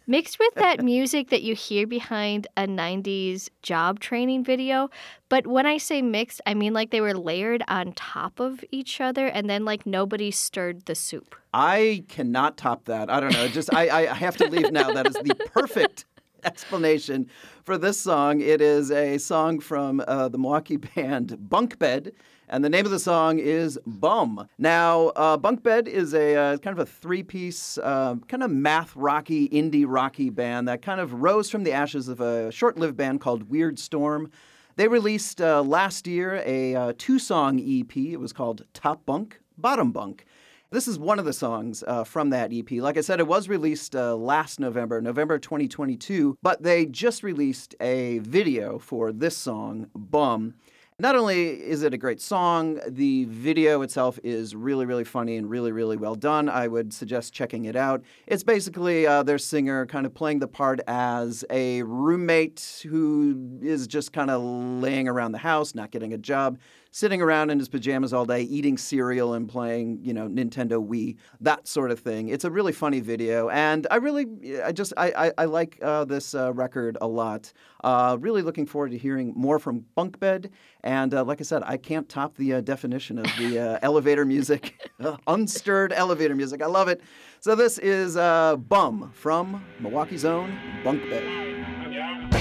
mixed 0.05 0.37
with 0.37 0.53
that 0.55 0.83
music 0.83 1.29
that 1.29 1.41
you 1.41 1.55
hear 1.55 1.87
behind 1.87 2.45
a 2.57 2.67
90s 2.67 3.49
job 3.63 3.99
training 3.99 4.43
video. 4.43 4.91
But 5.29 5.47
when 5.47 5.65
I 5.65 5.77
say 5.77 6.03
mixed, 6.03 6.41
I 6.45 6.53
mean 6.53 6.73
like 6.73 6.91
they 6.91 7.01
were 7.01 7.15
layered 7.15 7.63
on 7.67 7.93
top 7.93 8.39
of 8.39 8.63
each 8.69 9.01
other 9.01 9.25
and 9.25 9.49
then 9.49 9.65
like 9.65 9.87
nobody 9.87 10.29
stirred 10.29 10.85
the 10.85 10.93
soup. 10.93 11.35
I 11.53 12.05
cannot 12.07 12.55
top 12.55 12.85
that. 12.85 13.09
I 13.09 13.19
don't 13.19 13.33
know. 13.33 13.47
Just 13.47 13.73
I, 13.73 14.09
I 14.09 14.13
have 14.13 14.37
to 14.37 14.47
leave 14.47 14.71
now. 14.71 14.91
That 14.91 15.07
is 15.07 15.15
the 15.15 15.35
perfect 15.53 16.05
explanation 16.45 17.27
for 17.63 17.77
this 17.77 17.99
song. 17.99 18.41
It 18.41 18.61
is 18.61 18.91
a 18.91 19.17
song 19.17 19.59
from 19.59 20.03
uh, 20.07 20.29
the 20.29 20.37
Milwaukee 20.37 20.77
band 20.95 21.37
Bunkbed, 21.49 22.11
and 22.49 22.63
the 22.63 22.69
name 22.69 22.85
of 22.85 22.91
the 22.91 22.99
song 22.99 23.39
is 23.39 23.79
Bum. 23.85 24.47
Now, 24.57 25.07
uh, 25.09 25.37
Bunkbed 25.37 25.87
is 25.87 26.13
a 26.13 26.35
uh, 26.35 26.57
kind 26.57 26.77
of 26.77 26.87
a 26.87 26.89
three 26.89 27.23
piece, 27.23 27.77
uh, 27.77 28.15
kind 28.27 28.43
of 28.43 28.51
math 28.51 28.95
rocky, 28.95 29.47
indie 29.49 29.85
rocky 29.87 30.29
band 30.29 30.67
that 30.67 30.81
kind 30.81 30.99
of 30.99 31.21
rose 31.21 31.49
from 31.49 31.63
the 31.63 31.71
ashes 31.71 32.07
of 32.07 32.19
a 32.19 32.51
short 32.51 32.77
lived 32.77 32.97
band 32.97 33.21
called 33.21 33.49
Weird 33.49 33.79
Storm. 33.79 34.31
They 34.75 34.87
released 34.87 35.41
uh, 35.41 35.61
last 35.61 36.07
year 36.07 36.41
a 36.45 36.75
uh, 36.75 36.93
two 36.97 37.19
song 37.19 37.59
EP. 37.59 37.95
It 37.95 38.17
was 38.17 38.33
called 38.33 38.65
Top 38.73 39.05
Bunk, 39.05 39.39
Bottom 39.57 39.91
Bunk. 39.91 40.25
This 40.71 40.87
is 40.87 40.97
one 40.97 41.19
of 41.19 41.25
the 41.25 41.33
songs 41.33 41.83
uh, 41.85 42.05
from 42.05 42.29
that 42.29 42.53
EP. 42.53 42.71
Like 42.71 42.97
I 42.97 43.01
said, 43.01 43.19
it 43.19 43.27
was 43.27 43.49
released 43.49 43.93
uh, 43.93 44.15
last 44.15 44.57
November, 44.57 45.01
November 45.01 45.37
2022, 45.37 46.37
but 46.41 46.63
they 46.63 46.85
just 46.85 47.23
released 47.23 47.75
a 47.81 48.19
video 48.19 48.79
for 48.79 49.11
this 49.11 49.35
song, 49.35 49.87
Bum. 49.93 50.53
Not 50.97 51.15
only 51.15 51.49
is 51.49 51.83
it 51.83 51.93
a 51.93 51.97
great 51.97 52.21
song, 52.21 52.79
the 52.87 53.25
video 53.25 53.81
itself 53.81 54.17
is 54.23 54.55
really, 54.55 54.85
really 54.85 55.03
funny 55.03 55.35
and 55.35 55.49
really, 55.49 55.73
really 55.73 55.97
well 55.97 56.15
done. 56.15 56.47
I 56.47 56.69
would 56.69 56.93
suggest 56.93 57.33
checking 57.33 57.65
it 57.65 57.75
out. 57.75 58.03
It's 58.27 58.43
basically 58.43 59.05
uh, 59.05 59.23
their 59.23 59.39
singer 59.39 59.85
kind 59.87 60.05
of 60.05 60.13
playing 60.13 60.39
the 60.39 60.47
part 60.47 60.79
as 60.87 61.43
a 61.49 61.83
roommate 61.83 62.83
who 62.87 63.59
is 63.61 63.87
just 63.87 64.13
kind 64.13 64.29
of 64.29 64.41
laying 64.41 65.09
around 65.09 65.33
the 65.33 65.39
house, 65.39 65.75
not 65.75 65.91
getting 65.91 66.13
a 66.13 66.17
job, 66.17 66.59
sitting 66.91 67.21
around 67.21 67.49
in 67.49 67.57
his 67.57 67.69
pajamas 67.69 68.13
all 68.13 68.25
day, 68.25 68.41
eating 68.41 68.77
cereal 68.77 69.33
and 69.33 69.47
playing, 69.49 69.99
you 70.03 70.13
know, 70.13 70.27
Nintendo 70.27 70.85
Wii, 70.85 71.15
that 71.39 71.67
sort 71.67 71.89
of 71.89 71.99
thing. 71.99 72.27
It's 72.27 72.43
a 72.43 72.51
really 72.51 72.73
funny 72.73 72.99
video, 72.99 73.49
and 73.49 73.87
I 73.89 73.95
really, 73.95 74.61
I 74.61 74.71
just, 74.73 74.93
I, 74.97 75.27
I, 75.27 75.31
I 75.39 75.45
like 75.45 75.79
uh, 75.81 76.05
this 76.05 76.35
uh, 76.35 76.53
record 76.53 76.97
a 77.01 77.07
lot. 77.07 77.51
Uh, 77.83 78.17
really 78.19 78.41
looking 78.41 78.65
forward 78.65 78.91
to 78.91 78.97
hearing 78.97 79.33
more 79.35 79.57
from 79.57 79.85
Bunkbed, 79.97 80.49
and 80.83 81.13
uh, 81.13 81.23
like 81.23 81.39
I 81.39 81.43
said, 81.43 81.63
I 81.65 81.77
can't 81.77 82.07
top 82.07 82.35
the 82.35 82.55
uh, 82.55 82.61
definition 82.61 83.17
of 83.17 83.25
the 83.39 83.59
uh, 83.59 83.79
elevator 83.81 84.25
music, 84.25 84.91
unstirred 85.27 85.93
elevator 85.93 86.35
music. 86.35 86.61
I 86.61 86.67
love 86.67 86.89
it. 86.89 87.01
So 87.39 87.55
this 87.55 87.79
is 87.79 88.15
Bum 88.15 89.11
from 89.15 89.65
Milwaukee's 89.79 90.25
own 90.25 90.59
Bunkbed. 90.83 92.40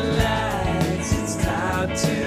lights, 0.00 1.12
it's 1.12 1.36
time 1.36 1.96
to. 1.96 2.23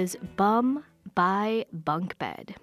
Was 0.00 0.16
Bum 0.36 0.82
by 1.14 1.66
Bunk 1.74 2.16
Bed. 2.18 2.56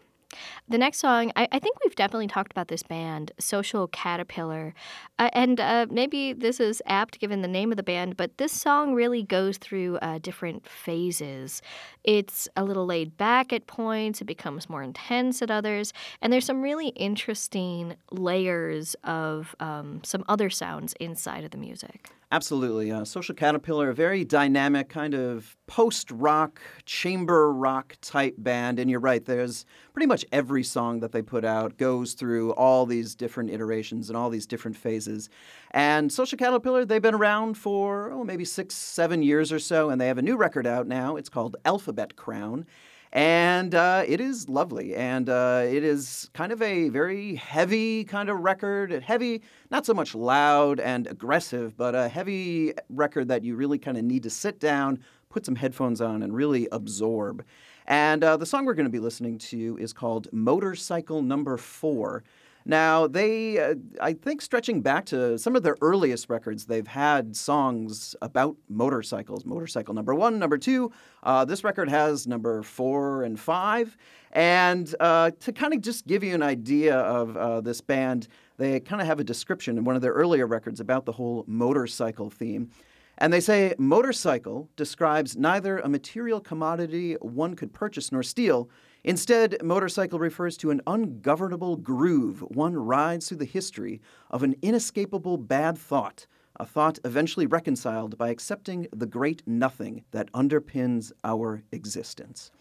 The 0.68 0.80
next 0.80 0.98
song, 0.98 1.32
I, 1.36 1.48
I, 1.52 1.60
think 1.60 1.78
we've 1.84 1.87
definitely 1.98 2.28
talked 2.28 2.54
about 2.54 2.70
this 2.70 2.84
band, 2.84 3.34
Social 3.40 3.90
Caterpillar. 3.90 4.74
Uh, 5.20 5.30
and 5.34 5.60
uh, 5.60 5.88
maybe 5.90 6.32
this 6.32 6.62
is 6.62 6.82
apt 6.86 7.20
given 7.20 7.42
the 7.42 7.48
name 7.50 7.72
of 7.72 7.78
the 7.78 7.84
band, 7.84 8.16
but 8.16 8.38
this 8.38 8.54
song 8.54 8.94
really 8.94 9.24
goes 9.24 9.58
through 9.58 9.98
uh, 9.98 10.20
different 10.20 10.66
phases. 10.66 11.62
It's 12.06 12.48
a 12.56 12.64
little 12.64 12.86
laid 12.86 13.18
back 13.18 13.52
at 13.52 13.68
points, 13.68 14.22
it 14.22 14.26
becomes 14.26 14.70
more 14.70 14.84
intense 14.84 15.42
at 15.42 15.52
others, 15.52 15.92
and 16.22 16.32
there's 16.32 16.46
some 16.46 16.62
really 16.62 16.90
interesting 16.90 17.96
layers 18.12 18.96
of 19.04 19.54
um, 19.60 20.02
some 20.06 20.24
other 20.30 20.50
sounds 20.50 20.94
inside 21.02 21.44
of 21.44 21.52
the 21.52 21.58
music. 21.58 22.10
Absolutely. 22.30 22.92
Uh, 22.92 23.06
Social 23.06 23.34
Caterpillar, 23.34 23.90
a 23.90 23.94
very 23.94 24.26
dynamic 24.26 24.90
kind 24.90 25.14
of 25.14 25.56
post 25.66 26.12
rock, 26.12 26.60
chamber 26.84 27.54
rock 27.54 27.96
type 28.02 28.36
band. 28.38 28.80
And 28.80 28.92
you're 28.92 29.00
right, 29.00 29.24
there's 29.24 29.66
pretty 29.94 30.08
much 30.08 30.26
every 30.32 30.64
song 30.64 31.00
that 31.00 31.14
they 31.14 31.22
put 31.22 31.46
out 31.46 31.78
goes 31.88 32.14
through 32.16 32.52
all 32.52 32.86
these 32.86 33.16
different 33.16 33.50
iterations 33.50 34.10
and 34.10 34.18
all 34.18 34.30
these 34.30 34.46
different 34.46 34.76
phases. 34.76 35.30
And 35.72 36.12
Social 36.12 36.38
Caterpillar, 36.38 36.84
they've 36.84 37.02
been 37.02 37.16
around 37.16 37.58
for, 37.58 38.12
oh, 38.12 38.26
maybe 38.26 38.44
six, 38.44 38.76
seven 38.76 39.24
years 39.24 39.54
or 39.54 39.60
so. 39.60 39.90
And 39.90 40.02
they 40.02 40.08
have 40.08 40.18
a 40.18 40.22
new 40.30 40.36
record 40.36 40.68
out 40.68 40.86
now. 40.86 41.16
It's 41.16 41.30
called 41.30 41.56
Alphabet 41.64 42.18
Crown. 42.18 42.66
And 43.14 43.74
uh, 43.74 44.04
it 44.06 44.20
is 44.20 44.50
lovely. 44.50 44.96
And 44.96 45.30
uh, 45.30 45.64
it 45.64 45.82
is 45.82 46.30
kind 46.34 46.52
of 46.52 46.62
a 46.62 46.90
very 46.90 47.36
heavy 47.36 48.04
kind 48.04 48.30
of 48.30 48.38
record. 48.42 48.92
Heavy, 48.92 49.42
not 49.72 49.86
so 49.86 49.94
much 49.94 50.14
loud 50.14 50.82
and 50.82 51.08
aggressive, 51.08 51.78
but 51.78 51.96
a 51.96 52.10
heavy 52.10 52.74
record 52.90 53.30
that 53.30 53.46
you 53.46 53.56
really 53.56 53.80
kind 53.80 53.98
of 53.98 54.04
need 54.04 54.24
to 54.24 54.30
sit 54.30 54.60
down, 54.60 55.00
put 55.30 55.46
some 55.46 55.56
headphones 55.56 56.02
on, 56.02 56.22
and 56.22 56.36
really 56.36 56.68
absorb. 56.70 57.46
And 57.88 58.24
uh, 58.24 58.36
the 58.38 58.46
song 58.46 58.66
we're 58.66 58.74
going 58.74 58.86
to 58.86 58.92
be 58.92 59.00
listening 59.00 59.38
to 59.38 59.78
is 59.80 59.94
called 59.94 60.28
Motorcycle 60.34 61.22
Number 61.22 61.58
Four. 61.58 62.24
Now, 62.66 63.08
they, 63.08 63.60
uh, 63.60 63.76
I 64.02 64.12
think, 64.12 64.42
stretching 64.42 64.82
back 64.82 65.06
to 65.06 65.38
some 65.38 65.56
of 65.56 65.64
their 65.64 65.78
earliest 65.80 66.30
records, 66.30 66.66
they've 66.66 66.86
had 66.86 67.34
songs 67.34 68.14
about 68.22 68.58
motorcycles. 68.68 69.46
Motorcycle 69.46 69.94
number 69.94 70.14
one, 70.14 70.38
number 70.38 70.58
two. 70.58 70.92
Uh, 71.24 71.46
this 71.46 71.64
record 71.64 71.88
has 71.88 72.28
number 72.28 72.62
four 72.64 73.24
and 73.24 73.40
five. 73.40 73.96
And 74.34 74.94
uh, 75.00 75.32
to 75.40 75.54
kind 75.54 75.74
of 75.74 75.80
just 75.80 76.08
give 76.08 76.26
you 76.26 76.36
an 76.36 76.44
idea 76.44 76.98
of 76.98 77.38
uh, 77.38 77.62
this 77.62 77.80
band, 77.80 78.28
they 78.58 78.82
kind 78.82 79.02
of 79.02 79.08
have 79.08 79.22
a 79.22 79.24
description 79.24 79.78
in 79.78 79.86
one 79.86 79.96
of 79.96 80.02
their 80.02 80.12
earlier 80.12 80.46
records 80.46 80.82
about 80.82 81.06
the 81.06 81.14
whole 81.14 81.46
motorcycle 81.48 82.30
theme. 82.30 82.70
And 83.18 83.34
they 83.34 83.40
say 83.40 83.74
motorcycle 83.78 84.70
describes 84.76 85.36
neither 85.36 85.80
a 85.80 85.90
material 85.90 86.40
commodity 86.40 87.14
one 87.16 87.56
could 87.56 87.74
purchase 87.74 88.12
nor 88.12 88.24
steal, 88.24 88.70
Instead, 89.08 89.64
motorcycle 89.64 90.20
refers 90.20 90.58
to 90.58 90.70
an 90.70 90.82
ungovernable 90.86 91.78
groove 91.78 92.42
one 92.42 92.76
rides 92.76 93.30
through 93.30 93.38
the 93.38 93.46
history 93.46 94.02
of 94.30 94.44
an 94.44 94.54
inescapable 94.62 95.38
bad 95.38 95.78
thought, 95.78 96.28
a 96.60 96.66
thought 96.66 97.00
eventually 97.06 97.46
reconciled 97.46 98.18
by 98.18 98.28
accepting 98.28 98.86
the 98.94 99.06
great 99.06 99.42
nothing 99.48 100.04
that 100.12 100.30
underpins 100.34 101.14
our 101.24 101.64
existence. 101.72 102.52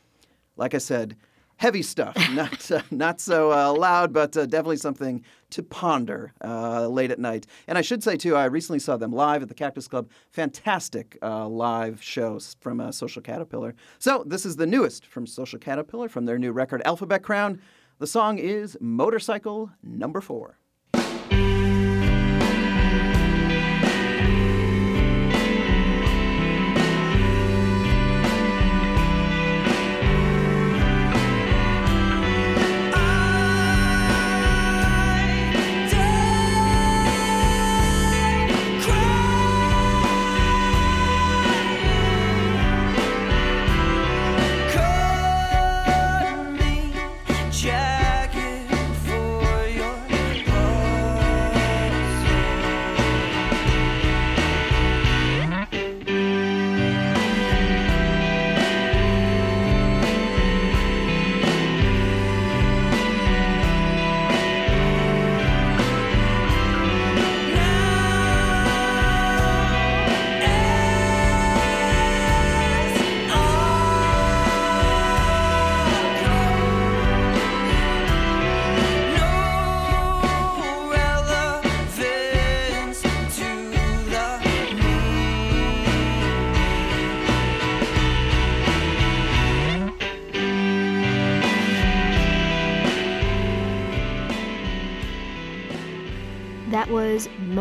Like 0.57 0.73
I 0.73 0.79
said, 0.79 1.17
heavy 1.57 1.83
stuff, 1.83 2.17
not 2.33 2.71
uh, 2.71 2.83
not 2.91 3.21
so 3.21 3.53
uh, 3.53 3.73
loud, 3.73 4.13
but 4.13 4.37
uh, 4.37 4.47
definitely 4.47 4.77
something 4.77 5.25
to 5.51 5.63
ponder 5.63 6.33
uh, 6.45 6.87
late 6.89 7.11
at 7.11 7.19
night. 7.19 7.47
And 7.67 7.79
I 7.79 7.83
should 7.83 8.03
say 8.03 8.17
too, 8.17 8.37
I 8.37 8.47
recently 8.47 8.79
saw 8.79 8.97
them 8.97 9.13
live 9.13 9.43
at 9.43 9.49
the 9.49 9.55
Cactus 9.55 9.89
Club. 9.89 10.11
Fantastic 10.31 11.19
uh, 11.23 11.49
live 11.49 12.03
shows 12.03 12.57
from 12.61 12.81
uh, 12.81 12.93
Social 12.93 13.23
Caterpillar. 13.23 13.75
So 13.99 14.25
this 14.27 14.45
is 14.47 14.57
the 14.57 14.67
newest 14.67 15.07
from 15.07 15.27
Social 15.27 15.59
Caterpillar 15.59 16.09
from 16.09 16.27
their 16.27 16.39
new 16.39 16.53
record 16.53 16.83
Alphabet 16.85 17.23
Crown. 17.23 17.61
The 17.99 18.07
song 18.07 18.39
is 18.39 18.77
Motorcycle 18.81 19.71
Number 19.83 20.21
Four. 20.21 20.59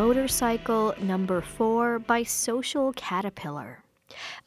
Motorcycle 0.06 0.94
Number 1.02 1.40
Four 1.40 1.98
by 1.98 2.22
Social 2.22 2.92
Caterpillar. 2.92 3.85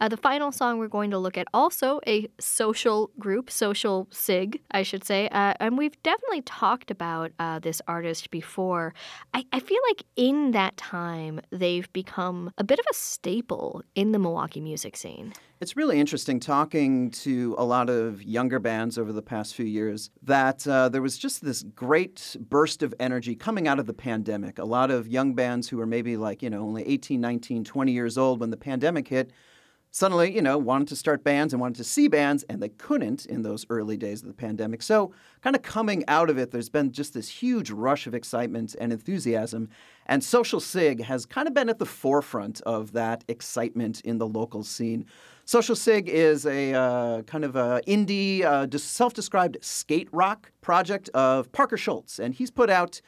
Uh, 0.01 0.07
the 0.07 0.15
final 0.15 0.49
song 0.49 0.79
we're 0.79 0.87
going 0.87 1.11
to 1.11 1.17
look 1.17 1.37
at 1.37 1.45
also 1.53 1.99
a 2.07 2.25
social 2.39 3.11
group, 3.19 3.51
social 3.51 4.07
cig, 4.11 4.61
I 4.71 4.81
should 4.81 5.03
say, 5.03 5.27
uh, 5.29 5.55
and 5.59 5.77
we've 5.77 6.01
definitely 6.03 6.41
talked 6.43 6.89
about 6.89 7.31
uh, 7.37 7.59
this 7.59 7.81
artist 7.85 8.31
before. 8.31 8.93
I, 9.33 9.45
I 9.51 9.59
feel 9.59 9.79
like 9.89 10.03
in 10.15 10.51
that 10.51 10.77
time 10.77 11.41
they've 11.51 11.91
become 11.91 12.51
a 12.57 12.63
bit 12.63 12.79
of 12.79 12.85
a 12.89 12.93
staple 12.93 13.83
in 13.93 14.13
the 14.13 14.19
Milwaukee 14.19 14.61
music 14.61 14.95
scene. 14.95 15.33
It's 15.59 15.75
really 15.75 15.99
interesting 15.99 16.39
talking 16.39 17.11
to 17.11 17.53
a 17.57 17.65
lot 17.65 17.89
of 17.89 18.23
younger 18.23 18.59
bands 18.59 18.97
over 18.97 19.11
the 19.11 19.21
past 19.21 19.53
few 19.53 19.65
years 19.65 20.09
that 20.23 20.65
uh, 20.65 20.87
there 20.87 21.01
was 21.01 21.17
just 21.17 21.43
this 21.43 21.63
great 21.63 22.37
burst 22.39 22.81
of 22.81 22.93
energy 23.01 23.35
coming 23.35 23.67
out 23.67 23.77
of 23.79 23.85
the 23.85 23.93
pandemic. 23.93 24.57
A 24.59 24.63
lot 24.63 24.91
of 24.91 25.09
young 25.09 25.35
bands 25.35 25.67
who 25.67 25.75
were 25.75 25.85
maybe 25.85 26.15
like, 26.15 26.41
you 26.41 26.49
know, 26.49 26.61
only 26.61 26.87
18, 26.87 27.19
19, 27.19 27.65
20 27.65 27.91
years 27.91 28.17
old 28.17 28.39
when 28.39 28.51
the 28.51 28.55
pandemic 28.55 29.09
hit 29.09 29.33
suddenly, 29.91 30.33
you 30.33 30.41
know, 30.41 30.57
wanted 30.57 30.87
to 30.89 30.95
start 30.95 31.23
bands 31.23 31.53
and 31.53 31.61
wanted 31.61 31.77
to 31.77 31.83
see 31.83 32.07
bands, 32.07 32.43
and 32.49 32.61
they 32.61 32.69
couldn't 32.69 33.25
in 33.25 33.41
those 33.41 33.65
early 33.69 33.97
days 33.97 34.21
of 34.21 34.27
the 34.27 34.33
pandemic. 34.33 34.81
So, 34.81 35.13
kind 35.41 35.55
of 35.55 35.61
coming 35.61 36.03
out 36.07 36.29
of 36.29 36.37
it, 36.37 36.51
there's 36.51 36.69
been 36.69 36.91
just 36.91 37.13
this 37.13 37.29
huge 37.29 37.71
rush 37.71 38.07
of 38.07 38.13
excitement 38.13 38.75
and 38.79 38.91
enthusiasm. 38.91 39.69
And 40.05 40.23
Social 40.23 40.59
Cig 40.59 41.03
has 41.03 41.25
kind 41.25 41.47
of 41.47 41.53
been 41.53 41.69
at 41.69 41.79
the 41.79 41.85
forefront 41.85 42.61
of 42.61 42.91
that 42.93 43.23
excitement 43.27 44.01
in 44.01 44.17
the 44.17 44.27
local 44.27 44.63
scene. 44.63 45.05
Social 45.45 45.75
Cig 45.75 46.07
is 46.07 46.45
a 46.45 46.73
uh, 46.73 47.21
kind 47.23 47.43
of 47.43 47.55
a 47.55 47.81
indie, 47.87 48.43
uh, 48.43 48.67
self-described 48.77 49.57
skate 49.61 50.07
rock 50.11 50.51
project 50.61 51.09
of 51.13 51.51
Parker 51.51 51.77
Schultz, 51.77 52.19
and 52.19 52.35
he's 52.35 52.51
put 52.51 52.69
out 52.69 53.01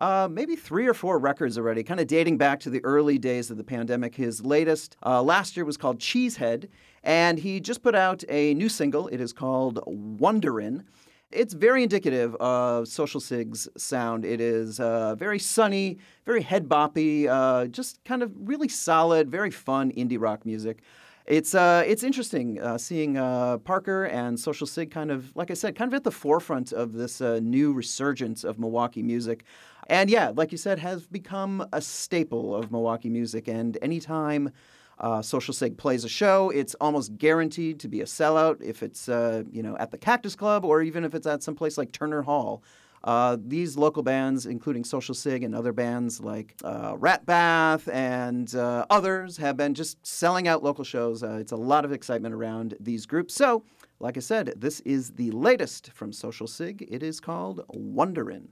uh, 0.00 0.28
maybe 0.30 0.56
three 0.56 0.86
or 0.86 0.94
four 0.94 1.18
records 1.18 1.58
already, 1.58 1.82
kind 1.82 2.00
of 2.00 2.06
dating 2.06 2.38
back 2.38 2.60
to 2.60 2.70
the 2.70 2.84
early 2.84 3.18
days 3.18 3.50
of 3.50 3.56
the 3.56 3.64
pandemic. 3.64 4.14
His 4.14 4.44
latest 4.44 4.96
uh, 5.04 5.22
last 5.22 5.56
year 5.56 5.64
was 5.64 5.76
called 5.76 5.98
Cheesehead, 5.98 6.68
and 7.02 7.38
he 7.38 7.60
just 7.60 7.82
put 7.82 7.94
out 7.94 8.22
a 8.28 8.54
new 8.54 8.68
single. 8.68 9.08
It 9.08 9.20
is 9.20 9.32
called 9.32 9.80
Wonderin'. 9.86 10.84
It's 11.30 11.52
very 11.52 11.82
indicative 11.82 12.34
of 12.36 12.88
Social 12.88 13.20
Cig's 13.20 13.68
sound. 13.76 14.24
It 14.24 14.40
is 14.40 14.80
uh, 14.80 15.14
very 15.14 15.38
sunny, 15.38 15.98
very 16.24 16.40
head 16.40 16.68
boppy, 16.68 17.26
uh, 17.28 17.66
just 17.66 18.02
kind 18.04 18.22
of 18.22 18.32
really 18.34 18.68
solid, 18.68 19.30
very 19.30 19.50
fun 19.50 19.92
indie 19.92 20.18
rock 20.18 20.46
music. 20.46 20.80
It's 21.26 21.54
uh, 21.54 21.84
it's 21.86 22.02
interesting 22.02 22.58
uh, 22.58 22.78
seeing 22.78 23.18
uh, 23.18 23.58
Parker 23.58 24.04
and 24.06 24.40
Social 24.40 24.66
Cig 24.66 24.90
kind 24.90 25.10
of, 25.10 25.36
like 25.36 25.50
I 25.50 25.54
said, 25.54 25.76
kind 25.76 25.92
of 25.92 25.94
at 25.94 26.04
the 26.04 26.10
forefront 26.10 26.72
of 26.72 26.94
this 26.94 27.20
uh, 27.20 27.38
new 27.42 27.74
resurgence 27.74 28.44
of 28.44 28.58
Milwaukee 28.58 29.02
music. 29.02 29.44
And 29.88 30.10
yeah, 30.10 30.32
like 30.34 30.52
you 30.52 30.58
said, 30.58 30.78
has 30.78 31.06
become 31.06 31.66
a 31.72 31.80
staple 31.80 32.54
of 32.54 32.70
Milwaukee 32.70 33.08
music. 33.08 33.48
And 33.48 33.78
anytime 33.80 34.50
uh, 34.98 35.22
Social 35.22 35.54
Cig 35.54 35.78
plays 35.78 36.04
a 36.04 36.08
show, 36.08 36.50
it's 36.50 36.74
almost 36.74 37.16
guaranteed 37.16 37.80
to 37.80 37.88
be 37.88 38.00
a 38.00 38.04
sellout 38.04 38.60
if 38.60 38.82
it's 38.82 39.08
uh, 39.08 39.44
you 39.50 39.62
know 39.62 39.76
at 39.78 39.90
the 39.90 39.98
Cactus 39.98 40.34
Club 40.34 40.64
or 40.64 40.82
even 40.82 41.04
if 41.04 41.14
it's 41.14 41.26
at 41.26 41.42
some 41.42 41.54
place 41.54 41.78
like 41.78 41.92
Turner 41.92 42.22
Hall. 42.22 42.62
Uh, 43.04 43.36
these 43.40 43.76
local 43.76 44.02
bands, 44.02 44.44
including 44.44 44.82
Social 44.82 45.14
Cig 45.14 45.44
and 45.44 45.54
other 45.54 45.72
bands 45.72 46.20
like 46.20 46.56
uh, 46.64 46.96
Rat 46.98 47.24
Bath 47.24 47.88
and 47.88 48.52
uh, 48.56 48.86
others, 48.90 49.36
have 49.36 49.56
been 49.56 49.74
just 49.74 50.04
selling 50.04 50.48
out 50.48 50.64
local 50.64 50.82
shows. 50.82 51.22
Uh, 51.22 51.38
it's 51.40 51.52
a 51.52 51.56
lot 51.56 51.84
of 51.84 51.92
excitement 51.92 52.34
around 52.34 52.74
these 52.80 53.06
groups. 53.06 53.34
So, 53.34 53.62
like 54.00 54.16
I 54.16 54.20
said, 54.20 54.52
this 54.56 54.80
is 54.80 55.12
the 55.12 55.30
latest 55.30 55.92
from 55.92 56.12
Social 56.12 56.48
Cig. 56.48 56.86
It 56.90 57.04
is 57.04 57.20
called 57.20 57.64
Wonderin'. 57.72 58.48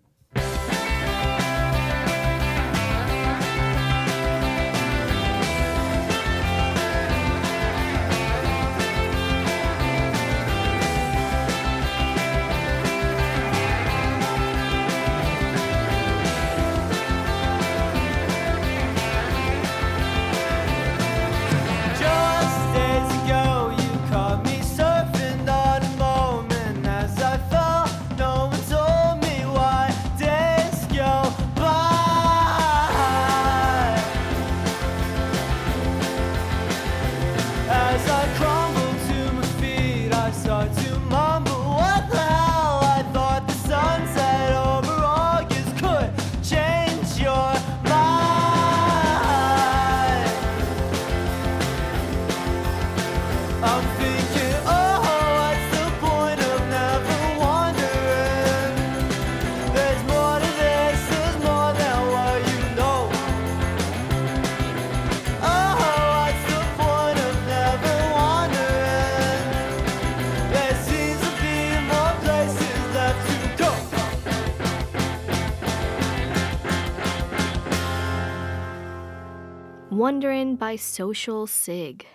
Wonderin' 80.07 80.57
by 80.57 80.77
Social 80.77 81.49
Cig. 81.49 82.07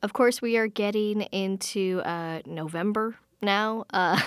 Of 0.00 0.12
course, 0.12 0.40
we 0.40 0.56
are 0.56 0.68
getting 0.68 1.22
into 1.22 2.00
uh, 2.04 2.38
November 2.46 3.16
now. 3.42 3.84
Uh, 3.90 4.20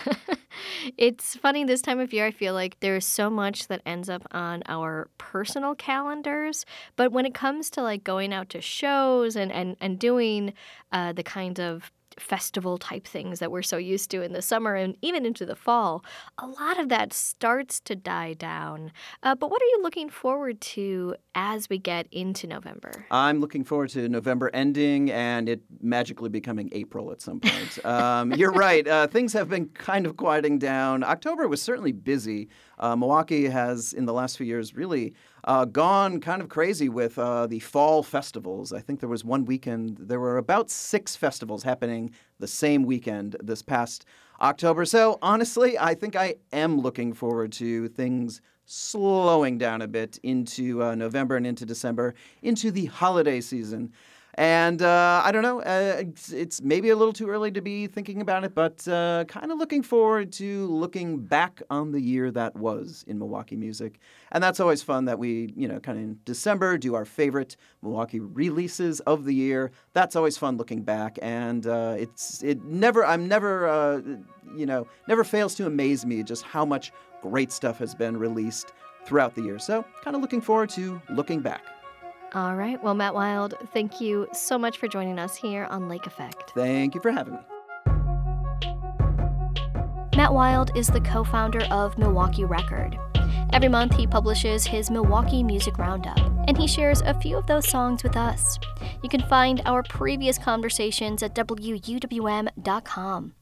it's 0.98 1.34
funny 1.38 1.64
this 1.64 1.82
time 1.82 2.02
of 2.02 2.12
year, 2.12 2.26
I 2.26 2.32
feel 2.32 2.54
like 2.54 2.78
there's 2.82 3.06
so 3.06 3.30
much 3.30 3.68
that 3.68 3.82
ends 3.86 4.10
up 4.10 4.28
on 4.32 4.64
our 4.68 5.08
personal 5.18 5.76
calendars. 5.76 6.66
But 6.98 7.14
when 7.14 7.26
it 7.26 7.34
comes 7.34 7.70
to 7.70 7.82
like 7.82 8.04
going 8.04 8.34
out 8.34 8.50
to 8.50 8.60
shows 8.60 9.38
and, 9.38 9.50
and, 9.50 9.78
and 9.80 9.98
doing 9.98 10.52
uh, 10.92 11.14
the 11.14 11.24
kind 11.24 11.58
of 11.58 11.94
festival 12.20 12.78
type 12.78 13.06
things 13.06 13.40
that 13.40 13.52
we're 13.52 13.62
so 13.62 13.78
used 13.78 14.10
to 14.12 14.22
in 14.22 14.34
the 14.34 14.42
summer 14.42 14.76
and 14.76 14.96
even 15.02 15.26
into 15.26 15.46
the 15.46 15.56
fall, 15.56 16.04
a 16.38 16.48
lot 16.48 16.80
of 16.80 16.90
that 16.90 17.14
starts 17.14 17.80
to 17.82 17.96
die 17.96 18.34
down. 18.34 18.92
Uh, 19.24 19.36
but 19.36 19.52
what 19.52 19.62
are 19.62 19.66
you 19.66 19.80
looking 19.82 20.10
forward 20.10 20.60
to 20.62 21.16
as 21.36 21.70
we 21.70 21.78
get 21.78 22.08
into 22.12 22.48
November? 22.48 23.06
I'm 23.12 23.40
looking 23.40 23.64
forward 23.64 23.90
to 23.92 24.08
November 24.10 24.50
ending 24.54 25.12
and 25.12 25.50
it 25.50 25.62
magically 25.82 26.30
becoming 26.30 26.70
April 26.72 27.12
at 27.12 27.22
some 27.22 27.40
point. 27.40 27.86
um, 27.86 28.32
you're 28.34 28.52
right. 28.52 28.88
Uh, 28.88 29.08
things 29.08 29.34
have 29.34 29.50
been 29.50 29.68
kind 29.70 30.06
of 30.06 30.18
quieting 30.18 30.60
down. 30.60 31.04
October 31.04 31.48
was 31.48 31.62
certainly 31.62 31.92
busy. 31.92 32.50
Uh, 32.78 32.96
Milwaukee 32.96 33.46
has, 33.46 33.94
in 33.94 34.06
the 34.06 34.14
last 34.14 34.38
few 34.38 34.46
years, 34.46 34.74
really 34.74 35.14
uh, 35.44 35.66
gone 35.66 36.20
kind 36.20 36.42
of 36.42 36.50
crazy 36.50 36.90
with 36.90 37.18
uh, 37.18 37.48
the 37.48 37.60
fall 37.60 38.04
festivals. 38.04 38.74
I 38.74 38.80
think 38.80 39.00
there 39.00 39.10
was 39.10 39.24
one 39.24 39.46
weekend, 39.46 39.98
there 40.00 40.20
were 40.20 40.38
about 40.38 40.70
six 40.70 41.16
festivals 41.16 41.64
happening 41.64 42.12
the 42.40 42.48
same 42.48 42.84
weekend 42.84 43.36
this 43.42 43.62
past 43.62 44.06
October. 44.42 44.86
So 44.86 45.18
honestly, 45.22 45.78
I 45.78 45.94
think 45.94 46.16
I 46.16 46.36
am 46.54 46.80
looking 46.80 47.14
forward 47.14 47.52
to 47.54 47.88
things 47.90 48.42
slowing 48.66 49.58
down 49.58 49.82
a 49.82 49.88
bit 49.88 50.20
into 50.22 50.84
uh, 50.84 50.94
November 50.94 51.36
and 51.36 51.48
into 51.48 51.66
December, 51.66 52.14
into 52.42 52.72
the 52.72 52.86
holiday 52.86 53.42
season. 53.42 53.92
And 54.40 54.82
uh, 54.82 55.22
I 55.26 55.34
don't 55.34 55.44
know, 55.44 55.60
uh, 55.60 55.98
it's, 56.00 56.32
it's 56.32 56.62
maybe 56.62 56.92
a 56.92 56.96
little 56.96 57.12
too 57.12 57.28
early 57.28 57.52
to 57.52 57.60
be 57.60 57.88
thinking 57.88 58.22
about 58.22 58.46
it, 58.46 58.56
but 58.56 58.88
uh, 58.88 59.26
kind 59.28 59.52
of 59.52 59.58
looking 59.58 59.84
forward 59.84 60.32
to 60.34 60.66
looking 60.68 61.20
back 61.20 61.62
on 61.70 61.92
the 61.92 62.00
year 62.00 62.32
that 62.32 62.56
was 62.56 63.04
in 63.06 63.20
Milwaukee 63.20 63.58
music. 63.58 64.00
And 64.32 64.42
that's 64.42 64.62
always 64.62 64.82
fun 64.82 65.04
that 65.06 65.20
we, 65.20 65.54
you 65.58 65.68
know, 65.68 65.82
kind 65.82 65.98
of 65.98 66.04
in 66.06 66.20
December 66.24 66.78
do 66.78 66.96
our 66.96 67.04
favorite 67.04 67.58
Milwaukee 67.82 68.22
releases 68.22 69.02
of 69.02 69.26
the 69.26 69.36
year. 69.36 69.72
That's 69.92 70.16
always 70.16 70.38
fun 70.38 70.56
looking 70.56 70.84
back. 70.84 71.20
And 71.22 71.68
uh, 71.68 71.96
it's, 72.00 72.42
it 72.42 72.64
never, 72.64 73.04
I'm 73.04 73.28
never, 73.28 73.68
uh, 73.68 74.02
you 74.56 74.66
know, 74.66 74.88
never 75.10 75.26
fails 75.26 75.54
to 75.56 75.66
amaze 75.66 76.06
me 76.06 76.24
just 76.24 76.44
how 76.44 76.64
much 76.64 76.94
great 77.22 77.52
stuff 77.52 77.78
has 77.80 77.94
been 77.94 78.16
released 78.16 78.72
throughout 79.06 79.36
the 79.36 79.42
year. 79.42 79.60
So 79.60 79.84
kind 80.02 80.16
of 80.16 80.22
looking 80.22 80.40
forward 80.40 80.70
to 80.70 81.02
looking 81.10 81.42
back. 81.42 81.62
All 82.34 82.56
right. 82.56 82.82
Well, 82.84 82.94
Matt 82.94 83.16
Wild, 83.16 83.56
thank 83.74 84.00
you 84.00 84.28
so 84.34 84.60
much 84.60 84.78
for 84.78 84.88
joining 84.88 85.18
us 85.18 85.36
here 85.36 85.66
on 85.66 85.90
Lake 85.90 86.06
Effect. 86.06 86.52
Thank 86.56 86.94
you 86.94 87.02
for 87.02 87.12
having 87.12 87.34
me. 87.34 87.40
Matt 90.16 90.34
Wild 90.34 90.72
is 90.76 90.88
the 90.88 91.02
co 91.02 91.24
founder 91.24 91.62
of 91.72 91.98
Milwaukee 91.98 92.44
Record. 92.44 93.00
Every 93.52 93.70
month, 93.70 93.96
he 93.96 94.06
publishes 94.06 94.66
his 94.66 94.92
Milwaukee 94.92 95.42
Music 95.42 95.78
Roundup, 95.78 96.20
and 96.48 96.58
he 96.58 96.68
shares 96.68 97.02
a 97.02 97.20
few 97.20 97.38
of 97.38 97.48
those 97.48 97.68
songs 97.68 98.04
with 98.04 98.16
us. 98.16 98.60
You 99.02 99.10
can 99.10 99.22
find 99.22 99.62
our 99.66 99.82
previous 99.82 100.38
conversations 100.38 101.24
at 101.24 101.34
WUWM.com. 101.34 103.34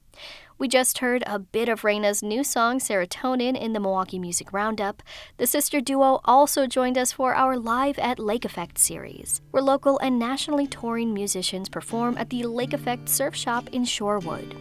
We 0.59 0.67
just 0.67 0.97
heard 0.97 1.23
a 1.27 1.37
bit 1.37 1.69
of 1.69 1.83
Reyna's 1.83 2.23
new 2.23 2.43
song, 2.43 2.79
Serotonin, 2.79 3.55
in 3.55 3.73
the 3.73 3.79
Milwaukee 3.79 4.17
Music 4.17 4.51
Roundup. 4.51 5.03
The 5.37 5.45
sister 5.45 5.81
duo 5.81 6.19
also 6.25 6.65
joined 6.65 6.97
us 6.97 7.11
for 7.11 7.35
our 7.35 7.57
Live 7.57 7.99
at 7.99 8.17
Lake 8.17 8.43
Effect 8.43 8.79
series, 8.79 9.41
where 9.51 9.61
local 9.61 9.99
and 9.99 10.17
nationally 10.17 10.65
touring 10.65 11.13
musicians 11.13 11.69
perform 11.69 12.17
at 12.17 12.31
the 12.31 12.43
Lake 12.43 12.73
Effect 12.73 13.07
Surf 13.07 13.35
Shop 13.35 13.69
in 13.71 13.83
Shorewood. 13.83 14.57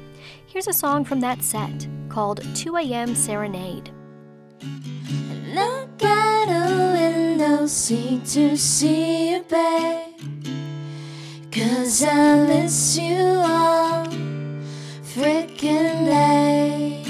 Here's 0.47 0.69
a 0.69 0.73
song 0.75 1.03
from 1.05 1.21
that 1.21 1.43
set 1.43 1.89
called 2.11 2.45
2 2.55 2.77
a.m. 2.77 3.15
Serenade. 3.15 3.91
Look 5.55 6.03
out 6.05 6.49
a 6.49 6.93
window 6.93 7.67
seat 7.67 8.27
to 8.27 8.55
see 8.59 9.31
you, 9.31 9.45
babe. 9.49 10.03
Cause 11.51 12.03
I 12.03 12.47
miss 12.47 12.99
you 12.99 13.17
all 13.17 14.26
freaking 15.17 16.05
day. 16.05 17.03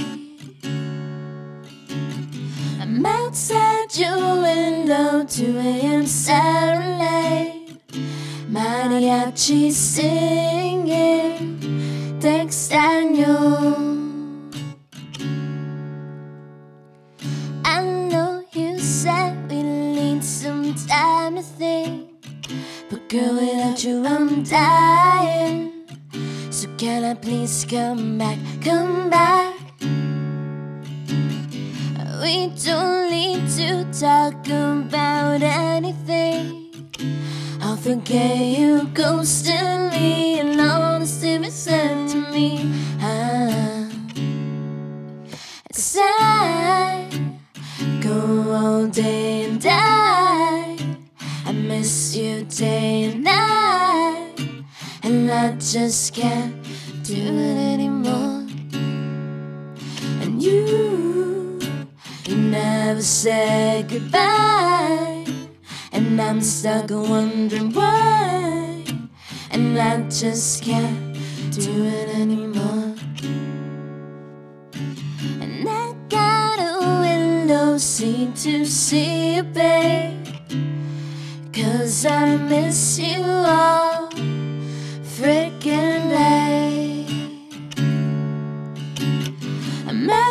I'm 2.81 3.05
outside 3.05 3.97
your 3.97 4.43
window, 4.43 5.25
2 5.25 5.59
a.m. 5.59 6.07
serenade. 6.07 7.81
Mariachi 8.49 9.73
singing, 9.73 11.59
te 12.21 12.29
extraño. 12.45 13.35
I 17.65 17.81
know 17.83 18.45
you 18.53 18.79
said 18.79 19.51
we 19.51 19.65
need 19.65 20.23
some 20.23 20.77
time 20.87 21.35
to 21.35 21.43
think. 21.43 22.09
But 22.89 23.09
girl, 23.09 23.35
without 23.35 23.83
you, 23.83 24.07
I'm 24.07 24.45
dying. 24.45 25.76
Can 26.79 27.05
I 27.05 27.15
please 27.15 27.65
come 27.65 28.19
back, 28.19 28.39
come 28.63 29.09
back? 29.09 29.55
We 32.21 32.53
don't 32.63 33.11
need 33.11 33.49
to 33.57 33.87
talk 33.99 34.47
about 34.47 35.41
anything. 35.41 36.75
I'll 37.63 37.79
forget 37.79 38.59
you 38.59 38.91
me 39.91 40.41
and 40.41 40.61
the 40.99 41.07
stuff 41.07 41.47
said 41.47 42.09
to 42.11 42.31
me. 42.31 42.71
Ah. 43.01 43.89
Cause 45.73 45.97
I 45.99 47.09
go 48.03 48.53
all 48.53 48.87
day 48.87 49.47
and 49.47 49.63
die. 49.63 50.77
I 51.47 51.53
miss 51.53 52.15
you 52.15 52.45
day 52.45 53.05
and 53.05 53.25
night, 53.25 54.65
and 55.03 55.31
I 55.31 55.53
just 55.53 56.13
can't 56.13 56.66
do 57.07 57.15
it 57.15 57.57
anymore. 57.75 58.45
And 60.23 60.43
you, 60.43 61.61
you 62.25 62.37
never 62.37 63.01
said 63.01 63.89
goodbye, 63.89 65.25
and 65.93 66.21
I'm 66.21 66.41
stuck 66.41 66.91
wondering 66.91 67.73
why, 67.73 68.83
and 69.53 69.79
I 69.79 70.03
just 70.09 70.65
can't 70.65 71.15
do 71.53 71.85
it 71.85 72.09
anymore. 72.09 72.97
And 75.41 75.69
I 75.69 75.95
got 76.09 76.59
a 76.59 77.01
window 77.03 77.79
seat 77.79 78.35
to 78.37 78.65
see 78.65 79.37
you, 79.37 79.45
babe. 79.45 80.27
Cause 81.53 82.05
I 82.05 82.37
miss 82.37 82.99
you 82.99 83.23
all 83.23 84.11
freaking 85.17 85.96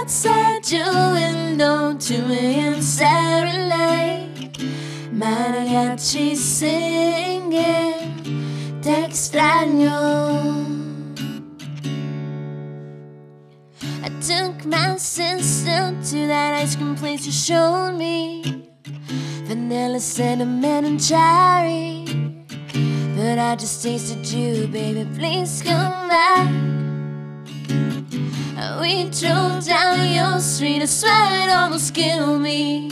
outside 0.06 0.72
your 0.72 1.14
window, 1.14 1.97
2 1.97 2.14
a.m. 2.30 2.80
serenade. 2.80 4.51
Mariachi 5.12 6.36
singing, 6.36 7.51
te 8.84 8.93
extraño. 9.03 9.97
I 14.03 14.10
took 14.22 14.64
my 14.66 14.95
sister 14.97 15.95
to 16.12 16.28
that 16.28 16.53
ice 16.62 16.76
cream 16.76 16.95
place 16.95 17.26
you 17.26 17.32
showed 17.32 17.93
me. 17.97 18.43
Vanilla, 19.47 19.99
cinnamon, 19.99 20.86
and 20.86 21.03
cherry. 21.03 22.06
But 23.18 23.39
I 23.39 23.56
just 23.56 23.82
tasted 23.82 24.24
you, 24.28 24.68
baby. 24.68 25.08
Please 25.18 25.64
come 25.64 26.10
back. 26.10 26.85
We 28.82 29.09
drove 29.09 29.66
down 29.66 30.11
your 30.13 30.39
street, 30.39 30.82
I 30.82 30.86
swear 30.86 31.43
it 31.43 31.49
almost 31.49 31.93
killed 31.93 32.41
me. 32.41 32.89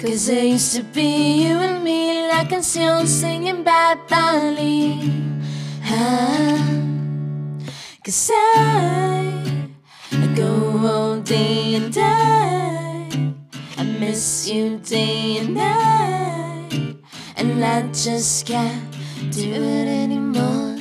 Cause 0.00 0.26
there 0.26 0.44
used 0.44 0.74
to 0.76 0.82
be 0.82 1.44
you 1.44 1.58
and 1.58 1.84
me, 1.84 2.28
like 2.28 2.48
canción 2.48 3.06
singing 3.06 3.62
Bad 3.64 3.98
Bunny. 4.08 5.12
Ah, 5.84 6.56
Cause 8.04 8.30
I, 8.32 9.68
I 10.12 10.26
go 10.34 10.78
all 10.86 11.20
day 11.20 11.74
and 11.74 11.92
die. 11.92 13.34
I 13.76 13.82
miss 13.82 14.48
you 14.48 14.78
day 14.78 15.38
and 15.38 15.54
night, 15.54 16.96
and 17.36 17.64
I 17.64 17.82
just 17.92 18.46
can't 18.46 18.90
do 19.30 19.52
it 19.52 19.86
anymore. 19.86 20.78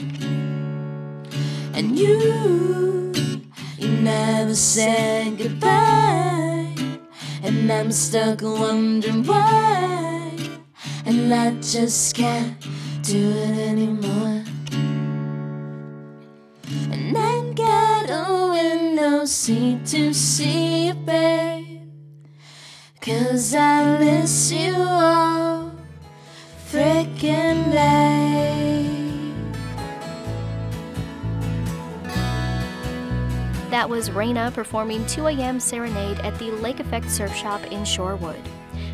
And 1.74 1.98
you, 1.98 3.09
you 3.82 3.90
never 3.90 4.56
said 4.56 5.38
goodbye, 5.38 6.74
and 7.44 7.72
I'm 7.72 7.92
stuck 7.92 8.42
wondering 8.42 9.24
why, 9.24 10.32
and 11.06 11.34
I 11.34 11.52
just 11.62 12.16
can't 12.16 12.60
do 13.02 13.32
it 13.32 13.58
anymore. 13.72 14.44
And 16.92 17.18
I 17.18 17.54
got 17.54 18.10
a 18.10 18.52
window 18.52 19.26
seat 19.26 19.86
to 19.88 20.14
see 20.14 20.88
you, 20.88 20.94
babe. 20.94 21.90
Cause 23.02 23.56
I 23.56 23.98
miss 23.98 24.52
you 24.52 24.76
all 24.76 25.72
freaking 26.70 27.72
day. 27.72 28.19
That 33.80 33.90
was 33.90 34.12
Reyna 34.12 34.52
performing 34.52 35.06
2 35.06 35.28
a.m. 35.28 35.58
Serenade 35.58 36.20
at 36.20 36.38
the 36.38 36.52
Lake 36.52 36.82
Effect 36.82 37.10
Surf 37.10 37.34
Shop 37.34 37.64
in 37.68 37.84
Shorewood. 37.84 38.46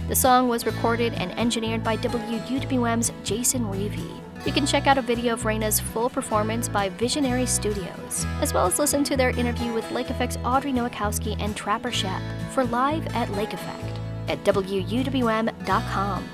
The 0.07 0.15
song 0.15 0.47
was 0.47 0.67
recorded 0.67 1.15
and 1.15 1.31
engineered 1.39 1.83
by 1.83 1.97
WUWM's 1.97 3.11
Jason 3.23 3.63
Reevey. 3.65 4.21
You 4.45 4.51
can 4.51 4.67
check 4.67 4.85
out 4.85 4.99
a 4.99 5.01
video 5.01 5.33
of 5.33 5.43
Reyna's 5.43 5.79
full 5.79 6.07
performance 6.07 6.69
by 6.69 6.89
Visionary 6.89 7.47
Studios, 7.47 8.27
as 8.41 8.53
well 8.53 8.67
as 8.67 8.77
listen 8.77 9.03
to 9.05 9.17
their 9.17 9.31
interview 9.31 9.73
with 9.73 9.89
Lake 9.89 10.11
Effect's 10.11 10.37
Audrey 10.45 10.71
Nowakowski 10.71 11.35
and 11.41 11.57
Trapper 11.57 11.89
Schoepp 11.89 12.21
for 12.51 12.63
Live 12.63 13.07
at 13.15 13.31
Lake 13.31 13.53
Effect 13.53 13.99
at 14.27 14.43
WUWM.com. 14.43 16.29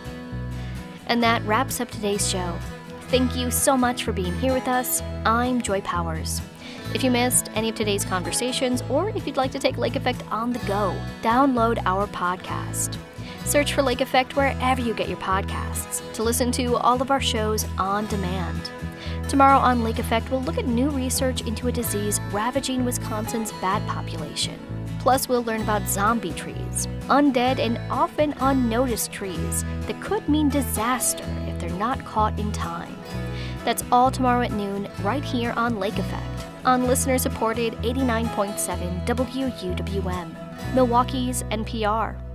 And 1.08 1.24
that 1.24 1.41
wraps 1.45 1.80
up 1.80 1.89
today's 1.89 2.30
show. 2.30 2.60
Thank 3.04 3.34
you 3.38 3.49
so 3.49 3.78
much 3.78 4.04
for 4.04 4.12
being 4.12 4.38
here 4.39 4.54
with 4.54 4.68
us. 4.68 5.02
I'm 5.26 5.62
Joy 5.62 5.80
Powers. 5.80 6.41
If 6.93 7.05
you 7.05 7.11
missed 7.11 7.49
any 7.55 7.69
of 7.69 7.75
today's 7.75 8.03
conversations, 8.03 8.83
or 8.89 9.09
if 9.11 9.25
you'd 9.25 9.37
like 9.37 9.51
to 9.51 9.59
take 9.59 9.77
Lake 9.77 9.95
Effect 9.95 10.23
on 10.29 10.51
the 10.51 10.59
go, 10.59 10.93
download 11.21 11.81
our 11.85 12.05
podcast. 12.07 12.97
Search 13.45 13.73
for 13.73 13.81
Lake 13.81 14.01
Effect 14.01 14.35
wherever 14.35 14.81
you 14.81 14.93
get 14.93 15.07
your 15.07 15.17
podcasts 15.17 16.01
to 16.13 16.21
listen 16.21 16.51
to 16.51 16.75
all 16.75 17.01
of 17.01 17.09
our 17.09 17.21
shows 17.21 17.65
on 17.77 18.07
demand. 18.07 18.69
Tomorrow 19.29 19.59
on 19.59 19.83
Lake 19.83 19.99
Effect, 19.99 20.29
we'll 20.29 20.41
look 20.41 20.57
at 20.57 20.67
new 20.67 20.89
research 20.89 21.41
into 21.41 21.69
a 21.69 21.71
disease 21.71 22.19
ravaging 22.33 22.83
Wisconsin's 22.83 23.53
bat 23.53 23.85
population. 23.87 24.59
Plus, 24.99 25.29
we'll 25.29 25.43
learn 25.45 25.61
about 25.61 25.87
zombie 25.87 26.33
trees, 26.33 26.87
undead 27.07 27.57
and 27.57 27.79
often 27.89 28.33
unnoticed 28.41 29.13
trees 29.13 29.63
that 29.87 29.99
could 30.01 30.27
mean 30.27 30.49
disaster 30.49 31.25
if 31.47 31.57
they're 31.57 31.69
not 31.71 32.03
caught 32.03 32.37
in 32.37 32.51
time. 32.51 32.95
That's 33.63 33.83
all 33.91 34.11
tomorrow 34.11 34.41
at 34.41 34.51
noon, 34.51 34.89
right 35.01 35.23
here 35.23 35.53
on 35.55 35.79
Lake 35.79 35.97
Effect, 35.97 36.40
on 36.66 36.88
listener 36.88 37.18
supported 37.18 37.74
89.7 37.84 39.05
WUWM, 39.05 40.74
Milwaukee's 40.76 41.43
NPR. 41.43 42.30